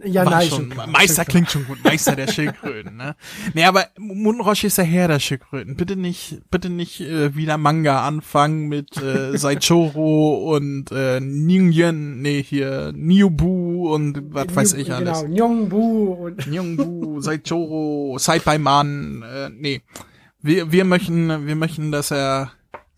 ja, 0.06 0.24
nein, 0.24 0.48
schon, 0.48 0.74
Meister 0.88 1.26
klingt 1.26 1.52
schon 1.52 1.66
gut, 1.66 1.84
Meister 1.84 2.16
der 2.16 2.28
Schildkröten, 2.28 2.96
ne? 2.96 3.16
Nee, 3.54 3.66
aber 3.66 3.88
Munroshi 3.98 4.68
ist 4.68 4.78
der 4.78 4.86
Herr 4.86 5.10
der 5.10 5.20
Schildkröten. 5.20 5.76
Bitte 5.76 5.98
nicht, 5.98 6.42
bitte 6.50 6.70
nicht 6.70 7.02
äh, 7.02 7.36
wieder 7.36 7.58
Manga 7.58 8.08
anfangen 8.08 8.70
mit 8.70 8.96
äh, 8.98 9.38
Saichoro 9.38 10.54
und 10.56 10.92
äh, 10.92 11.20
Ningen, 11.20 12.22
nee, 12.22 12.42
hier 12.42 12.94
Niubu 12.96 13.94
und 13.94 14.34
was 14.34 14.56
weiß 14.56 14.74
ich 14.74 14.94
alles. 14.94 15.24
Genau, 15.24 15.34
Nyongbu 15.34 16.14
und 16.14 16.48
Nyongbu, 16.52 17.22
Saichoro, 17.22 18.18
Man, 18.60 19.24
äh, 19.24 19.50
nee. 19.50 19.82
Wir, 20.42 20.72
wir 20.72 20.86
möchten, 20.86 21.46
wir 21.46 21.56
möchten, 21.56 21.92
dass 21.92 22.12
er 22.12 22.52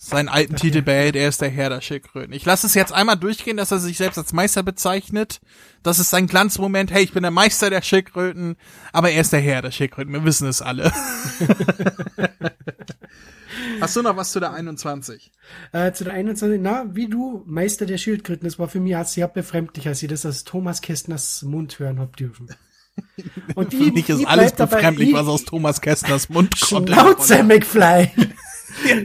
seinen 0.04 0.28
alten 0.28 0.58
Titel 0.58 0.82
behält, 0.82 1.16
er 1.16 1.30
ist 1.30 1.40
der 1.42 1.50
Herr 1.50 1.70
der 1.70 1.80
Schildkröten. 1.80 2.34
Ich 2.34 2.44
lasse 2.44 2.68
es 2.68 2.74
jetzt 2.74 2.92
einmal 2.92 3.16
durchgehen, 3.16 3.56
dass 3.56 3.72
er 3.72 3.80
sich 3.80 3.98
selbst 3.98 4.18
als 4.18 4.34
Meister 4.34 4.62
bezeichnet. 4.62 5.40
Das 5.82 5.98
ist 5.98 6.10
sein 6.10 6.28
Glanzmoment. 6.28 6.92
Hey, 6.92 7.04
ich 7.04 7.14
bin 7.14 7.24
der 7.24 7.32
Meister 7.32 7.70
der 7.70 7.82
Schildkröten, 7.82 8.58
aber 8.92 9.12
er 9.12 9.22
ist 9.22 9.32
der 9.32 9.40
Herr 9.40 9.62
der 9.62 9.72
Schildkröten. 9.72 10.12
Wir 10.12 10.26
wissen 10.26 10.50
es 10.50 10.62
alle. 10.62 10.92
Hast 13.80 13.96
du 13.96 14.02
noch 14.02 14.18
was 14.18 14.34
zu 14.34 14.42
der 14.42 14.52
21? 14.52 15.32
Äh, 15.72 15.94
zu 15.94 16.04
der 16.04 16.14
21, 16.14 16.60
na, 16.62 16.86
wie 16.94 17.08
du, 17.08 17.44
Meister 17.46 17.86
der 17.86 17.98
Schildkröten, 17.98 18.46
das 18.46 18.60
war 18.60 18.68
für 18.68 18.82
mich 18.82 18.98
sehr 19.06 19.30
befremdlich, 19.30 19.88
als 19.88 20.04
ich 20.04 20.10
das 20.10 20.26
aus 20.26 20.44
Thomas 20.44 20.82
Kästners 20.82 21.44
Mund 21.44 21.80
hören 21.80 22.00
hab 22.00 22.18
dürfen. 22.18 22.50
Und 23.56 23.72
die, 23.74 23.78
Für 23.78 23.92
mich 23.92 24.10
ist 24.10 24.26
alles 24.26 24.52
befremdlich, 24.52 25.14
was 25.14 25.28
aus 25.28 25.46
Thomas 25.46 25.80
Kästners 25.82 26.30
Mund 26.30 26.60
kommt. 26.60 26.90
Schnauze, 26.90 27.44
McFly! 27.44 28.12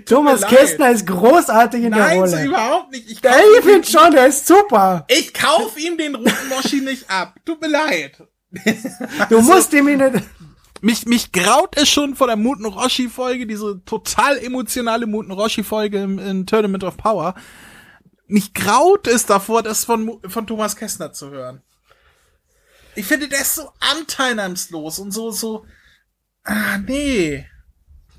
Thomas 0.06 0.42
Kästner 0.46 0.90
ist 0.90 1.06
großartig 1.06 1.84
in 1.84 1.90
Nein, 1.90 2.08
der 2.08 2.18
Rolle. 2.18 2.30
Nein, 2.30 2.44
so 2.44 2.48
überhaupt 2.48 2.90
nicht. 2.92 3.10
Ich 3.10 3.20
ich 3.24 3.64
finde 3.64 3.86
schon, 3.86 4.12
der 4.12 4.26
ist 4.26 4.46
super. 4.46 5.04
Ich 5.08 5.32
kauf 5.32 5.76
ihm 5.78 5.96
den 5.96 6.14
roten 6.14 6.48
Moshi 6.48 6.80
nicht 6.80 7.10
ab. 7.10 7.34
Tut 7.44 7.60
mir 7.60 7.68
leid. 7.68 8.22
Du 9.28 9.36
also, 9.38 9.52
musst 9.52 9.72
ihm 9.72 9.88
ihn 9.88 10.22
mich, 10.80 11.06
mich 11.06 11.32
graut 11.32 11.76
es 11.76 11.88
schon 11.88 12.14
vor 12.14 12.28
der 12.28 12.36
Muten 12.36 12.64
Roshi 12.64 13.08
Folge, 13.08 13.46
diese 13.46 13.82
total 13.84 14.38
emotionale 14.38 15.06
Muten 15.06 15.32
Roshi 15.32 15.64
Folge 15.64 16.00
im, 16.00 16.18
in 16.18 16.46
Tournament 16.46 16.84
of 16.84 16.96
Power. 16.96 17.34
Mich 18.26 18.54
graut 18.54 19.06
es 19.08 19.26
davor, 19.26 19.62
das 19.62 19.84
von, 19.84 20.20
von 20.26 20.46
Thomas 20.46 20.76
Kästner 20.76 21.12
zu 21.12 21.30
hören. 21.30 21.62
Ich 22.94 23.06
finde, 23.06 23.28
der 23.28 23.40
ist 23.40 23.56
so 23.56 23.70
anteilnahmslos 23.80 24.98
und 24.98 25.10
so, 25.10 25.30
so, 25.30 25.66
ah, 26.44 26.78
nee 26.78 27.44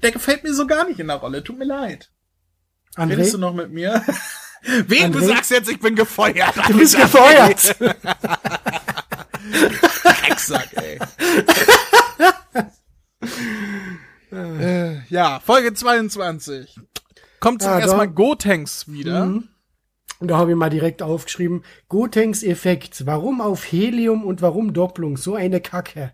der 0.02 0.12
gefällt 0.12 0.44
mir 0.44 0.54
so 0.54 0.68
gar 0.68 0.88
nicht 0.88 1.00
in 1.00 1.08
der 1.08 1.18
Rolle. 1.18 1.44
Tut 1.44 1.58
mir 1.58 1.66
leid. 1.66 2.12
André? 2.96 3.12
Redest 3.12 3.34
du 3.34 3.38
noch 3.38 3.54
mit 3.54 3.72
mir? 3.72 4.04
Wen 4.88 5.12
du 5.12 5.20
sagst 5.22 5.52
jetzt, 5.52 5.70
ich 5.70 5.80
bin 5.80 5.96
gefeuert. 5.96 6.54
Du 6.68 6.78
bist 6.78 6.98
gefeuert. 6.98 7.76
Drecksack, 10.40 10.70
ey. 10.76 11.00
äh, 14.32 15.02
ja, 15.08 15.40
Folge 15.40 15.74
22. 15.74 16.80
Kommt 17.40 17.62
zum 17.62 17.72
ah, 17.72 17.80
ersten 17.80 17.98
Mal 17.98 18.10
Gotenks 18.10 18.90
wieder. 18.90 19.26
Mhm. 19.26 19.48
Und 20.20 20.28
da 20.28 20.38
habe 20.38 20.52
ich 20.52 20.58
mal 20.58 20.70
direkt 20.70 21.02
aufgeschrieben, 21.02 21.64
Gotenks 21.88 22.44
Effekt. 22.44 23.06
Warum 23.06 23.40
auf 23.40 23.64
Helium 23.72 24.26
und 24.26 24.42
warum 24.42 24.74
Doppelung? 24.74 25.16
So 25.16 25.36
eine 25.36 25.62
Kacke. 25.62 26.12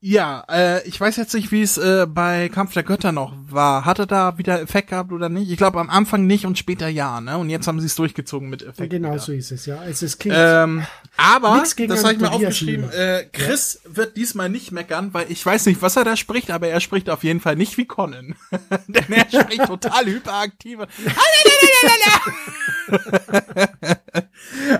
Ja, 0.00 0.44
äh, 0.48 0.86
ich 0.86 1.00
weiß 1.00 1.16
jetzt 1.16 1.34
nicht, 1.34 1.50
wie 1.50 1.60
es 1.60 1.76
äh, 1.76 2.06
bei 2.08 2.48
Kampf 2.50 2.72
der 2.72 2.84
Götter 2.84 3.10
noch 3.10 3.34
war. 3.48 3.84
Hatte 3.84 4.06
da 4.06 4.38
wieder 4.38 4.60
Effekt 4.60 4.90
gehabt 4.90 5.10
oder 5.10 5.28
nicht? 5.28 5.50
Ich 5.50 5.56
glaube 5.56 5.80
am 5.80 5.90
Anfang 5.90 6.24
nicht 6.24 6.46
und 6.46 6.56
später 6.56 6.86
ja, 6.86 7.20
ne? 7.20 7.36
Und 7.36 7.50
jetzt 7.50 7.66
haben 7.66 7.80
sie 7.80 7.86
es 7.86 7.96
durchgezogen 7.96 8.48
mit 8.48 8.62
Effekt. 8.62 8.90
Genau 8.90 9.14
wieder. 9.14 9.18
so 9.18 9.32
ist 9.32 9.50
es, 9.50 9.66
ja. 9.66 9.82
Es 9.84 10.04
ist 10.04 10.20
klingt 10.20 10.36
ähm, 10.38 10.86
aber, 11.16 11.64
das 11.88 12.04
habe 12.04 12.12
ich 12.14 12.20
mir 12.20 12.30
aufgeschrieben, 12.30 12.88
äh, 12.92 13.24
Chris 13.32 13.80
ja. 13.84 13.96
wird 13.96 14.16
diesmal 14.16 14.48
nicht 14.48 14.70
meckern, 14.70 15.12
weil 15.14 15.26
ich 15.32 15.44
weiß 15.44 15.66
nicht, 15.66 15.82
was 15.82 15.96
er 15.96 16.04
da 16.04 16.14
spricht, 16.14 16.52
aber 16.52 16.68
er 16.68 16.78
spricht 16.78 17.10
auf 17.10 17.24
jeden 17.24 17.40
Fall 17.40 17.56
nicht 17.56 17.76
wie 17.76 17.86
Conan. 17.86 18.36
Denn 18.86 19.12
er 19.12 19.26
spricht 19.28 19.64
total 19.64 20.06
hyperaktiv. 20.06 20.78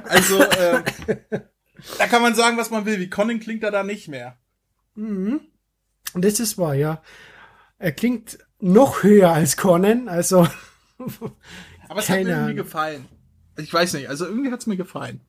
also, 0.05 0.43
äh, 0.43 0.85
da 1.99 2.07
kann 2.07 2.23
man 2.23 2.37
sagen, 2.37 2.57
was 2.57 2.71
man 2.71 2.87
will. 2.87 3.01
Wie 3.01 3.11
Conan 3.11 3.41
klingt 3.41 3.65
er 3.65 3.73
da 3.73 3.83
nicht 3.83 4.07
mehr. 4.07 4.37
Mhm. 4.99 5.41
Das 6.15 6.41
ist 6.41 6.59
wahr, 6.59 6.75
ja. 6.75 7.03
Er 7.79 7.93
klingt 7.93 8.39
noch 8.59 9.05
höher 9.05 9.31
als 9.31 9.57
Conan, 9.57 10.09
also. 10.09 10.49
Aber 11.89 12.01
es 12.01 12.09
hat 12.09 12.25
mir 12.25 12.31
irgendwie 12.31 12.55
gefallen. 12.55 13.07
Ich 13.57 13.73
weiß 13.73 13.95
nicht, 13.95 14.09
also 14.09 14.27
irgendwie 14.27 14.51
hat 14.51 14.61
es 14.61 14.67
mir 14.67 14.77
gefallen. 14.77 15.21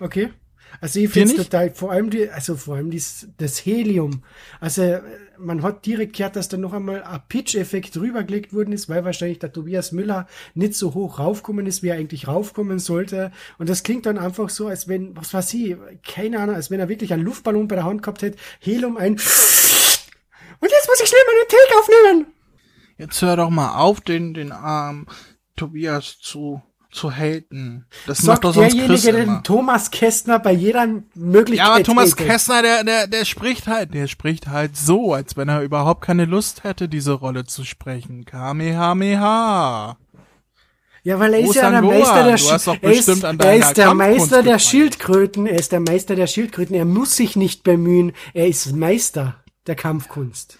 Okay. 0.00 0.32
Also 0.80 1.00
ich 1.00 1.08
finde 1.10 1.34
es 1.34 1.36
total, 1.36 1.70
vor 1.74 1.90
allem 1.92 2.10
die, 2.10 2.28
also 2.28 2.56
vor 2.56 2.76
allem 2.76 2.90
dies, 2.90 3.28
das 3.38 3.64
Helium. 3.64 4.22
Also 4.60 4.98
man 5.38 5.62
hat 5.62 5.86
direkt 5.86 6.16
gehört, 6.16 6.36
dass 6.36 6.48
da 6.48 6.56
noch 6.56 6.72
einmal 6.72 7.02
ein 7.02 7.20
Pitch-Effekt 7.28 7.96
drübergelegt 7.96 8.52
worden 8.52 8.72
ist, 8.72 8.88
weil 8.88 9.04
wahrscheinlich 9.04 9.38
der 9.38 9.52
Tobias 9.52 9.92
Müller 9.92 10.26
nicht 10.54 10.74
so 10.74 10.94
hoch 10.94 11.18
raufkommen 11.18 11.66
ist, 11.66 11.82
wie 11.82 11.88
er 11.88 11.96
eigentlich 11.96 12.28
raufkommen 12.28 12.78
sollte. 12.78 13.32
Und 13.58 13.68
das 13.68 13.82
klingt 13.82 14.06
dann 14.06 14.18
einfach 14.18 14.50
so, 14.50 14.66
als 14.68 14.88
wenn, 14.88 15.16
was 15.16 15.32
weiß 15.32 15.54
ich, 15.54 15.76
keine 16.06 16.40
Ahnung, 16.40 16.54
als 16.54 16.70
wenn 16.70 16.80
er 16.80 16.88
wirklich 16.88 17.12
einen 17.12 17.24
Luftballon 17.24 17.68
bei 17.68 17.76
der 17.76 17.84
Hand 17.84 18.02
gehabt 18.02 18.22
hätte, 18.22 18.38
Helium 18.60 18.96
ein. 18.96 19.12
Und 20.58 20.70
jetzt 20.70 20.88
muss 20.88 21.00
ich 21.02 21.08
schnell 21.08 21.20
meinen 21.26 21.48
Take 21.48 21.78
aufnehmen. 21.78 22.26
Jetzt 22.98 23.20
hör 23.22 23.36
doch 23.36 23.50
mal 23.50 23.76
auf, 23.76 24.00
den, 24.00 24.32
den 24.32 24.52
armen 24.52 25.06
Tobias 25.54 26.18
zu 26.18 26.62
zu 26.96 27.12
haten. 27.12 27.86
Das 28.06 28.18
Sagt 28.18 28.28
macht 28.28 28.44
doch 28.44 28.54
sonst 28.54 28.72
derjenige, 28.72 28.94
Chris 28.94 29.02
den 29.02 29.42
Thomas 29.44 29.90
Kästner 29.90 30.38
bei 30.38 30.52
jeder 30.52 30.86
Möglichkeit. 31.14 31.66
Ja, 31.66 31.74
aber 31.74 31.84
Thomas 31.84 32.12
hätte. 32.12 32.24
Kästner, 32.24 32.62
der, 32.62 32.84
der, 32.84 33.06
der 33.06 33.24
spricht 33.24 33.66
halt, 33.66 33.94
der 33.94 34.08
spricht 34.08 34.48
halt 34.48 34.76
so, 34.76 35.14
als 35.14 35.36
wenn 35.36 35.48
er 35.48 35.62
überhaupt 35.62 36.00
keine 36.00 36.24
Lust 36.24 36.64
hätte, 36.64 36.88
diese 36.88 37.12
Rolle 37.12 37.44
zu 37.44 37.64
sprechen. 37.64 38.24
Kamehameha. 38.24 39.96
Ja, 41.06 41.20
weil 41.20 41.34
er 41.34 41.40
ist 41.40 41.54
ja 41.54 41.70
der 41.70 41.82
Meister 41.82 42.24
der 42.24 42.36
Sch 42.36 42.66
er 42.82 43.54
ist 43.54 43.76
der 43.76 43.94
Meister 43.94 44.42
der 44.42 44.58
Schildkröten. 44.58 45.46
Er 45.46 45.56
ist 45.56 45.70
der 45.70 45.78
Meister 45.78 46.16
der 46.16 46.26
Schildkröten. 46.26 46.74
Er 46.74 46.84
muss 46.84 47.14
sich 47.14 47.36
nicht 47.36 47.62
bemühen. 47.62 48.10
Er 48.34 48.48
ist 48.48 48.74
Meister 48.74 49.36
der 49.68 49.76
Kampfkunst. 49.76 50.58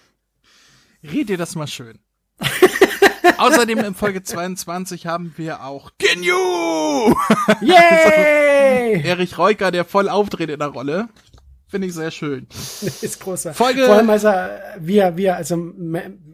Red 1.03 1.27
dir 1.27 1.37
das 1.37 1.55
mal 1.55 1.67
schön. 1.67 1.99
Außerdem 3.37 3.79
in 3.79 3.93
Folge 3.95 4.23
22 4.23 5.05
haben 5.07 5.33
wir 5.37 5.63
auch 5.63 5.91
Ginyu! 5.97 7.13
Yay! 7.61 9.01
Erich 9.05 9.37
Reuker, 9.37 9.71
der 9.71 9.85
voll 9.85 10.09
auftritt 10.09 10.49
in 10.49 10.59
der 10.59 10.69
Rolle. 10.69 11.09
Finde 11.67 11.87
ich 11.87 11.93
sehr 11.93 12.11
schön. 12.11 12.47
ist 13.01 13.19
großer. 13.19 13.53
Folge- 13.53 13.85
Vor 13.85 13.95
allem, 13.95 14.09
als 14.09 14.23
er, 14.23 14.75
wie 14.79 14.97
er, 14.97 15.17
wie 15.17 15.25
er, 15.25 15.35
also, 15.37 15.73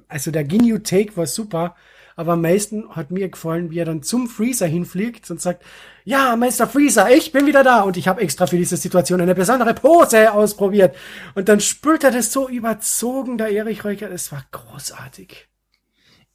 also 0.08 0.32
der 0.32 0.44
Ginyu 0.44 0.78
Take 0.80 1.18
war 1.18 1.26
super, 1.26 1.76
aber 2.16 2.34
am 2.34 2.42
meisten 2.42 2.88
hat 2.96 3.10
mir 3.10 3.28
gefallen, 3.30 3.72
wie 3.72 3.80
er 3.80 3.86
dann 3.86 4.04
zum 4.04 4.28
Freezer 4.28 4.68
hinfliegt 4.68 5.32
und 5.32 5.42
sagt, 5.42 5.64
ja, 6.06 6.36
Meister 6.36 6.68
Freezer, 6.68 7.10
ich 7.10 7.32
bin 7.32 7.48
wieder 7.48 7.64
da 7.64 7.82
und 7.82 7.98
ich 7.98 8.08
habe 8.08 8.22
extra 8.22 8.46
für 8.46 8.58
diese 8.58 8.78
Situation 8.78 9.22
eine 9.22 9.34
besondere 9.34 9.74
Pose 9.74 10.32
ausprobiert. 10.32 10.96
Und 11.34 11.50
dann 11.50 11.60
spült 11.60 12.04
er 12.04 12.12
das 12.12 12.32
so 12.32 12.48
überzogen, 12.48 13.40
der 13.40 13.52
Erich 13.52 13.84
Reuker, 13.84 14.10
das 14.10 14.32
war 14.32 14.46
großartig. 14.52 15.48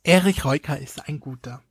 Erich 0.03 0.45
Reuker 0.45 0.79
ist 0.79 1.09
ein 1.09 1.21
guter. 1.21 1.63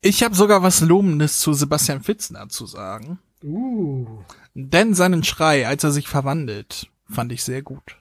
Ich 0.00 0.22
habe 0.22 0.34
sogar 0.34 0.62
was 0.62 0.80
Lobendes 0.80 1.40
zu 1.40 1.52
Sebastian 1.52 2.02
Fitzner 2.02 2.48
zu 2.48 2.66
sagen. 2.66 3.18
Uh. 3.42 4.22
Denn 4.54 4.94
seinen 4.94 5.24
Schrei, 5.24 5.66
als 5.66 5.84
er 5.84 5.92
sich 5.92 6.08
verwandelt, 6.08 6.90
fand 7.08 7.32
ich 7.32 7.44
sehr 7.44 7.62
gut. 7.62 7.96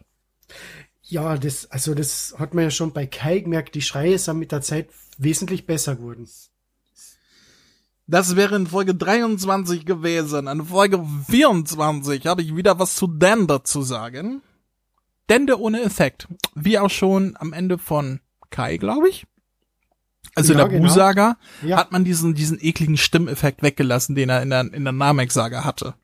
Ja, 1.04 1.38
das, 1.38 1.70
also 1.72 1.94
das 1.94 2.36
hat 2.40 2.54
man 2.54 2.64
ja 2.64 2.72
schon 2.72 2.94
bei 2.94 3.06
Kai 3.06 3.40
gemerkt, 3.40 3.76
die 3.76 3.82
Schreie 3.82 4.18
sind 4.18 4.40
mit 4.40 4.52
der 4.52 4.62
Zeit 4.62 4.90
wesentlich 5.18 5.66
besser 5.66 5.96
geworden. 5.96 6.28
Das 8.08 8.36
wäre 8.36 8.56
in 8.56 8.68
Folge 8.68 8.94
23 8.94 9.86
gewesen. 9.86 10.48
In 10.48 10.66
Folge 10.66 11.04
24 11.28 12.26
habe 12.28 12.44
ich 12.44 12.56
wieder 12.56 12.78
was 12.78 12.96
zu 12.96 13.08
Dende 13.08 13.64
zu 13.64 13.82
sagen. 13.82 14.42
Dende 15.30 15.60
ohne 15.60 15.82
Effekt. 15.82 16.28
Wie 16.54 16.78
auch 16.80 16.90
schon 16.90 17.36
am 17.40 17.54
Ende 17.54 17.78
von 17.78 18.20
Kai, 18.50 18.78
glaube 18.78 19.10
ich. 19.10 19.26
Also 20.36 20.54
Ja, 20.54 20.60
in 20.64 20.70
der 20.70 20.78
genau. 20.80 20.88
Bu-Saga 20.90 21.38
Ja. 21.64 21.78
hat 21.78 21.92
man 21.92 22.04
diesen, 22.04 22.34
diesen 22.36 22.58
ekligen 22.62 22.98
Stimmeffekt 22.98 23.62
weggelassen, 23.64 24.16
den 24.16 24.30
er 24.30 24.42
in 24.42 24.50
der, 24.50 24.62
in 24.74 24.84
der 24.84 24.94
Namek-Saga 24.94 25.64
hatte. 25.64 25.96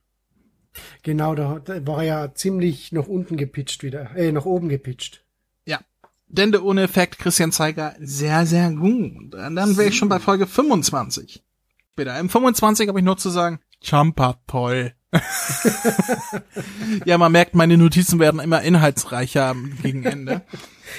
Genau, 1.03 1.35
da, 1.35 1.61
war 1.85 1.97
er 1.97 2.03
ja 2.03 2.33
ziemlich 2.33 2.91
nach 2.93 3.07
unten 3.07 3.35
gepitcht 3.35 3.83
wieder, 3.83 4.15
äh, 4.15 4.31
nach 4.31 4.45
oben 4.45 4.69
gepitcht. 4.69 5.23
Ja. 5.65 5.79
Dende 6.27 6.63
ohne 6.63 6.83
Effekt, 6.83 7.19
Christian 7.19 7.51
Zeiger, 7.51 7.93
sehr, 7.99 8.45
sehr 8.45 8.71
gut. 8.71 9.35
Und 9.35 9.55
dann 9.55 9.75
wäre 9.77 9.89
ich 9.89 9.97
schon 9.97 10.07
bei 10.07 10.19
Folge 10.19 10.47
25. 10.47 11.43
Später. 11.91 12.17
Im 12.17 12.29
25 12.29 12.87
habe 12.87 12.99
ich 12.99 13.05
nur 13.05 13.17
zu 13.17 13.29
sagen, 13.29 13.59
Champa, 13.83 14.39
toll. 14.47 14.93
ja, 17.05 17.17
man 17.17 17.31
merkt, 17.31 17.55
meine 17.55 17.77
Notizen 17.77 18.19
werden 18.19 18.39
immer 18.39 18.61
inhaltsreicher 18.61 19.55
gegen 19.81 20.03
Ende. 20.05 20.41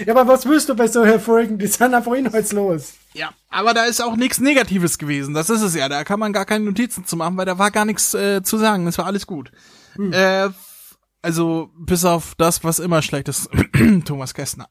Ja, 0.07 0.15
aber 0.17 0.27
was 0.33 0.47
willst 0.47 0.71
du 0.71 0.75
bei 0.75 0.89
solchen 0.89 1.21
Folgen? 1.21 1.59
Die 1.59 1.67
sind 1.67 1.93
einfach 1.93 2.15
inhaltslos. 2.15 2.95
Ja, 3.13 3.29
aber 3.51 3.75
da 3.75 3.85
ist 3.85 4.01
auch 4.01 4.17
nichts 4.17 4.41
Negatives 4.41 4.97
gewesen. 4.97 5.35
Das 5.35 5.51
ist 5.51 5.61
es 5.61 5.75
ja. 5.75 5.87
Da 5.91 6.03
kann 6.03 6.19
man 6.19 6.33
gar 6.33 6.47
keine 6.47 6.65
Notizen 6.65 7.05
zu 7.05 7.15
machen, 7.15 7.37
weil 7.37 7.45
da 7.45 7.59
war 7.59 7.71
gar 7.71 7.85
nichts 7.85 8.15
äh, 8.15 8.43
zu 8.43 8.57
sagen. 8.57 8.87
Das 8.87 8.97
war 8.97 9.05
alles 9.05 9.27
gut. 9.27 9.53
Äh, 9.99 10.47
f- 10.47 10.97
also 11.21 11.69
bis 11.77 12.07
auf 12.07 12.35
das, 12.39 12.65
was 12.65 12.79
immer 12.79 13.03
schlecht 13.03 13.29
ist. 13.29 13.51
Thomas 14.07 14.33
Kästner. 14.33 14.67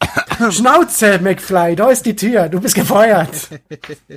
Schnauze, 0.50 1.20
McFly, 1.20 1.76
da 1.76 1.92
ist 1.92 2.08
die 2.08 2.16
Tür, 2.16 2.50
du 2.50 2.60
bist 2.60 2.74
gefeuert. 2.74 3.50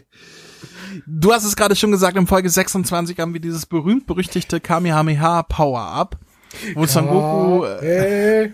Du 1.07 1.33
hast 1.33 1.45
es 1.45 1.57
gerade 1.57 1.77
schon 1.77 1.91
gesagt, 1.91 2.17
in 2.17 2.27
Folge 2.27 2.49
26 2.51 3.19
haben 3.19 3.33
wir 3.33 3.41
dieses 3.41 3.67
berühmt-berüchtigte 3.67 4.61
Kamehameha 4.61 5.43
Power-Up, 5.43 6.19
wo 6.75 6.87
Son 6.87 7.07
Goku, 7.07 7.65
äh, 7.65 8.51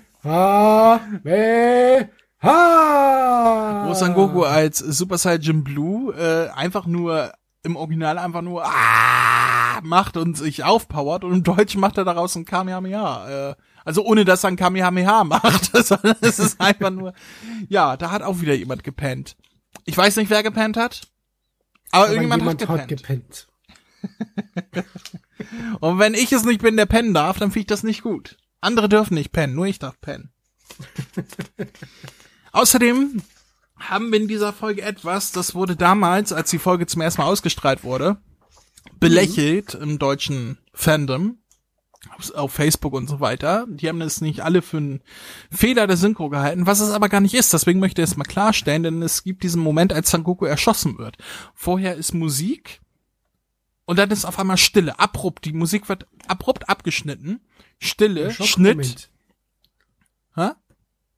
wo 3.87 3.95
Son 3.95 4.15
Goku 4.15 4.45
als 4.45 4.79
Super 4.79 5.19
Saiyan 5.19 5.65
Blue 5.65 6.15
äh, 6.15 6.49
einfach 6.51 6.87
nur 6.87 7.33
im 7.63 7.77
Original 7.77 8.19
einfach 8.19 8.43
nur 8.43 8.65
ah, 8.65 9.81
macht 9.83 10.17
und 10.17 10.37
sich 10.37 10.65
aufpowert 10.65 11.25
und 11.25 11.33
im 11.33 11.43
Deutschen 11.43 11.81
macht 11.81 11.99
er 11.99 12.05
daraus 12.05 12.35
ein 12.35 12.45
Kamehameha. 12.45 13.51
Äh, 13.51 13.55
also 13.85 14.05
ohne 14.05 14.25
dass 14.25 14.45
er 14.45 14.49
ein 14.49 14.57
Kamehameha 14.57 15.25
macht, 15.25 15.77
sondern 15.77 16.17
es 16.21 16.39
ist 16.39 16.61
einfach 16.61 16.91
nur, 16.91 17.13
ja, 17.69 17.97
da 17.97 18.11
hat 18.11 18.23
auch 18.23 18.41
wieder 18.41 18.55
jemand 18.55 18.85
gepennt. 18.85 19.37
Ich 19.85 19.97
weiß 19.97 20.17
nicht, 20.17 20.31
wer 20.31 20.43
gepennt 20.43 20.77
hat, 20.77 21.09
aber, 21.91 22.05
Aber 22.05 22.13
irgendjemand 22.13 22.43
jemand 22.43 22.63
hat 22.63 22.69
hat 22.81 22.89
gepennt. 22.89 23.47
gepennt. 24.03 24.87
Und 25.81 25.99
wenn 25.99 26.15
ich 26.15 26.33
es 26.33 26.45
nicht 26.45 26.63
bin, 26.63 26.77
der 26.77 26.87
pennen 26.87 27.15
darf, 27.15 27.39
dann 27.39 27.51
finde 27.51 27.61
ich 27.61 27.67
das 27.67 27.83
nicht 27.83 28.03
gut. 28.03 28.37
Andere 28.61 28.89
dürfen 28.89 29.15
nicht 29.15 29.33
pennen, 29.33 29.55
nur 29.55 29.67
ich 29.67 29.79
darf 29.79 30.01
pennen. 30.01 30.33
Außerdem 32.53 33.23
haben 33.79 34.13
wir 34.13 34.21
in 34.21 34.29
dieser 34.29 34.53
Folge 34.53 34.83
etwas, 34.83 35.33
das 35.33 35.55
wurde 35.55 35.77
damals, 35.77 36.33
als 36.33 36.51
die 36.51 36.59
Folge 36.59 36.87
zum 36.87 37.01
ersten 37.01 37.23
Mal 37.23 37.29
ausgestrahlt 37.29 37.83
wurde, 37.85 38.19
belächelt 38.99 39.75
im 39.75 39.99
deutschen 39.99 40.59
Fandom, 40.75 41.39
auf- 42.35 42.53
Facebook 42.53 42.93
und 42.95 43.09
so 43.09 43.21
weiter. 43.21 43.67
Die 43.69 43.89
haben 43.89 44.01
das 44.01 44.21
nicht 44.21 44.41
alle 44.41 44.63
für 44.63 44.79
einen 44.79 45.03
Fehler 45.51 45.87
der 45.87 45.97
Synchro 45.97 46.29
gehalten, 46.31 46.67
was 46.67 46.81
es 46.81 46.91
aber 46.91 47.09
gar 47.09 47.21
nicht 47.21 47.35
ist. 47.35 47.53
Deswegen 47.53 47.81
möchte 47.81 48.03
ich 48.03 48.11
es 48.11 48.17
mal 48.17 48.25
klarstellen, 48.25 48.83
denn 48.83 49.03
es 49.03 49.23
gibt 49.23 49.43
diesen 49.43 49.63
Moment, 49.63 49.93
als 49.93 50.11
Sangoku 50.11 50.45
erschossen 50.47 50.99
wird. 50.99 51.17
Vorher 51.55 51.95
ist 51.97 52.15
Musik 52.15 52.81
und 53.85 53.99
dann 53.99 54.11
ist 54.11 54.25
auf 54.25 54.39
einmal 54.39 54.57
Stille, 54.57 54.99
abrupt. 54.99 55.45
Die 55.45 55.53
Musik 55.53 55.89
wird 55.89 56.07
abrupt 56.27 56.69
abgeschnitten. 56.69 57.41
Stille, 57.79 58.31
Schnitt. 58.33 59.11
Hä? 60.37 60.51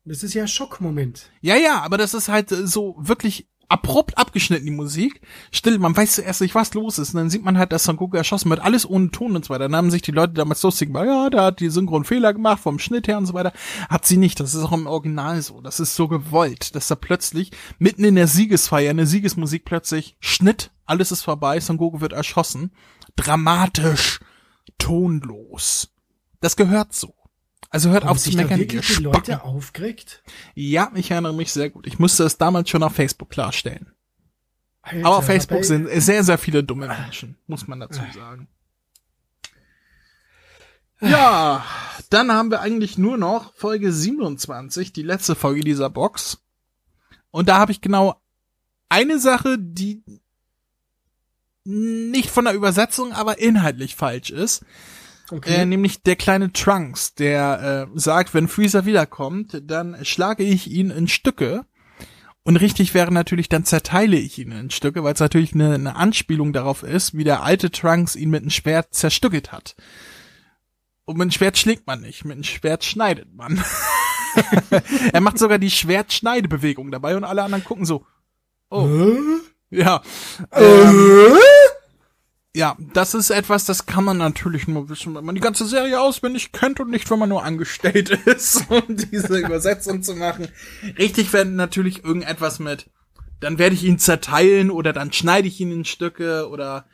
Das 0.05 0.23
ist 0.25 0.35
ja 0.35 0.43
ein 0.43 0.49
Schockmoment. 0.49 1.31
Ja, 1.43 1.55
ja, 1.57 1.81
aber 1.83 1.97
das 1.97 2.13
ist 2.15 2.29
halt 2.29 2.51
äh, 2.51 2.67
so 2.67 2.97
wirklich 2.99 3.47
abrupt 3.73 4.19
abgeschnitten, 4.19 4.67
die 4.67 4.71
Musik. 4.71 5.23
Still, 5.51 5.79
man 5.79 5.97
weiß 5.97 6.17
zuerst 6.17 6.43
nicht, 6.43 6.55
was 6.55 6.75
los 6.75 6.99
ist. 6.99 7.15
Und 7.15 7.21
dann 7.21 7.31
sieht 7.31 7.43
man 7.43 7.57
halt, 7.57 7.73
dass 7.73 7.85
Son 7.85 7.97
Goku 7.97 8.19
erschossen 8.19 8.51
wird. 8.51 8.61
Alles 8.61 8.89
ohne 8.89 9.11
Ton 9.11 9.35
und 9.35 9.47
so 9.47 9.51
weiter. 9.51 9.65
Dann 9.65 9.77
haben 9.77 9.91
sich 9.91 10.03
die 10.03 10.11
Leute 10.11 10.35
damals 10.35 10.63
lustig 10.63 10.89
gemacht. 10.89 11.07
Ja, 11.07 11.31
der 11.31 11.43
hat 11.45 11.61
die 11.61 11.71
Synchron 11.71 12.05
Fehler 12.05 12.35
gemacht 12.35 12.61
vom 12.61 12.79
Schnitt 12.79 13.09
her 13.09 13.17
und 13.17 13.25
so 13.25 13.33
weiter. 13.33 13.53
Hat 13.89 14.05
sie 14.05 14.19
nicht. 14.19 14.39
Das 14.41 14.55
ist 14.55 14.63
auch 14.63 14.73
im 14.73 14.87
Original 14.87 15.41
so. 15.41 15.63
Das 15.63 15.81
ist 15.81 15.97
so 15.97 16.07
gewollt, 16.07 16.75
dass 16.75 16.89
da 16.89 16.97
plötzlich 16.97 17.51
mitten 17.79 18.05
in 18.05 18.15
der 18.15 18.27
Siegesfeier, 18.27 18.91
in 18.91 18.99
der 18.99 19.07
Siegesmusik 19.07 19.65
plötzlich 19.65 20.17
Schnitt, 20.21 20.71
alles 20.85 21.11
ist 21.11 21.23
vorbei, 21.23 21.59
Son 21.59 21.79
Goku 21.79 22.03
wird 22.03 22.13
erschossen. 22.13 22.73
Dramatisch, 23.17 24.21
tonlos. 24.77 25.89
Das 26.41 26.57
gehört 26.57 26.93
so. 26.93 27.15
Also 27.71 27.91
hört 27.91 28.05
Haben 28.05 28.11
auf 28.11 28.19
sich 28.19 28.33
zu 28.33 28.39
da 28.39 28.45
meckern. 28.45 28.59
wirklich 28.61 28.87
die 28.87 28.93
Spacken. 28.93 29.13
Leute 29.13 29.45
aufgeregt? 29.45 30.23
Ja, 30.55 30.91
ich 30.95 31.11
erinnere 31.11 31.35
mich 31.35 31.53
sehr 31.53 31.71
gut. 31.71 31.87
Ich 31.87 31.99
musste 31.99 32.25
es 32.25 32.37
damals 32.39 32.69
schon 32.69 32.83
auf 32.83 32.95
Facebook 32.95 33.31
klarstellen. 33.31 33.93
Alter, 34.83 35.07
Aber 35.07 35.19
auf 35.19 35.27
Facebook 35.27 35.65
sind 35.65 35.89
sehr, 36.03 36.25
sehr 36.25 36.39
viele 36.39 36.65
dumme 36.65 36.89
Menschen, 36.89 37.39
muss 37.47 37.67
man 37.69 37.81
dazu 37.81 38.01
sagen. 38.15 38.49
Ja, 41.01 41.65
dann 42.11 42.31
haben 42.33 42.51
wir 42.51 42.61
eigentlich 42.61 42.97
nur 42.99 43.17
noch 43.19 43.55
Folge 43.55 43.93
27, 43.93 44.93
die 44.93 45.03
letzte 45.03 45.35
Folge 45.35 45.63
dieser 45.63 45.91
Box. 45.91 46.39
Und 47.31 47.49
da 47.49 47.59
habe 47.59 47.73
ich 47.73 47.81
genau 47.81 48.21
eine 48.89 49.19
Sache, 49.19 49.57
die 49.59 50.03
nicht 51.65 52.31
von 52.31 52.45
der 52.45 52.55
Übersetzung, 52.55 53.13
aber 53.13 53.39
inhaltlich 53.39 53.97
falsch 53.97 54.31
ist. 54.31 54.65
Okay. 55.33 55.63
Äh, 55.63 55.65
nämlich 55.65 56.03
der 56.03 56.17
kleine 56.17 56.53
Trunks, 56.53 57.15
der 57.15 57.89
äh, 57.89 57.99
sagt, 57.99 58.35
wenn 58.35 58.49
Freezer 58.49 58.85
wiederkommt, 58.85 59.63
dann 59.65 60.05
schlage 60.05 60.45
ich 60.45 60.71
ihn 60.71 60.91
in 60.91 61.09
Stücke. 61.09 61.65
Und 62.43 62.57
richtig 62.57 62.93
wäre 62.93 63.11
natürlich, 63.11 63.49
dann 63.49 63.65
zerteile 63.65 64.19
ich 64.19 64.39
ihn 64.39 64.53
in 64.53 64.71
Stücke, 64.71 65.03
weil 65.03 65.15
es 65.15 65.21
natürlich 65.21 65.55
eine, 65.55 65.73
eine 65.73 65.97
Anspielung 65.97 66.53
darauf 66.53 66.83
ist, 66.83 67.17
wie 67.17 67.25
der 67.25 67.43
alte 67.43 67.71
Trunks 67.71 68.15
ihn 68.15 68.29
mit 68.29 68.43
einem 68.43 68.51
Schwert 68.51 68.93
zerstückelt 68.93 69.53
hat. 69.53 69.75
Und 71.07 71.17
mit 71.17 71.23
einem 71.23 71.31
Schwert 71.31 71.57
schlägt 71.57 71.87
man 71.87 72.03
nicht, 72.03 72.27
mit 72.27 72.35
einem 72.35 72.45
Schwert 72.45 72.85
schneidet 72.85 73.33
man. 73.33 73.65
er 75.15 75.21
macht 75.23 75.39
sogar 75.39 75.59
die 75.59 75.71
Schwertschneidebewegung 75.71 76.91
dabei 76.91 77.17
und 77.17 77.25
alle 77.25 77.43
anderen 77.43 77.65
gucken 77.65 77.87
so. 77.87 78.05
Oh, 78.69 78.87
ja. 79.71 80.03
Ähm, 80.53 81.39
ja, 82.55 82.77
das 82.93 83.15
ist 83.15 83.31
etwas, 83.31 83.65
das 83.65 83.87
kann 83.87 84.05
man 84.05 84.19
natürlich 84.19 84.69
nur 84.69 84.89
wissen, 84.91 85.15
wenn 85.15 85.25
man 85.25 85.35
die 85.35 85.41
ganze 85.41 85.67
Serie 85.67 86.01
auswendig 86.01 86.53
kennt 86.53 86.81
und 86.81 86.91
nicht, 86.91 87.11
wenn 87.11 87.19
man 87.19 87.29
nur 87.31 87.45
angestellt 87.45 88.11
ist, 88.27 88.65
um 88.69 88.83
diese 88.89 89.39
Übersetzung 89.39 90.03
zu 90.03 90.15
machen. 90.15 90.49
Richtig 90.99 91.33
wäre 91.33 91.47
natürlich 91.47 92.05
irgendetwas 92.05 92.59
mit, 92.59 92.91
dann 93.41 93.59
werde 93.59 93.75
ich 93.75 93.85
ihn 93.85 93.99
zerteilen 93.99 94.71
oder 94.71 94.93
dann 94.93 95.13
schneide 95.13 95.49
ich 95.49 95.59
ihn 95.61 95.73
in 95.73 95.85
Stücke 95.85 96.49
oder 96.49 96.85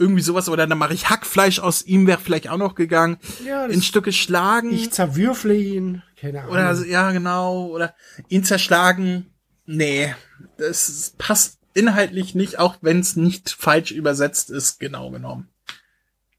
irgendwie 0.00 0.22
sowas 0.22 0.48
oder 0.48 0.66
dann 0.66 0.78
mache 0.78 0.94
ich 0.94 1.10
Hackfleisch 1.10 1.58
aus 1.58 1.82
ihm, 1.82 2.06
wäre 2.06 2.20
vielleicht 2.20 2.48
auch 2.50 2.56
noch 2.58 2.74
gegangen. 2.76 3.16
Ja, 3.44 3.66
das- 3.66 3.74
in 3.74 3.82
Stücke 3.82 4.12
schlagen 4.12 4.72
ich 4.72 4.92
zerwürfle 4.92 5.54
ihn. 5.56 6.02
Keine 6.20 6.40
Ahnung. 6.42 6.52
oder 6.52 6.86
ja 6.86 7.10
genau 7.12 7.66
oder 7.66 7.94
ihn 8.28 8.44
zerschlagen. 8.44 9.26
Nee, 9.66 10.14
das 10.56 11.14
passt 11.18 11.57
inhaltlich 11.74 12.34
nicht, 12.34 12.58
auch 12.58 12.76
wenn 12.80 13.00
es 13.00 13.16
nicht 13.16 13.50
falsch 13.50 13.90
übersetzt 13.90 14.50
ist, 14.50 14.80
genau 14.80 15.10
genommen. 15.10 15.48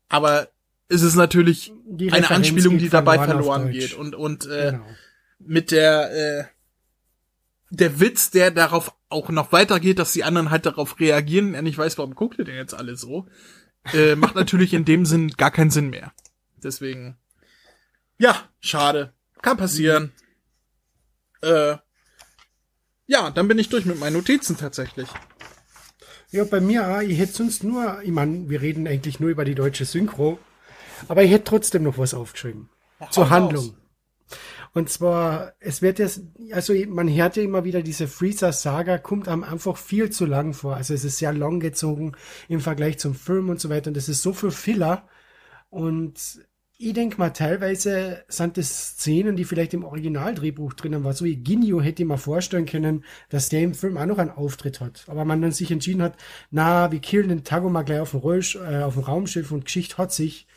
Aber 0.07 0.49
es 0.87 1.01
ist 1.01 1.15
natürlich 1.15 1.71
eine 2.11 2.29
Anspielung, 2.29 2.77
die 2.77 2.89
dabei 2.89 3.17
verloren 3.17 3.71
geht 3.71 3.93
und 3.93 4.15
und 4.15 4.45
äh, 4.47 4.71
genau. 4.71 4.85
mit 5.39 5.71
der 5.71 6.11
äh, 6.11 6.43
der 7.69 7.99
Witz, 7.99 8.31
der 8.31 8.51
darauf 8.51 8.95
auch 9.09 9.29
noch 9.29 9.51
weitergeht, 9.51 9.99
dass 9.99 10.13
die 10.13 10.23
anderen 10.23 10.49
halt 10.49 10.65
darauf 10.65 10.99
reagieren, 10.99 11.53
er 11.53 11.61
nicht 11.61 11.77
weiß, 11.77 11.97
warum 11.97 12.15
guckt 12.15 12.39
ihr 12.39 12.45
denn 12.45 12.55
jetzt 12.55 12.73
alle 12.73 12.95
so, 12.95 13.27
äh, 13.93 14.15
macht 14.15 14.35
natürlich 14.35 14.73
in 14.73 14.85
dem 14.85 15.05
Sinn 15.05 15.29
gar 15.29 15.51
keinen 15.51 15.71
Sinn 15.71 15.89
mehr. 15.89 16.11
Deswegen, 16.63 17.17
ja, 18.17 18.49
schade. 18.59 19.13
Kann 19.41 19.57
passieren. 19.57 20.11
Äh, 21.41 21.77
ja, 23.09 23.31
dann 23.31 23.47
bin 23.47 23.57
ich 23.57 23.69
durch 23.69 23.85
mit 23.85 23.99
meinen 23.99 24.13
Notizen 24.13 24.55
tatsächlich. 24.55 25.09
Ja, 26.29 26.43
bei 26.43 26.61
mir 26.61 26.87
auch. 26.87 27.01
Ich 27.01 27.17
hätte 27.17 27.33
sonst 27.33 27.63
nur, 27.63 28.03
ich 28.03 28.11
meine, 28.11 28.49
wir 28.49 28.61
reden 28.61 28.87
eigentlich 28.87 29.19
nur 29.19 29.31
über 29.31 29.45
die 29.45 29.55
deutsche 29.55 29.85
Synchro, 29.85 30.37
aber 31.07 31.23
ich 31.23 31.31
hätte 31.31 31.45
trotzdem 31.45 31.83
noch 31.83 31.97
was 31.97 32.13
aufgeschrieben. 32.13 32.69
Ja, 32.99 33.09
zur 33.09 33.31
Handlung. 33.31 33.65
raus. 33.65 33.73
Und 34.73 34.91
zwar, 34.91 35.53
es 35.59 35.81
wird 35.81 35.97
jetzt, 35.97 36.21
also 36.51 36.75
man 36.87 37.11
hört 37.11 37.35
ja 37.35 37.41
immer 37.41 37.63
wieder, 37.63 37.81
diese 37.81 38.07
Freezer-Saga 38.07 38.99
kommt 38.99 39.27
einem 39.27 39.43
einfach 39.43 39.75
viel 39.75 40.11
zu 40.11 40.27
lang 40.27 40.53
vor. 40.53 40.75
Also 40.75 40.93
es 40.93 41.03
ist 41.03 41.17
sehr 41.17 41.33
lang 41.33 41.59
gezogen 41.59 42.11
im 42.47 42.59
Vergleich 42.59 42.99
zum 42.99 43.15
Film 43.15 43.49
und 43.49 43.59
so 43.59 43.69
weiter. 43.69 43.87
Und 43.87 43.97
das 43.97 44.07
ist 44.07 44.21
so 44.21 44.33
viel 44.33 44.51
Filler. 44.51 45.07
Und 45.71 46.45
ich 46.81 46.93
denk 46.93 47.17
mal, 47.17 47.31
teilweise 47.31 48.23
sind 48.29 48.55
das 48.55 48.91
Szenen, 48.91 49.35
die 49.35 49.43
vielleicht 49.43 49.73
im 49.73 49.83
Originaldrehbuch 49.83 50.73
drinnen 50.73 51.03
war. 51.03 51.11
So 51.11 51.25
wie 51.25 51.35
Ginyu 51.35 51.81
hätte 51.81 52.03
ich 52.03 52.07
mir 52.07 52.17
vorstellen 52.17 52.65
können, 52.65 53.03
dass 53.27 53.49
der 53.49 53.63
im 53.63 53.73
Film 53.73 53.97
auch 53.97 54.05
noch 54.05 54.17
einen 54.17 54.29
Auftritt 54.29 54.79
hat. 54.79 55.03
Aber 55.07 55.25
man 55.25 55.41
dann 55.41 55.51
sich 55.51 55.71
entschieden 55.71 56.01
hat, 56.01 56.15
na, 56.51 56.89
wir 56.89 56.99
killen 56.99 57.27
den 57.27 57.43
Tagoma 57.43 57.81
gleich 57.81 57.99
auf 57.99 58.11
dem, 58.11 58.21
Rollsch 58.21 58.55
äh, 58.55 58.81
auf 58.81 58.93
dem 58.93 59.03
Raumschiff 59.03 59.51
und 59.51 59.65
Geschichte 59.65 59.97
hat 59.97 60.13
sich. 60.13 60.47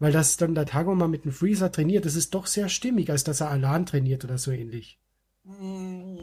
Weil 0.00 0.10
das 0.10 0.36
dann 0.36 0.56
der 0.56 0.66
Tagoma 0.66 1.06
mit 1.06 1.24
dem 1.24 1.32
Freezer 1.32 1.70
trainiert, 1.70 2.04
das 2.04 2.16
ist 2.16 2.34
doch 2.34 2.46
sehr 2.46 2.68
stimmig, 2.68 3.10
als 3.10 3.22
dass 3.22 3.40
er 3.40 3.50
Alan 3.50 3.86
trainiert 3.86 4.24
oder 4.24 4.38
so 4.38 4.50
ähnlich. 4.50 4.98
Mm, 5.44 6.18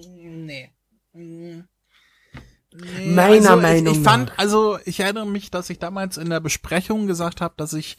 Nee. 2.78 3.14
Meiner 3.14 3.52
also 3.52 3.62
Meinung 3.62 3.94
ich, 3.94 4.00
ich 4.00 4.04
fand, 4.04 4.30
nach. 4.30 4.38
also 4.38 4.78
ich 4.86 5.00
erinnere 5.00 5.28
mich, 5.28 5.52
dass 5.52 5.70
ich 5.70 5.80
damals 5.80 6.18
in 6.18 6.30
der 6.30 6.40
Besprechung 6.40 7.08
gesagt 7.08 7.42
habe, 7.42 7.54
dass 7.58 7.74
ich 7.74 7.98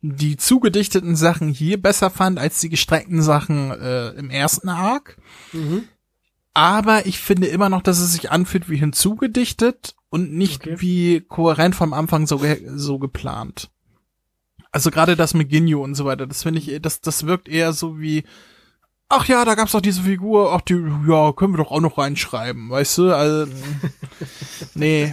die 0.00 0.36
zugedichteten 0.36 1.16
Sachen 1.16 1.48
hier 1.48 1.80
besser 1.80 2.10
fand 2.10 2.38
als 2.38 2.60
die 2.60 2.68
gestreckten 2.68 3.22
Sachen 3.22 3.70
äh, 3.70 4.10
im 4.10 4.30
ersten 4.30 4.68
Arc. 4.68 5.16
Mhm. 5.52 5.84
Aber 6.54 7.06
ich 7.06 7.18
finde 7.18 7.46
immer 7.46 7.68
noch, 7.68 7.82
dass 7.82 8.00
es 8.00 8.12
sich 8.12 8.30
anfühlt 8.30 8.68
wie 8.68 8.76
hinzugedichtet 8.76 9.94
und 10.10 10.32
nicht 10.32 10.62
Okay. 10.66 10.76
wie 10.80 11.20
kohärent 11.20 11.74
vom 11.74 11.92
Anfang 11.92 12.26
so, 12.26 12.38
ge 12.38 12.62
so 12.74 12.98
geplant. 12.98 13.70
Also 14.70 14.90
gerade 14.90 15.16
das 15.16 15.34
mit 15.34 15.48
Ginyu 15.48 15.82
und 15.82 15.94
so 15.94 16.04
weiter, 16.04 16.26
das 16.26 16.42
finde 16.42 16.58
ich, 16.60 16.82
das, 16.82 17.00
das 17.00 17.26
wirkt 17.26 17.48
eher 17.48 17.72
so 17.72 17.98
wie, 18.00 18.24
ach 19.08 19.26
ja, 19.26 19.44
da 19.44 19.54
gab's 19.54 19.72
doch 19.72 19.80
diese 19.80 20.02
Figur, 20.02 20.52
ach 20.52 20.60
die, 20.60 20.74
ja, 21.08 21.32
können 21.32 21.54
wir 21.54 21.58
doch 21.58 21.70
auch 21.70 21.80
noch 21.80 21.98
reinschreiben, 21.98 22.70
weißt 22.70 22.98
du? 22.98 23.12
Also, 23.14 23.52
nee. 24.74 25.12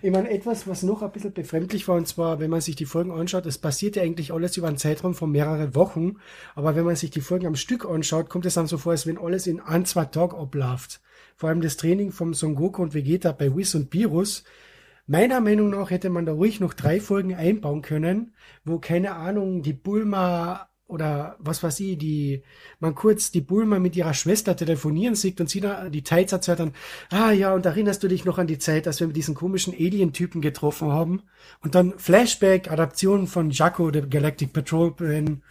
Ich 0.00 0.10
meine, 0.10 0.30
etwas, 0.30 0.66
was 0.66 0.82
noch 0.82 1.02
ein 1.02 1.12
bisschen 1.12 1.32
befremdlich 1.32 1.86
war, 1.86 1.96
und 1.96 2.08
zwar, 2.08 2.40
wenn 2.40 2.50
man 2.50 2.60
sich 2.60 2.76
die 2.76 2.86
Folgen 2.86 3.12
anschaut, 3.12 3.46
es 3.46 3.58
passiert 3.58 3.96
ja 3.96 4.02
eigentlich 4.02 4.32
alles 4.32 4.56
über 4.56 4.68
einen 4.68 4.78
Zeitraum 4.78 5.14
von 5.14 5.30
mehreren 5.30 5.74
Wochen, 5.74 6.16
aber 6.54 6.74
wenn 6.74 6.84
man 6.84 6.96
sich 6.96 7.10
die 7.10 7.20
Folgen 7.20 7.46
am 7.46 7.56
Stück 7.56 7.84
anschaut, 7.84 8.28
kommt 8.28 8.46
es 8.46 8.54
dann 8.54 8.66
so 8.66 8.78
vor, 8.78 8.92
als 8.92 9.06
wenn 9.06 9.18
alles 9.18 9.46
in 9.46 9.60
ein, 9.60 9.84
zwei 9.84 10.06
Tagen 10.06 10.36
abläuft. 10.36 11.00
Vor 11.36 11.48
allem 11.48 11.60
das 11.60 11.76
Training 11.76 12.10
vom 12.10 12.34
Son 12.34 12.54
Goku 12.54 12.82
und 12.82 12.94
Vegeta 12.94 13.32
bei 13.32 13.54
Whis 13.54 13.74
und 13.74 13.92
Virus. 13.92 14.44
Meiner 15.06 15.40
Meinung 15.40 15.70
nach 15.70 15.90
hätte 15.90 16.10
man 16.10 16.26
da 16.26 16.32
ruhig 16.32 16.60
noch 16.60 16.74
drei 16.74 17.00
Folgen 17.00 17.34
einbauen 17.34 17.82
können, 17.82 18.34
wo, 18.64 18.78
keine 18.78 19.14
Ahnung, 19.16 19.62
die 19.62 19.72
Bulma 19.72 20.68
oder 20.86 21.36
was 21.38 21.62
weiß 21.62 21.80
ich, 21.80 21.98
die, 21.98 22.42
man 22.80 22.94
kurz 22.94 23.30
die 23.30 23.40
Bulma 23.40 23.78
mit 23.78 23.96
ihrer 23.96 24.14
Schwester 24.14 24.56
telefonieren 24.56 25.14
sieht 25.14 25.40
und 25.40 25.48
sie 25.48 25.60
dann 25.60 25.90
die 25.90 26.02
Zeit 26.04 26.32
erzählt 26.32 26.60
dann, 26.60 26.74
ah 27.10 27.32
ja, 27.32 27.54
und 27.54 27.64
erinnerst 27.64 28.02
du 28.02 28.08
dich 28.08 28.24
noch 28.24 28.38
an 28.38 28.46
die 28.46 28.58
Zeit, 28.58 28.86
als 28.86 29.00
wir 29.00 29.06
mit 29.06 29.16
diesen 29.16 29.34
komischen 29.34 29.72
Alien-Typen 29.72 30.42
getroffen 30.42 30.88
haben? 30.88 31.22
Und 31.60 31.74
dann 31.74 31.98
Flashback, 31.98 32.70
Adaption 32.70 33.26
von 33.26 33.50
Jaco, 33.50 33.90
der 33.90 34.06
Galactic 34.06 34.52
Patrolman, 34.52 35.42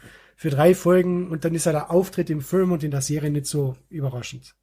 für 0.41 0.49
drei 0.49 0.73
Folgen 0.73 1.29
und 1.29 1.45
dann 1.45 1.53
ist 1.53 1.67
er 1.67 1.71
der 1.71 1.91
Auftritt 1.91 2.31
im 2.31 2.41
Film 2.41 2.71
und 2.71 2.83
in 2.83 2.89
der 2.89 3.01
Serie 3.01 3.29
nicht 3.29 3.45
so 3.45 3.75
überraschend. 3.89 4.55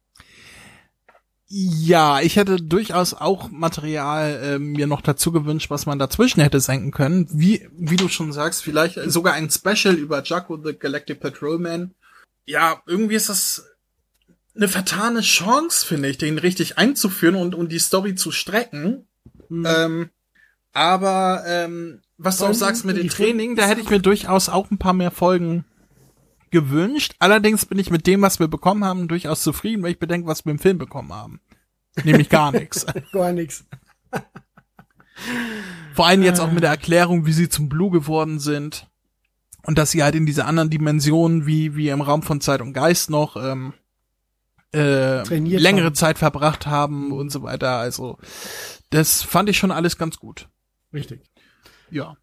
Ja, 1.51 2.21
ich 2.21 2.35
hätte 2.35 2.57
durchaus 2.57 3.15
auch 3.15 3.49
Material 3.49 4.39
äh, 4.43 4.59
mir 4.59 4.85
noch 4.85 5.01
dazu 5.01 5.31
gewünscht, 5.31 5.71
was 5.71 5.87
man 5.87 5.97
dazwischen 5.97 6.41
hätte 6.41 6.59
senken 6.59 6.91
können. 6.91 7.27
Wie, 7.31 7.67
wie 7.75 7.95
du 7.95 8.07
schon 8.07 8.31
sagst, 8.31 8.63
vielleicht 8.63 8.99
sogar 9.09 9.33
ein 9.33 9.49
Special 9.49 9.95
über 9.95 10.21
Jaco 10.23 10.59
the 10.63 10.77
Galactic 10.77 11.19
Patrolman. 11.19 11.95
Ja, 12.45 12.83
irgendwie 12.85 13.15
ist 13.15 13.29
das 13.29 13.65
eine 14.55 14.67
vertane 14.67 15.21
Chance, 15.21 15.87
finde 15.87 16.09
ich, 16.09 16.19
den 16.19 16.37
richtig 16.37 16.77
einzuführen 16.77 17.35
und, 17.35 17.55
und 17.55 17.71
die 17.71 17.79
Story 17.79 18.13
zu 18.13 18.31
strecken. 18.31 19.07
Hm. 19.47 19.65
Ähm, 19.67 20.09
aber 20.71 21.43
ähm, 21.47 22.01
was 22.17 22.37
du 22.37 22.45
auch 22.45 22.53
sagst 22.53 22.85
mit 22.85 22.97
dem 22.97 23.09
Training, 23.09 23.55
da 23.55 23.65
hätte 23.65 23.81
ich 23.81 23.89
mir 23.89 23.99
durchaus 23.99 24.49
auch 24.49 24.69
ein 24.69 24.77
paar 24.77 24.93
mehr 24.93 25.09
Folgen 25.09 25.65
gewünscht. 26.51 27.15
Allerdings 27.19 27.65
bin 27.65 27.79
ich 27.79 27.91
mit 27.91 28.07
dem, 28.07 28.21
was 28.21 28.39
wir 28.39 28.47
bekommen 28.47 28.83
haben, 28.83 29.07
durchaus 29.07 29.41
zufrieden, 29.41 29.83
weil 29.83 29.91
ich 29.91 29.99
bedenke, 29.99 30.27
was 30.27 30.45
wir 30.45 30.51
im 30.51 30.59
Film 30.59 30.77
bekommen 30.77 31.13
haben. 31.13 31.39
Nämlich 32.03 32.29
gar 32.29 32.51
nichts. 32.51 32.85
Gar 33.11 33.33
nichts. 33.33 33.65
Vor 35.93 36.07
allem 36.07 36.21
jetzt 36.23 36.39
auch 36.39 36.51
mit 36.51 36.63
der 36.63 36.69
Erklärung, 36.69 37.25
wie 37.25 37.33
sie 37.33 37.49
zum 37.49 37.67
Blue 37.67 37.91
geworden 37.91 38.39
sind. 38.39 38.87
Und 39.63 39.77
dass 39.77 39.91
sie 39.91 40.03
halt 40.03 40.15
in 40.15 40.25
dieser 40.25 40.45
anderen 40.45 40.69
Dimension, 40.69 41.45
wie, 41.45 41.75
wie 41.75 41.89
im 41.89 42.01
Raum 42.01 42.23
von 42.23 42.39
Zeit 42.39 42.61
und 42.61 42.73
Geist 42.73 43.09
noch, 43.09 43.35
ähm, 43.35 43.73
äh, 44.71 45.23
Trainiert 45.23 45.61
längere 45.61 45.87
haben. 45.87 45.95
Zeit 45.95 46.19
verbracht 46.19 46.67
haben 46.67 47.11
und 47.11 47.31
so 47.31 47.43
weiter. 47.43 47.77
Also, 47.77 48.17
das 48.91 49.21
fand 49.23 49.49
ich 49.49 49.57
schon 49.57 49.71
alles 49.71 49.97
ganz 49.97 50.17
gut. 50.17 50.47
Richtig. 50.93 51.21
Ja. 51.91 52.15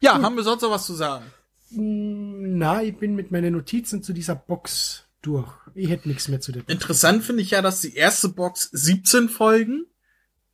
Ja, 0.00 0.20
haben 0.20 0.36
wir 0.36 0.42
sonst 0.42 0.62
noch 0.62 0.70
was 0.70 0.86
zu 0.86 0.94
sagen? 0.94 1.24
Na, 1.70 2.82
ich 2.82 2.96
bin 2.96 3.14
mit 3.14 3.30
meinen 3.30 3.52
Notizen 3.54 4.02
zu 4.02 4.12
dieser 4.12 4.34
Box 4.34 5.04
durch. 5.22 5.50
Ich 5.74 5.88
hätte 5.90 6.08
nichts 6.08 6.28
mehr 6.28 6.40
zu 6.40 6.52
der 6.52 6.60
Box. 6.60 6.72
Interessant 6.72 7.24
finde 7.24 7.42
ich 7.42 7.50
ja, 7.50 7.62
dass 7.62 7.80
die 7.80 7.94
erste 7.94 8.28
Box 8.28 8.68
17 8.72 9.28
Folgen, 9.28 9.86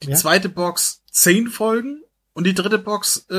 die 0.03 0.11
Ja. 0.11 0.17
zweite 0.17 0.49
Box 0.49 1.03
10 1.11 1.49
Folgen 1.49 2.03
und 2.33 2.45
die 2.47 2.55
dritte 2.55 2.79
Box 2.79 3.27
äh, 3.31 3.35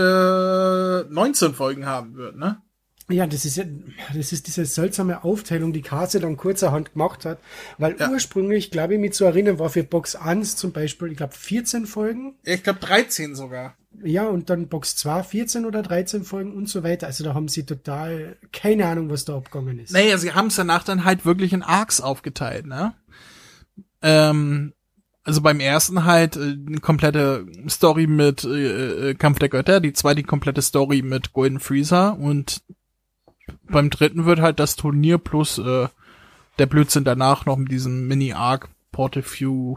19 1.10 1.54
Folgen 1.54 1.86
haben 1.86 2.16
wird, 2.16 2.38
ne? 2.38 2.62
Ja, 3.10 3.28
das 3.28 3.44
ist 3.44 3.58
ja, 3.58 3.66
das 4.14 4.32
ist 4.32 4.48
diese 4.48 4.64
seltsame 4.66 5.24
Aufteilung, 5.26 5.74
die 5.74 5.82
Kase 5.82 6.22
dann 6.22 6.38
kurzerhand 6.38 6.94
gemacht 6.94 7.26
hat, 7.26 7.40
weil 7.78 7.98
Ja. 8.00 8.10
ursprünglich, 8.10 8.72
glaube 8.72 8.94
ich, 8.94 9.00
mich 9.02 9.14
zu 9.14 9.26
erinnern, 9.26 9.60
war 9.60 9.70
für 9.70 9.84
Box 9.84 10.16
1 10.16 10.56
zum 10.56 10.72
Beispiel, 10.72 11.12
ich 11.12 11.18
glaube, 11.18 11.34
14 11.34 11.88
Folgen. 11.88 12.36
Ich 12.44 12.64
glaube 12.64 12.80
13 12.80 13.36
sogar. 13.36 13.76
Ja, 14.04 14.28
und 14.28 14.50
dann 14.50 14.68
Box 14.68 14.96
2 14.96 15.24
14 15.24 15.66
oder 15.66 15.84
13 15.84 16.24
Folgen 16.24 16.54
und 16.54 16.70
so 16.70 16.84
weiter. 16.84 17.08
Also 17.08 17.24
da 17.24 17.34
haben 17.34 17.48
sie 17.48 17.66
total 17.66 18.38
keine 18.52 18.88
Ahnung, 18.88 19.10
was 19.10 19.26
da 19.26 19.36
abgegangen 19.36 19.80
ist. 19.80 19.92
Naja, 19.92 20.18
sie 20.18 20.34
haben 20.34 20.48
es 20.48 20.56
danach 20.56 20.84
dann 20.84 21.04
halt 21.04 21.26
wirklich 21.26 21.54
in 21.54 21.62
Arcs 21.62 22.02
aufgeteilt, 22.02 22.66
ne? 22.66 22.94
Ähm, 24.02 24.74
also 25.24 25.42
beim 25.42 25.60
ersten 25.60 26.06
halt 26.06 26.36
äh, 26.36 26.56
eine 26.68 26.80
komplette 26.80 27.46
Story 27.70 28.08
mit 28.08 28.44
äh, 28.44 29.10
äh, 29.10 29.14
Kampf 29.14 29.40
der 29.40 29.50
Götter, 29.50 29.80
die 29.80 29.94
zweite 29.94 30.24
komplette 30.24 30.62
Story 30.62 31.02
mit 31.02 31.34
Golden 31.34 31.60
Freezer 31.60 32.18
und 32.18 32.64
beim 33.70 33.90
dritten 33.90 34.26
wird 34.26 34.40
halt 34.40 34.60
das 34.60 34.76
Turnier 34.76 35.18
plus 35.18 35.58
äh, 35.58 35.88
der 36.58 36.66
Blödsinn 36.66 37.04
danach 37.04 37.46
noch 37.46 37.58
mit 37.58 37.72
diesem 37.72 38.08
Mini-Arc 38.08 38.70
Portefeu 38.92 39.76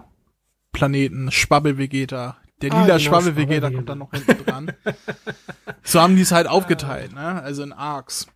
Planeten 0.73 1.31
Schwabbel 1.31 1.79
Vegeta. 1.79 2.37
Der 2.71 2.73
Ah, 2.79 2.83
lila 2.83 2.97
genau, 2.99 3.11
Schwabbel 3.11 3.37
Vegeta 3.37 3.69
Schwabbel-Vegeta. 3.69 3.77
kommt 3.77 3.89
dann 3.89 3.99
noch 3.99 4.11
hinten 4.13 4.45
dran. 4.45 4.73
so 5.83 6.01
haben 6.01 6.17
die 6.17 6.23
es 6.23 6.33
halt 6.33 6.47
aufgeteilt, 6.47 7.13
ne? 7.15 7.43
Also 7.43 7.63
in 7.63 7.73
Arcs. 7.73 8.27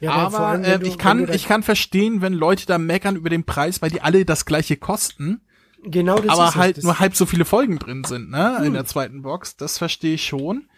Ja, 0.00 0.12
Aber 0.12 0.40
allem, 0.40 0.64
äh, 0.64 0.80
ich 0.82 0.98
kann 0.98 1.26
da- 1.26 1.34
ich 1.34 1.46
kann 1.46 1.62
verstehen, 1.62 2.20
wenn 2.20 2.32
Leute 2.34 2.66
da 2.66 2.78
meckern 2.78 3.16
über 3.16 3.30
den 3.30 3.44
Preis, 3.44 3.80
weil 3.80 3.90
die 3.90 4.00
alle 4.00 4.24
das 4.24 4.44
gleiche 4.44 4.76
kosten, 4.76 5.40
genau 5.84 6.16
das 6.16 6.24
ist 6.26 6.30
aber 6.32 6.48
es. 6.48 6.56
halt 6.56 6.76
Das- 6.78 6.84
nur 6.84 6.98
halb 6.98 7.14
so 7.16 7.26
viele 7.26 7.44
Folgen 7.44 7.78
drin 7.78 8.04
sind, 8.04 8.30
ne, 8.30 8.60
in 8.64 8.72
der 8.72 8.84
zweiten 8.86 9.22
Box. 9.22 9.56
Das 9.56 9.78
verstehe 9.78 10.14
ich 10.14 10.26
schon. 10.26 10.68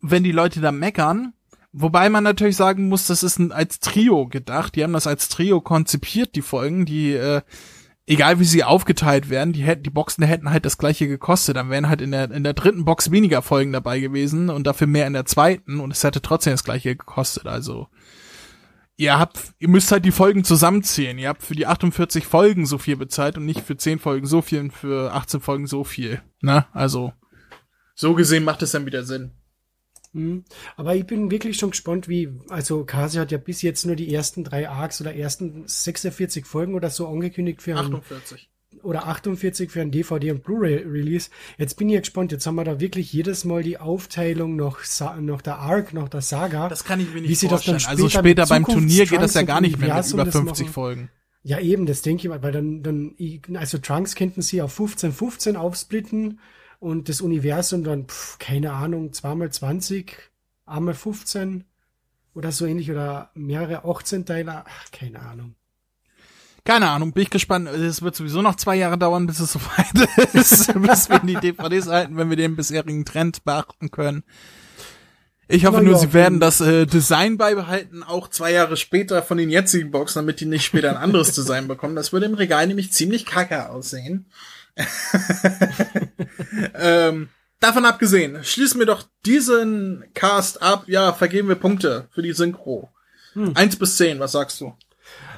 Wenn 0.00 0.24
die 0.24 0.32
Leute 0.32 0.60
da 0.60 0.72
meckern, 0.72 1.32
wobei 1.72 2.10
man 2.10 2.24
natürlich 2.24 2.56
sagen 2.56 2.88
muss, 2.88 3.06
das 3.06 3.22
ist 3.22 3.38
ein, 3.38 3.52
als 3.52 3.78
Trio 3.80 4.26
gedacht. 4.26 4.74
Die 4.74 4.82
haben 4.82 4.92
das 4.92 5.06
als 5.06 5.28
Trio 5.28 5.60
konzipiert, 5.60 6.34
die 6.34 6.42
Folgen, 6.42 6.84
die 6.84 7.12
äh, 7.12 7.40
egal 8.06 8.38
wie 8.38 8.44
sie 8.44 8.64
aufgeteilt 8.64 9.30
werden, 9.30 9.52
die 9.52 9.62
hätten 9.62 9.82
die 9.82 9.90
Boxen 9.90 10.24
hätten 10.24 10.50
halt 10.50 10.64
das 10.64 10.78
gleiche 10.78 11.08
gekostet, 11.08 11.56
dann 11.56 11.70
wären 11.70 11.88
halt 11.88 12.00
in 12.00 12.10
der 12.10 12.30
in 12.30 12.44
der 12.44 12.54
dritten 12.54 12.84
Box 12.84 13.10
weniger 13.10 13.42
Folgen 13.42 13.72
dabei 13.72 14.00
gewesen 14.00 14.50
und 14.50 14.66
dafür 14.66 14.86
mehr 14.86 15.06
in 15.06 15.12
der 15.12 15.26
zweiten 15.26 15.80
und 15.80 15.90
es 15.90 16.04
hätte 16.04 16.22
trotzdem 16.22 16.52
das 16.52 16.64
gleiche 16.64 16.96
gekostet, 16.96 17.46
also 17.46 17.88
ihr 18.96 19.18
habt, 19.18 19.38
ihr 19.58 19.68
müsst 19.68 19.90
halt 19.92 20.04
die 20.04 20.12
Folgen 20.12 20.44
zusammenzählen. 20.44 21.18
Ihr 21.18 21.28
habt 21.28 21.42
für 21.42 21.54
die 21.54 21.66
48 21.66 22.26
Folgen 22.26 22.66
so 22.66 22.78
viel 22.78 22.96
bezahlt 22.96 23.36
und 23.36 23.44
nicht 23.44 23.60
für 23.60 23.76
10 23.76 23.98
Folgen 23.98 24.26
so 24.26 24.42
viel 24.42 24.60
und 24.60 24.72
für 24.72 25.12
18 25.12 25.40
Folgen 25.40 25.66
so 25.66 25.84
viel. 25.84 26.22
Ne? 26.40 26.66
Also, 26.72 27.12
so 27.94 28.14
gesehen 28.14 28.44
macht 28.44 28.62
es 28.62 28.72
dann 28.72 28.86
wieder 28.86 29.04
Sinn. 29.04 29.32
Mhm. 30.14 30.44
Aber 30.76 30.94
ich 30.94 31.06
bin 31.06 31.30
wirklich 31.30 31.58
schon 31.58 31.70
gespannt, 31.70 32.08
wie, 32.08 32.30
also 32.48 32.84
Kasi 32.84 33.18
hat 33.18 33.32
ja 33.32 33.38
bis 33.38 33.62
jetzt 33.62 33.84
nur 33.84 33.96
die 33.96 34.14
ersten 34.14 34.44
drei 34.44 34.68
Arcs 34.68 35.00
oder 35.00 35.14
ersten 35.14 35.64
46 35.66 36.46
Folgen 36.46 36.74
oder 36.74 36.88
so 36.88 37.08
angekündigt 37.08 37.60
für 37.60 37.76
einen 37.76 37.96
48. 37.96 38.48
oder 38.82 39.08
48 39.08 39.70
für 39.70 39.80
ein 39.80 39.90
DVD 39.90 40.30
und 40.30 40.44
Blu-ray-Release. 40.44 41.30
Jetzt 41.58 41.76
bin 41.76 41.90
ich 41.90 41.98
gespannt. 41.98 42.32
Jetzt 42.32 42.46
haben 42.46 42.54
wir 42.54 42.64
da 42.64 42.80
wirklich 42.80 43.12
jedes 43.12 43.44
Mal 43.44 43.62
die 43.64 43.78
Aufteilung 43.78 44.56
noch, 44.56 44.78
noch 45.20 45.42
der 45.42 45.58
Arc, 45.58 45.92
noch 45.92 46.08
der 46.08 46.22
Saga. 46.22 46.68
Das 46.68 46.84
kann 46.84 47.00
ich 47.00 47.12
mir 47.12 47.22
Wie 47.22 47.28
nicht 47.28 47.40
sie 47.40 47.48
das 47.48 47.64
dann 47.64 47.74
vorstellen. 47.74 47.98
also 47.98 48.08
später 48.08 48.46
später 48.46 48.46
beim 48.46 48.64
Turnier 48.64 49.06
geht 49.06 49.20
das 49.20 49.34
ja 49.34 49.42
gar 49.42 49.60
nicht 49.60 49.78
mehr 49.78 49.96
mit 49.96 50.12
über 50.12 50.24
das 50.24 50.34
50 50.34 50.66
machen. 50.66 50.72
Folgen. 50.72 51.10
Ja, 51.42 51.58
eben, 51.58 51.84
das 51.84 52.00
denke 52.00 52.22
ich 52.22 52.28
mal, 52.28 52.42
weil 52.42 52.52
dann, 52.52 52.82
dann, 52.82 53.16
also 53.54 53.76
Trunks 53.78 54.14
könnten 54.14 54.40
sie 54.40 54.62
auf 54.62 54.72
15, 54.72 55.12
15 55.12 55.56
aufsplitten 55.56 56.38
und 56.84 57.08
das 57.08 57.22
Universum 57.22 57.82
dann, 57.82 58.04
pf, 58.08 58.38
keine 58.38 58.74
Ahnung, 58.74 59.14
zweimal 59.14 59.50
20, 59.50 60.18
einmal 60.66 60.92
15 60.92 61.64
oder 62.34 62.52
so 62.52 62.66
ähnlich 62.66 62.90
oder 62.90 63.30
mehrere 63.34 63.86
18 63.86 64.26
Teiler, 64.26 64.66
ach, 64.68 64.90
keine 64.92 65.20
Ahnung. 65.20 65.54
Keine 66.62 66.90
Ahnung, 66.90 67.12
bin 67.12 67.22
ich 67.22 67.30
gespannt. 67.30 67.68
Es 67.68 68.02
wird 68.02 68.16
sowieso 68.16 68.42
noch 68.42 68.56
zwei 68.56 68.76
Jahre 68.76 68.98
dauern, 68.98 69.26
bis 69.26 69.40
es 69.40 69.52
soweit 69.52 70.08
ist, 70.34 70.74
bis 70.74 71.08
wir 71.08 71.20
die 71.20 71.36
DVDs 71.36 71.86
halten, 71.86 72.18
wenn 72.18 72.28
wir 72.28 72.36
den 72.36 72.54
bisherigen 72.54 73.06
Trend 73.06 73.44
beachten 73.44 73.90
können. 73.90 74.22
Ich 75.48 75.64
hoffe 75.64 75.78
Na 75.78 75.84
nur, 75.84 75.92
ja, 75.94 75.98
sie 75.98 76.12
werden 76.12 76.38
das 76.38 76.60
äh, 76.60 76.84
Design 76.84 77.38
beibehalten, 77.38 78.02
auch 78.02 78.28
zwei 78.28 78.52
Jahre 78.52 78.76
später 78.76 79.22
von 79.22 79.38
den 79.38 79.48
jetzigen 79.48 79.90
Boxen, 79.90 80.20
damit 80.20 80.40
die 80.40 80.46
nicht 80.46 80.64
später 80.64 80.90
ein 80.90 80.96
anderes 80.96 81.32
Design 81.32 81.66
bekommen. 81.66 81.96
Das 81.96 82.12
würde 82.12 82.26
im 82.26 82.34
Regal 82.34 82.66
nämlich 82.66 82.92
ziemlich 82.92 83.24
kacke 83.24 83.70
aussehen. 83.70 84.26
ähm, 86.74 87.28
davon 87.60 87.84
abgesehen, 87.84 88.42
schließen 88.42 88.78
wir 88.78 88.86
doch 88.86 89.04
diesen 89.24 90.04
Cast 90.14 90.62
ab. 90.62 90.84
Ja, 90.88 91.12
vergeben 91.12 91.48
wir 91.48 91.56
Punkte 91.56 92.08
für 92.10 92.22
die 92.22 92.32
Synchro. 92.32 92.90
Eins 93.54 93.76
bis 93.76 93.96
zehn, 93.96 94.20
was 94.20 94.32
sagst 94.32 94.60
du? 94.60 94.74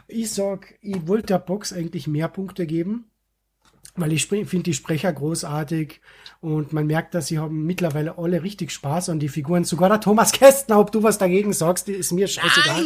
Ich 0.09 0.31
sag, 0.31 0.75
ich 0.83 1.07
wollte 1.07 1.29
der 1.29 1.39
Box 1.39 1.73
eigentlich 1.73 2.07
mehr 2.07 2.29
Punkte 2.29 2.67
geben, 2.67 3.07
weil 3.97 4.13
ich 4.13 4.27
finde 4.27 4.63
die 4.63 4.75
Sprecher 4.75 5.13
großartig 5.13 6.01
und 6.41 6.73
man 6.73 6.87
merkt, 6.87 7.15
dass 7.15 7.29
sie 7.29 7.39
haben 7.39 7.65
mittlerweile 7.65 8.19
alle 8.19 8.43
richtig 8.43 8.71
Spaß 8.71 9.09
an 9.09 9.19
die 9.19 9.29
Figuren. 9.29 9.65
Sogar 9.65 9.89
der 9.89 10.01
Thomas 10.01 10.33
Kästner, 10.33 10.79
ob 10.79 10.93
du 10.93 11.03
was 11.03 11.19
dagegen 11.19 11.53
sagst, 11.53 11.89
ist 11.89 12.13
mir 12.13 12.29
scheißegal. 12.29 12.85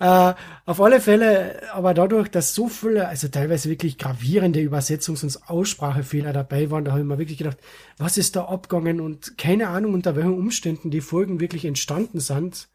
Äh, 0.00 0.34
auf 0.66 0.80
alle 0.80 1.00
Fälle, 1.00 1.62
aber 1.72 1.94
dadurch, 1.94 2.28
dass 2.28 2.54
so 2.54 2.68
viele, 2.68 3.06
also 3.08 3.28
teilweise 3.28 3.70
wirklich 3.70 3.96
gravierende 3.96 4.60
Übersetzungs- 4.60 5.22
und 5.22 5.48
Aussprachefehler 5.48 6.32
dabei 6.32 6.70
waren, 6.70 6.84
da 6.84 6.92
habe 6.92 7.02
ich 7.02 7.06
mir 7.06 7.18
wirklich 7.18 7.38
gedacht, 7.38 7.58
was 7.96 8.18
ist 8.18 8.34
da 8.34 8.46
abgegangen 8.46 9.00
und 9.00 9.38
keine 9.38 9.68
Ahnung, 9.68 9.94
unter 9.94 10.16
welchen 10.16 10.34
Umständen 10.36 10.90
die 10.90 11.00
Folgen 11.00 11.38
wirklich 11.38 11.64
entstanden 11.64 12.18
sind. 12.18 12.68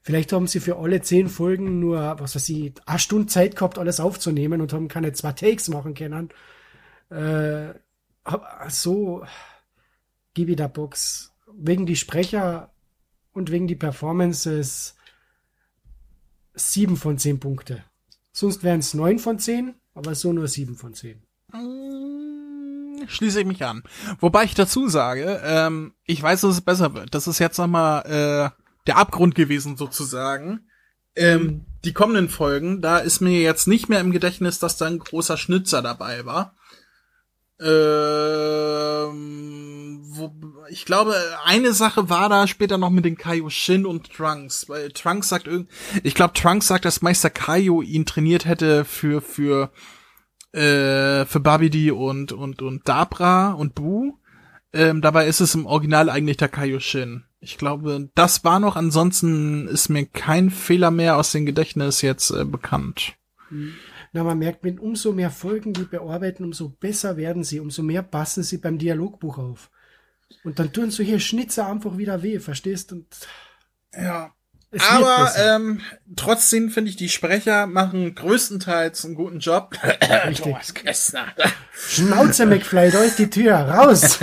Vielleicht 0.00 0.32
haben 0.32 0.46
sie 0.46 0.60
für 0.60 0.78
alle 0.78 1.02
zehn 1.02 1.28
Folgen 1.28 1.78
nur, 1.78 2.16
was 2.18 2.34
weiß 2.34 2.48
ich, 2.48 2.72
eine 2.86 2.98
Stunde 2.98 3.26
Zeit 3.26 3.54
gehabt, 3.54 3.78
alles 3.78 4.00
aufzunehmen 4.00 4.60
und 4.60 4.72
haben 4.72 4.88
keine 4.88 5.12
zwei 5.12 5.32
Takes 5.32 5.68
machen 5.68 5.94
können. 5.94 6.30
Äh, 7.10 7.74
so 8.68 9.24
gebe 10.34 10.52
ich 10.52 10.56
der 10.56 10.68
Box 10.68 11.32
wegen 11.54 11.86
die 11.86 11.96
Sprecher 11.96 12.72
und 13.32 13.50
wegen 13.50 13.66
die 13.68 13.76
Performances 13.76 14.96
sieben 16.54 16.96
von 16.96 17.18
zehn 17.18 17.40
Punkte. 17.40 17.84
Sonst 18.32 18.62
wären 18.62 18.80
es 18.80 18.94
neun 18.94 19.18
von 19.18 19.38
zehn, 19.38 19.74
aber 19.94 20.14
so 20.14 20.32
nur 20.32 20.48
sieben 20.48 20.76
von 20.76 20.94
zehn. 20.94 21.22
schließe 23.06 23.40
ich 23.40 23.46
mich 23.46 23.64
an. 23.64 23.82
Wobei 24.20 24.44
ich 24.44 24.54
dazu 24.54 24.88
sage, 24.88 25.40
ähm, 25.44 25.92
ich 26.04 26.22
weiß, 26.22 26.42
dass 26.42 26.54
es 26.54 26.60
besser 26.60 26.94
wird. 26.94 27.14
Das 27.14 27.26
ist 27.26 27.38
jetzt 27.38 27.58
nochmal 27.58 28.04
äh, 28.06 28.50
der 28.86 28.96
Abgrund 28.96 29.34
gewesen 29.34 29.76
sozusagen. 29.76 30.68
Ähm, 31.14 31.66
die 31.84 31.92
kommenden 31.92 32.30
Folgen, 32.30 32.80
da 32.80 32.98
ist 32.98 33.20
mir 33.20 33.42
jetzt 33.42 33.68
nicht 33.68 33.88
mehr 33.88 34.00
im 34.00 34.12
Gedächtnis, 34.12 34.58
dass 34.58 34.76
da 34.78 34.86
ein 34.86 34.98
großer 34.98 35.36
Schnitzer 35.36 35.82
dabei 35.82 36.24
war. 36.24 36.54
Ähm, 37.60 39.12
wo, 40.04 40.32
ich 40.72 40.86
glaube, 40.86 41.14
eine 41.44 41.74
Sache 41.74 42.08
war 42.08 42.30
da 42.30 42.46
später 42.46 42.78
noch 42.78 42.88
mit 42.88 43.04
den 43.04 43.18
Kaioshin 43.18 43.84
und 43.84 44.10
Trunks, 44.10 44.70
weil 44.70 44.90
Trunks 44.90 45.28
sagt 45.28 45.46
irgend, 45.46 45.68
ich 46.02 46.14
glaube, 46.14 46.32
Trunks 46.32 46.66
sagt, 46.66 46.86
dass 46.86 47.02
Meister 47.02 47.28
Kaio 47.28 47.82
ihn 47.82 48.06
trainiert 48.06 48.46
hätte 48.46 48.86
für 48.86 49.20
für 49.20 49.70
äh, 50.52 51.26
für 51.26 51.40
Babidi 51.40 51.90
und 51.90 52.32
und 52.32 52.62
und 52.62 52.88
Dabra 52.88 53.52
und 53.52 53.74
Bu. 53.74 54.14
Ähm, 54.72 55.02
dabei 55.02 55.26
ist 55.26 55.40
es 55.40 55.54
im 55.54 55.66
Original 55.66 56.08
eigentlich 56.08 56.38
der 56.38 56.48
Kaioshin. 56.48 57.24
Ich 57.40 57.58
glaube, 57.58 58.08
das 58.14 58.42
war 58.42 58.58
noch. 58.58 58.74
Ansonsten 58.74 59.68
ist 59.68 59.90
mir 59.90 60.06
kein 60.06 60.48
Fehler 60.48 60.90
mehr 60.90 61.18
aus 61.18 61.32
dem 61.32 61.44
Gedächtnis 61.44 62.00
jetzt 62.00 62.30
äh, 62.30 62.46
bekannt. 62.46 63.14
Na, 64.14 64.24
man 64.24 64.38
merkt, 64.38 64.64
wenn 64.64 64.78
umso 64.78 65.12
mehr 65.12 65.30
Folgen 65.30 65.74
die 65.74 65.84
bearbeiten, 65.84 66.44
umso 66.44 66.70
besser 66.70 67.18
werden 67.18 67.44
sie, 67.44 67.60
umso 67.60 67.82
mehr 67.82 68.02
passen 68.02 68.42
sie 68.42 68.56
beim 68.56 68.78
Dialogbuch 68.78 69.36
auf. 69.36 69.70
Und 70.44 70.58
dann 70.58 70.72
tun 70.72 70.90
solche 70.90 71.20
Schnitzer 71.20 71.66
einfach 71.66 71.98
wieder 71.98 72.22
weh, 72.22 72.38
verstehst? 72.40 72.92
Und 72.92 73.06
Ja. 73.94 74.32
Aber 74.78 75.30
ähm, 75.36 75.80
trotzdem 76.16 76.70
finde 76.70 76.90
ich, 76.90 76.96
die 76.96 77.10
Sprecher 77.10 77.66
machen 77.66 78.14
größtenteils 78.14 79.04
einen 79.04 79.14
guten 79.14 79.38
Job. 79.40 79.76
Richtig. 80.26 80.44
Thomas 80.44 80.72
Kessner. 80.72 81.26
Schnauze, 81.74 82.46
McFly, 82.46 82.90
da 82.90 83.02
ist 83.02 83.18
die 83.18 83.28
Tür, 83.28 83.56
raus! 83.56 84.18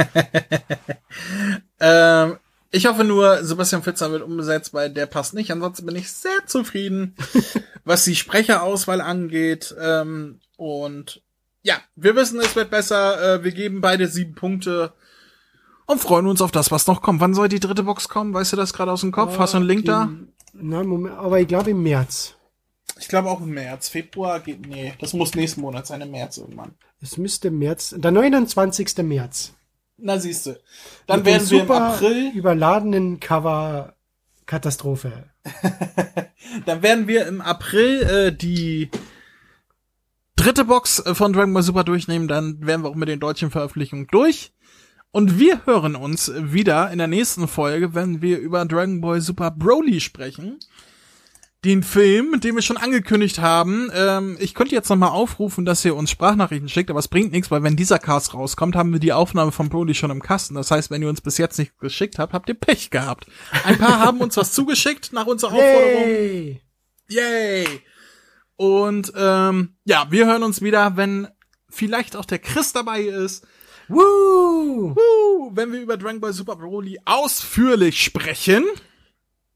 ähm, 1.80 2.38
ich 2.72 2.86
hoffe 2.86 3.04
nur, 3.04 3.44
Sebastian 3.44 3.84
Pfitzner 3.84 4.12
wird 4.12 4.24
umgesetzt, 4.24 4.74
weil 4.74 4.92
der 4.92 5.06
passt 5.06 5.34
nicht. 5.34 5.52
Ansonsten 5.52 5.86
bin 5.86 5.96
ich 5.96 6.12
sehr 6.12 6.46
zufrieden, 6.46 7.16
was 7.84 8.04
die 8.04 8.16
Sprecherauswahl 8.16 9.02
angeht. 9.02 9.76
Ähm, 9.80 10.40
und 10.58 11.22
ja, 11.62 11.80
wir 11.96 12.16
wissen, 12.16 12.40
es 12.40 12.56
wird 12.56 12.72
besser. 12.72 13.36
Äh, 13.36 13.44
wir 13.44 13.52
geben 13.52 13.82
beide 13.82 14.08
sieben 14.08 14.34
Punkte 14.36 14.94
und 15.90 16.00
freuen 16.00 16.28
uns 16.28 16.42
auf 16.42 16.52
das, 16.52 16.72
was 16.72 16.88
noch 16.88 17.02
kommt. 17.02 17.20
Wann 17.20 17.34
soll 17.34 17.50
die 17.50 17.60
dritte 17.60 17.84
Box 17.84 18.10
kommen? 18.10 18.34
Weißt 18.34 18.54
du 18.54 18.58
das 18.58 18.74
gerade 18.74 18.92
aus 18.92 19.02
dem 19.02 19.12
Kopf? 19.12 19.38
Hast 19.40 19.54
du 19.54 19.58
einen 19.58 19.66
Link 19.68 19.86
da? 19.86 20.04
Im- 20.04 20.30
Na, 20.54 20.84
Moment, 20.84 21.16
aber 21.18 21.40
ich 21.40 21.48
glaube 21.48 21.72
im 21.72 21.82
März. 21.84 22.36
Ich 23.00 23.08
glaube 23.08 23.30
auch 23.30 23.42
im 23.42 23.50
März. 23.52 23.90
Februar 23.90 24.40
geht, 24.40 24.68
nee, 24.68 24.94
das 25.00 25.14
muss 25.14 25.34
nächsten 25.36 25.62
Monat 25.62 25.88
sein, 25.88 26.02
im 26.02 26.12
März 26.12 26.38
irgendwann. 26.38 26.74
Es 27.02 27.18
müsste 27.18 27.48
im 27.48 27.60
März, 27.60 27.96
der 27.98 28.12
29. 28.12 28.98
März. 29.04 29.54
Na 29.98 30.20
siehste. 30.20 30.62
Dann 31.08 31.20
Mit 31.20 31.26
werden 31.28 31.50
wir 31.50 31.60
im 31.62 31.68
super 31.68 31.82
April, 31.94 32.32
überladenen 32.34 33.20
Cover 33.20 33.94
Katastrophe. 34.46 35.26
dann 36.66 36.82
werden 36.82 37.08
wir 37.08 37.28
im 37.28 37.42
April 37.42 38.02
äh, 38.04 38.32
die 38.36 38.90
dritte 40.36 40.66
Box 40.66 41.00
äh, 41.00 41.16
von 41.16 41.34
Dragon 41.34 41.54
Ball 41.54 41.64
Super 41.64 41.84
durchnehmen, 41.84 42.28
dann 42.28 42.66
wären 42.66 42.82
wir 42.84 42.90
auch 42.90 42.96
mit 42.96 43.10
den 43.10 43.20
deutschen 43.20 43.52
Veröffentlichungen 43.52 44.08
durch. 44.08 44.54
Und 45.12 45.40
wir 45.40 45.66
hören 45.66 45.96
uns 45.96 46.32
wieder 46.36 46.92
in 46.92 47.00
der 47.00 47.08
nächsten 47.08 47.48
Folge, 47.48 47.96
wenn 47.96 48.22
wir 48.22 48.38
über 48.38 48.64
Dragon 48.66 49.02
Ball 49.02 49.22
Super 49.22 49.50
Broly 49.50 50.00
sprechen. 50.02 50.60
Den 51.66 51.84
Film, 51.84 52.40
den 52.40 52.56
wir 52.56 52.62
schon 52.62 52.78
angekündigt 52.78 53.40
haben. 53.40 53.92
Ähm, 53.94 54.38
ich 54.40 54.54
könnte 54.54 54.76
jetzt 54.76 54.88
nochmal 54.88 55.10
aufrufen, 55.10 55.66
dass 55.66 55.84
ihr 55.84 55.94
uns 55.96 56.10
Sprachnachrichten 56.10 56.70
schickt, 56.70 56.90
aber 56.90 57.00
es 57.00 57.10
bringt 57.10 57.34
nichts, 57.34 57.52
weil 57.52 57.64
wenn 57.64 57.76
dieser 57.76 58.00
Cast 58.00 58.34
rauskommt, 58.34 58.78
haben 58.78 58.94
wir 58.94 59.00
die 59.00 59.12
Aufnahme 59.12 59.52
von 59.52 59.68
Broly 59.68 59.94
schon 59.94 60.12
im 60.12 60.22
Kasten. 60.22 60.56
Das 60.56 60.72
heißt, 60.72 60.90
wenn 60.90 61.02
ihr 61.02 61.10
uns 61.10 61.20
bis 61.20 61.38
jetzt 61.38 61.60
nicht 61.60 61.78
geschickt 61.80 62.18
habt, 62.18 62.32
habt 62.32 62.48
ihr 62.48 62.56
Pech 62.56 62.92
gehabt. 62.92 63.26
Ein 63.66 63.78
paar 63.78 64.00
haben 64.06 64.22
uns 64.22 64.38
was 64.38 64.54
zugeschickt 64.54 65.12
nach 65.12 65.26
unserer 65.26 65.52
Aufforderung. 65.52 66.08
Yay! 66.08 66.62
Yay! 67.10 67.66
Und 68.56 69.12
ähm, 69.18 69.76
ja, 69.84 70.08
wir 70.12 70.28
hören 70.28 70.44
uns 70.44 70.62
wieder, 70.62 70.96
wenn 70.96 71.28
vielleicht 71.68 72.16
auch 72.16 72.26
der 72.26 72.40
Chris 72.40 72.72
dabei 72.72 73.02
ist. 73.02 73.46
Woo! 73.90 74.96
Woo, 74.96 75.52
wenn 75.54 75.72
wir 75.74 75.82
über 75.82 75.98
Dragon 75.98 76.22
Ball 76.22 76.34
Super 76.34 76.56
Broly 76.56 77.00
ausführlich 77.06 78.02
sprechen. 78.02 78.64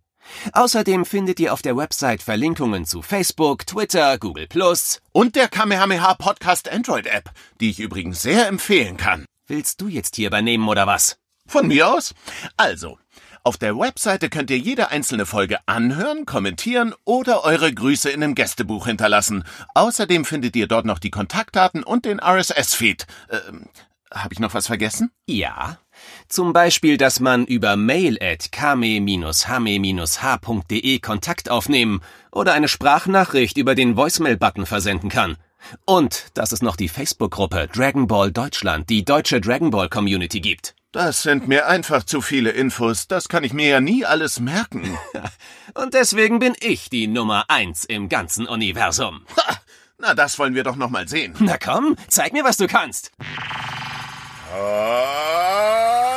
Außerdem 0.53 1.05
findet 1.05 1.41
ihr 1.41 1.53
auf 1.53 1.63
der 1.63 1.77
Website 1.77 2.23
Verlinkungen 2.23 2.85
zu 2.85 3.03
Facebook, 3.03 3.67
Twitter, 3.67 4.19
Google 4.19 4.47
Plus. 4.47 5.01
Und 5.13 5.37
der 5.37 5.49
Kamehameha 5.49 6.15
Podcast 6.15 6.69
Android 6.71 7.07
App, 7.07 7.31
die 7.61 7.71
ich 7.71 7.81
übrigens 7.81 8.23
sehr 8.23 8.49
empfehlen 8.49 8.97
kann. 8.97 9.25
Willst 9.47 9.81
du 9.81 9.89
jetzt 9.89 10.17
hier 10.17 10.29
übernehmen 10.29 10.69
oder 10.69 10.87
was? 10.87 11.19
Von 11.47 11.69
mir 11.69 11.89
aus? 11.89 12.15
Also, 12.57 12.99
auf 13.43 13.57
der 13.57 13.79
Webseite 13.79 14.29
könnt 14.29 14.51
ihr 14.51 14.59
jede 14.59 14.91
einzelne 14.91 15.25
Folge 15.25 15.59
anhören, 15.65 16.27
kommentieren 16.27 16.95
oder 17.05 17.45
eure 17.45 17.73
Grüße 17.73 18.11
in 18.11 18.23
einem 18.23 18.35
Gästebuch 18.35 18.87
hinterlassen. 18.87 19.45
Außerdem 19.75 20.27
findet 20.27 20.55
ihr 20.57 20.67
dort 20.67 20.85
noch 20.85 20.99
die 20.99 21.11
Kontaktdaten 21.11 21.83
und 21.83 22.05
den 22.05 22.21
RSS-Feed. 22.21 23.07
Ähm, 23.31 23.71
Habe 24.13 24.35
ich 24.35 24.41
noch 24.41 24.53
was 24.53 24.67
vergessen? 24.67 25.13
Ja. 25.27 25.79
Zum 26.29 26.53
Beispiel, 26.53 26.97
dass 26.97 27.21
man 27.21 27.47
über 27.47 27.77
mail 27.77 28.19
at 28.23 28.53
kame-hame-h.de 28.53 30.99
Kontakt 31.01 31.51
aufnehmen 31.51 32.01
oder 32.31 32.53
eine 32.53 32.69
Sprachnachricht 32.69 33.57
über 33.57 33.75
den 33.75 33.97
Voicemail-Button 33.97 34.67
versenden 34.67 35.09
kann. 35.09 35.37
Und 35.85 36.27
dass 36.35 36.53
es 36.53 36.63
noch 36.63 36.77
die 36.77 36.89
Facebook-Gruppe 36.89 37.69
Dragon 37.75 38.07
Ball 38.07 38.31
Deutschland, 38.31 38.89
die 38.91 39.05
deutsche 39.05 39.41
Dragon 39.41 39.71
Ball 39.71 39.89
Community 39.89 40.41
gibt. 40.41 40.75
Das 40.93 41.23
sind 41.23 41.49
mir 41.49 41.67
einfach 41.67 42.05
zu 42.05 42.23
viele 42.23 42.51
Infos. 42.51 43.09
Das 43.09 43.29
kann 43.29 43.45
ich 43.45 43.53
mir 43.53 43.69
ja 43.69 43.81
nie 43.81 44.07
alles 44.07 44.41
merken. 44.41 44.99
Und 45.75 45.93
deswegen 45.93 46.39
bin 46.39 46.55
ich 46.61 46.89
die 46.89 47.07
Nummer 47.07 47.45
eins 47.49 47.85
im 47.85 48.09
ganzen 48.09 48.47
Universum. 48.47 49.21
Ha, 49.37 49.57
na, 49.99 50.15
das 50.15 50.39
wollen 50.39 50.55
wir 50.55 50.65
doch 50.65 50.77
noch 50.77 50.91
mal 50.91 51.07
sehen. 51.07 51.35
Na 51.41 51.59
komm, 51.59 51.97
zeig 52.09 52.33
mir, 52.33 52.45
was 52.45 52.57
du 52.57 52.69
kannst. 52.69 53.13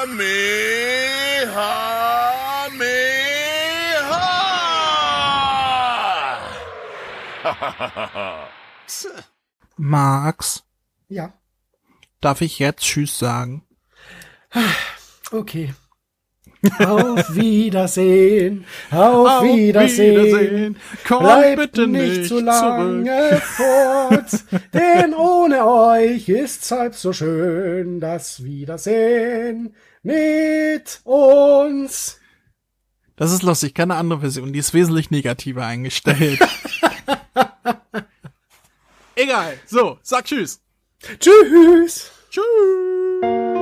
Kamehameha! 0.01 0.47
Max, 9.77 10.63
Ja, 11.07 11.33
darf 12.19 12.41
ich 12.41 12.57
jetzt 12.57 12.81
Tschüss 12.83 13.19
sagen? 13.19 13.63
okay. 15.31 15.73
Auf 16.79 17.35
Wiedersehen, 17.35 18.65
auf, 18.91 19.43
Wiedersehen. 19.43 20.77
Komm 21.07 21.23
Bleibt 21.23 21.57
bitte 21.57 21.87
nicht, 21.87 22.25
zu 22.25 22.35
zurück. 22.37 22.45
lange 22.45 23.41
fort, 23.41 24.43
denn 24.73 25.15
ohne 25.15 25.65
euch 25.65 26.29
ist's 26.29 26.69
halb 26.71 26.93
so 26.93 27.13
schön, 27.13 27.99
das 27.99 28.43
Wiedersehen 28.43 29.75
mit 30.03 31.01
uns. 31.03 32.19
Das 33.15 33.31
ist 33.31 33.43
lustig, 33.43 33.73
keine 33.75 33.95
andere 33.95 34.21
Version, 34.21 34.51
die 34.53 34.59
ist 34.59 34.73
wesentlich 34.73 35.11
negativer 35.11 35.65
eingestellt. 35.65 36.39
Egal, 39.15 39.59
so, 39.67 39.99
sag 40.01 40.25
Tschüss. 40.25 40.61
Tschüss. 41.19 42.11
Tschüss. 42.29 43.60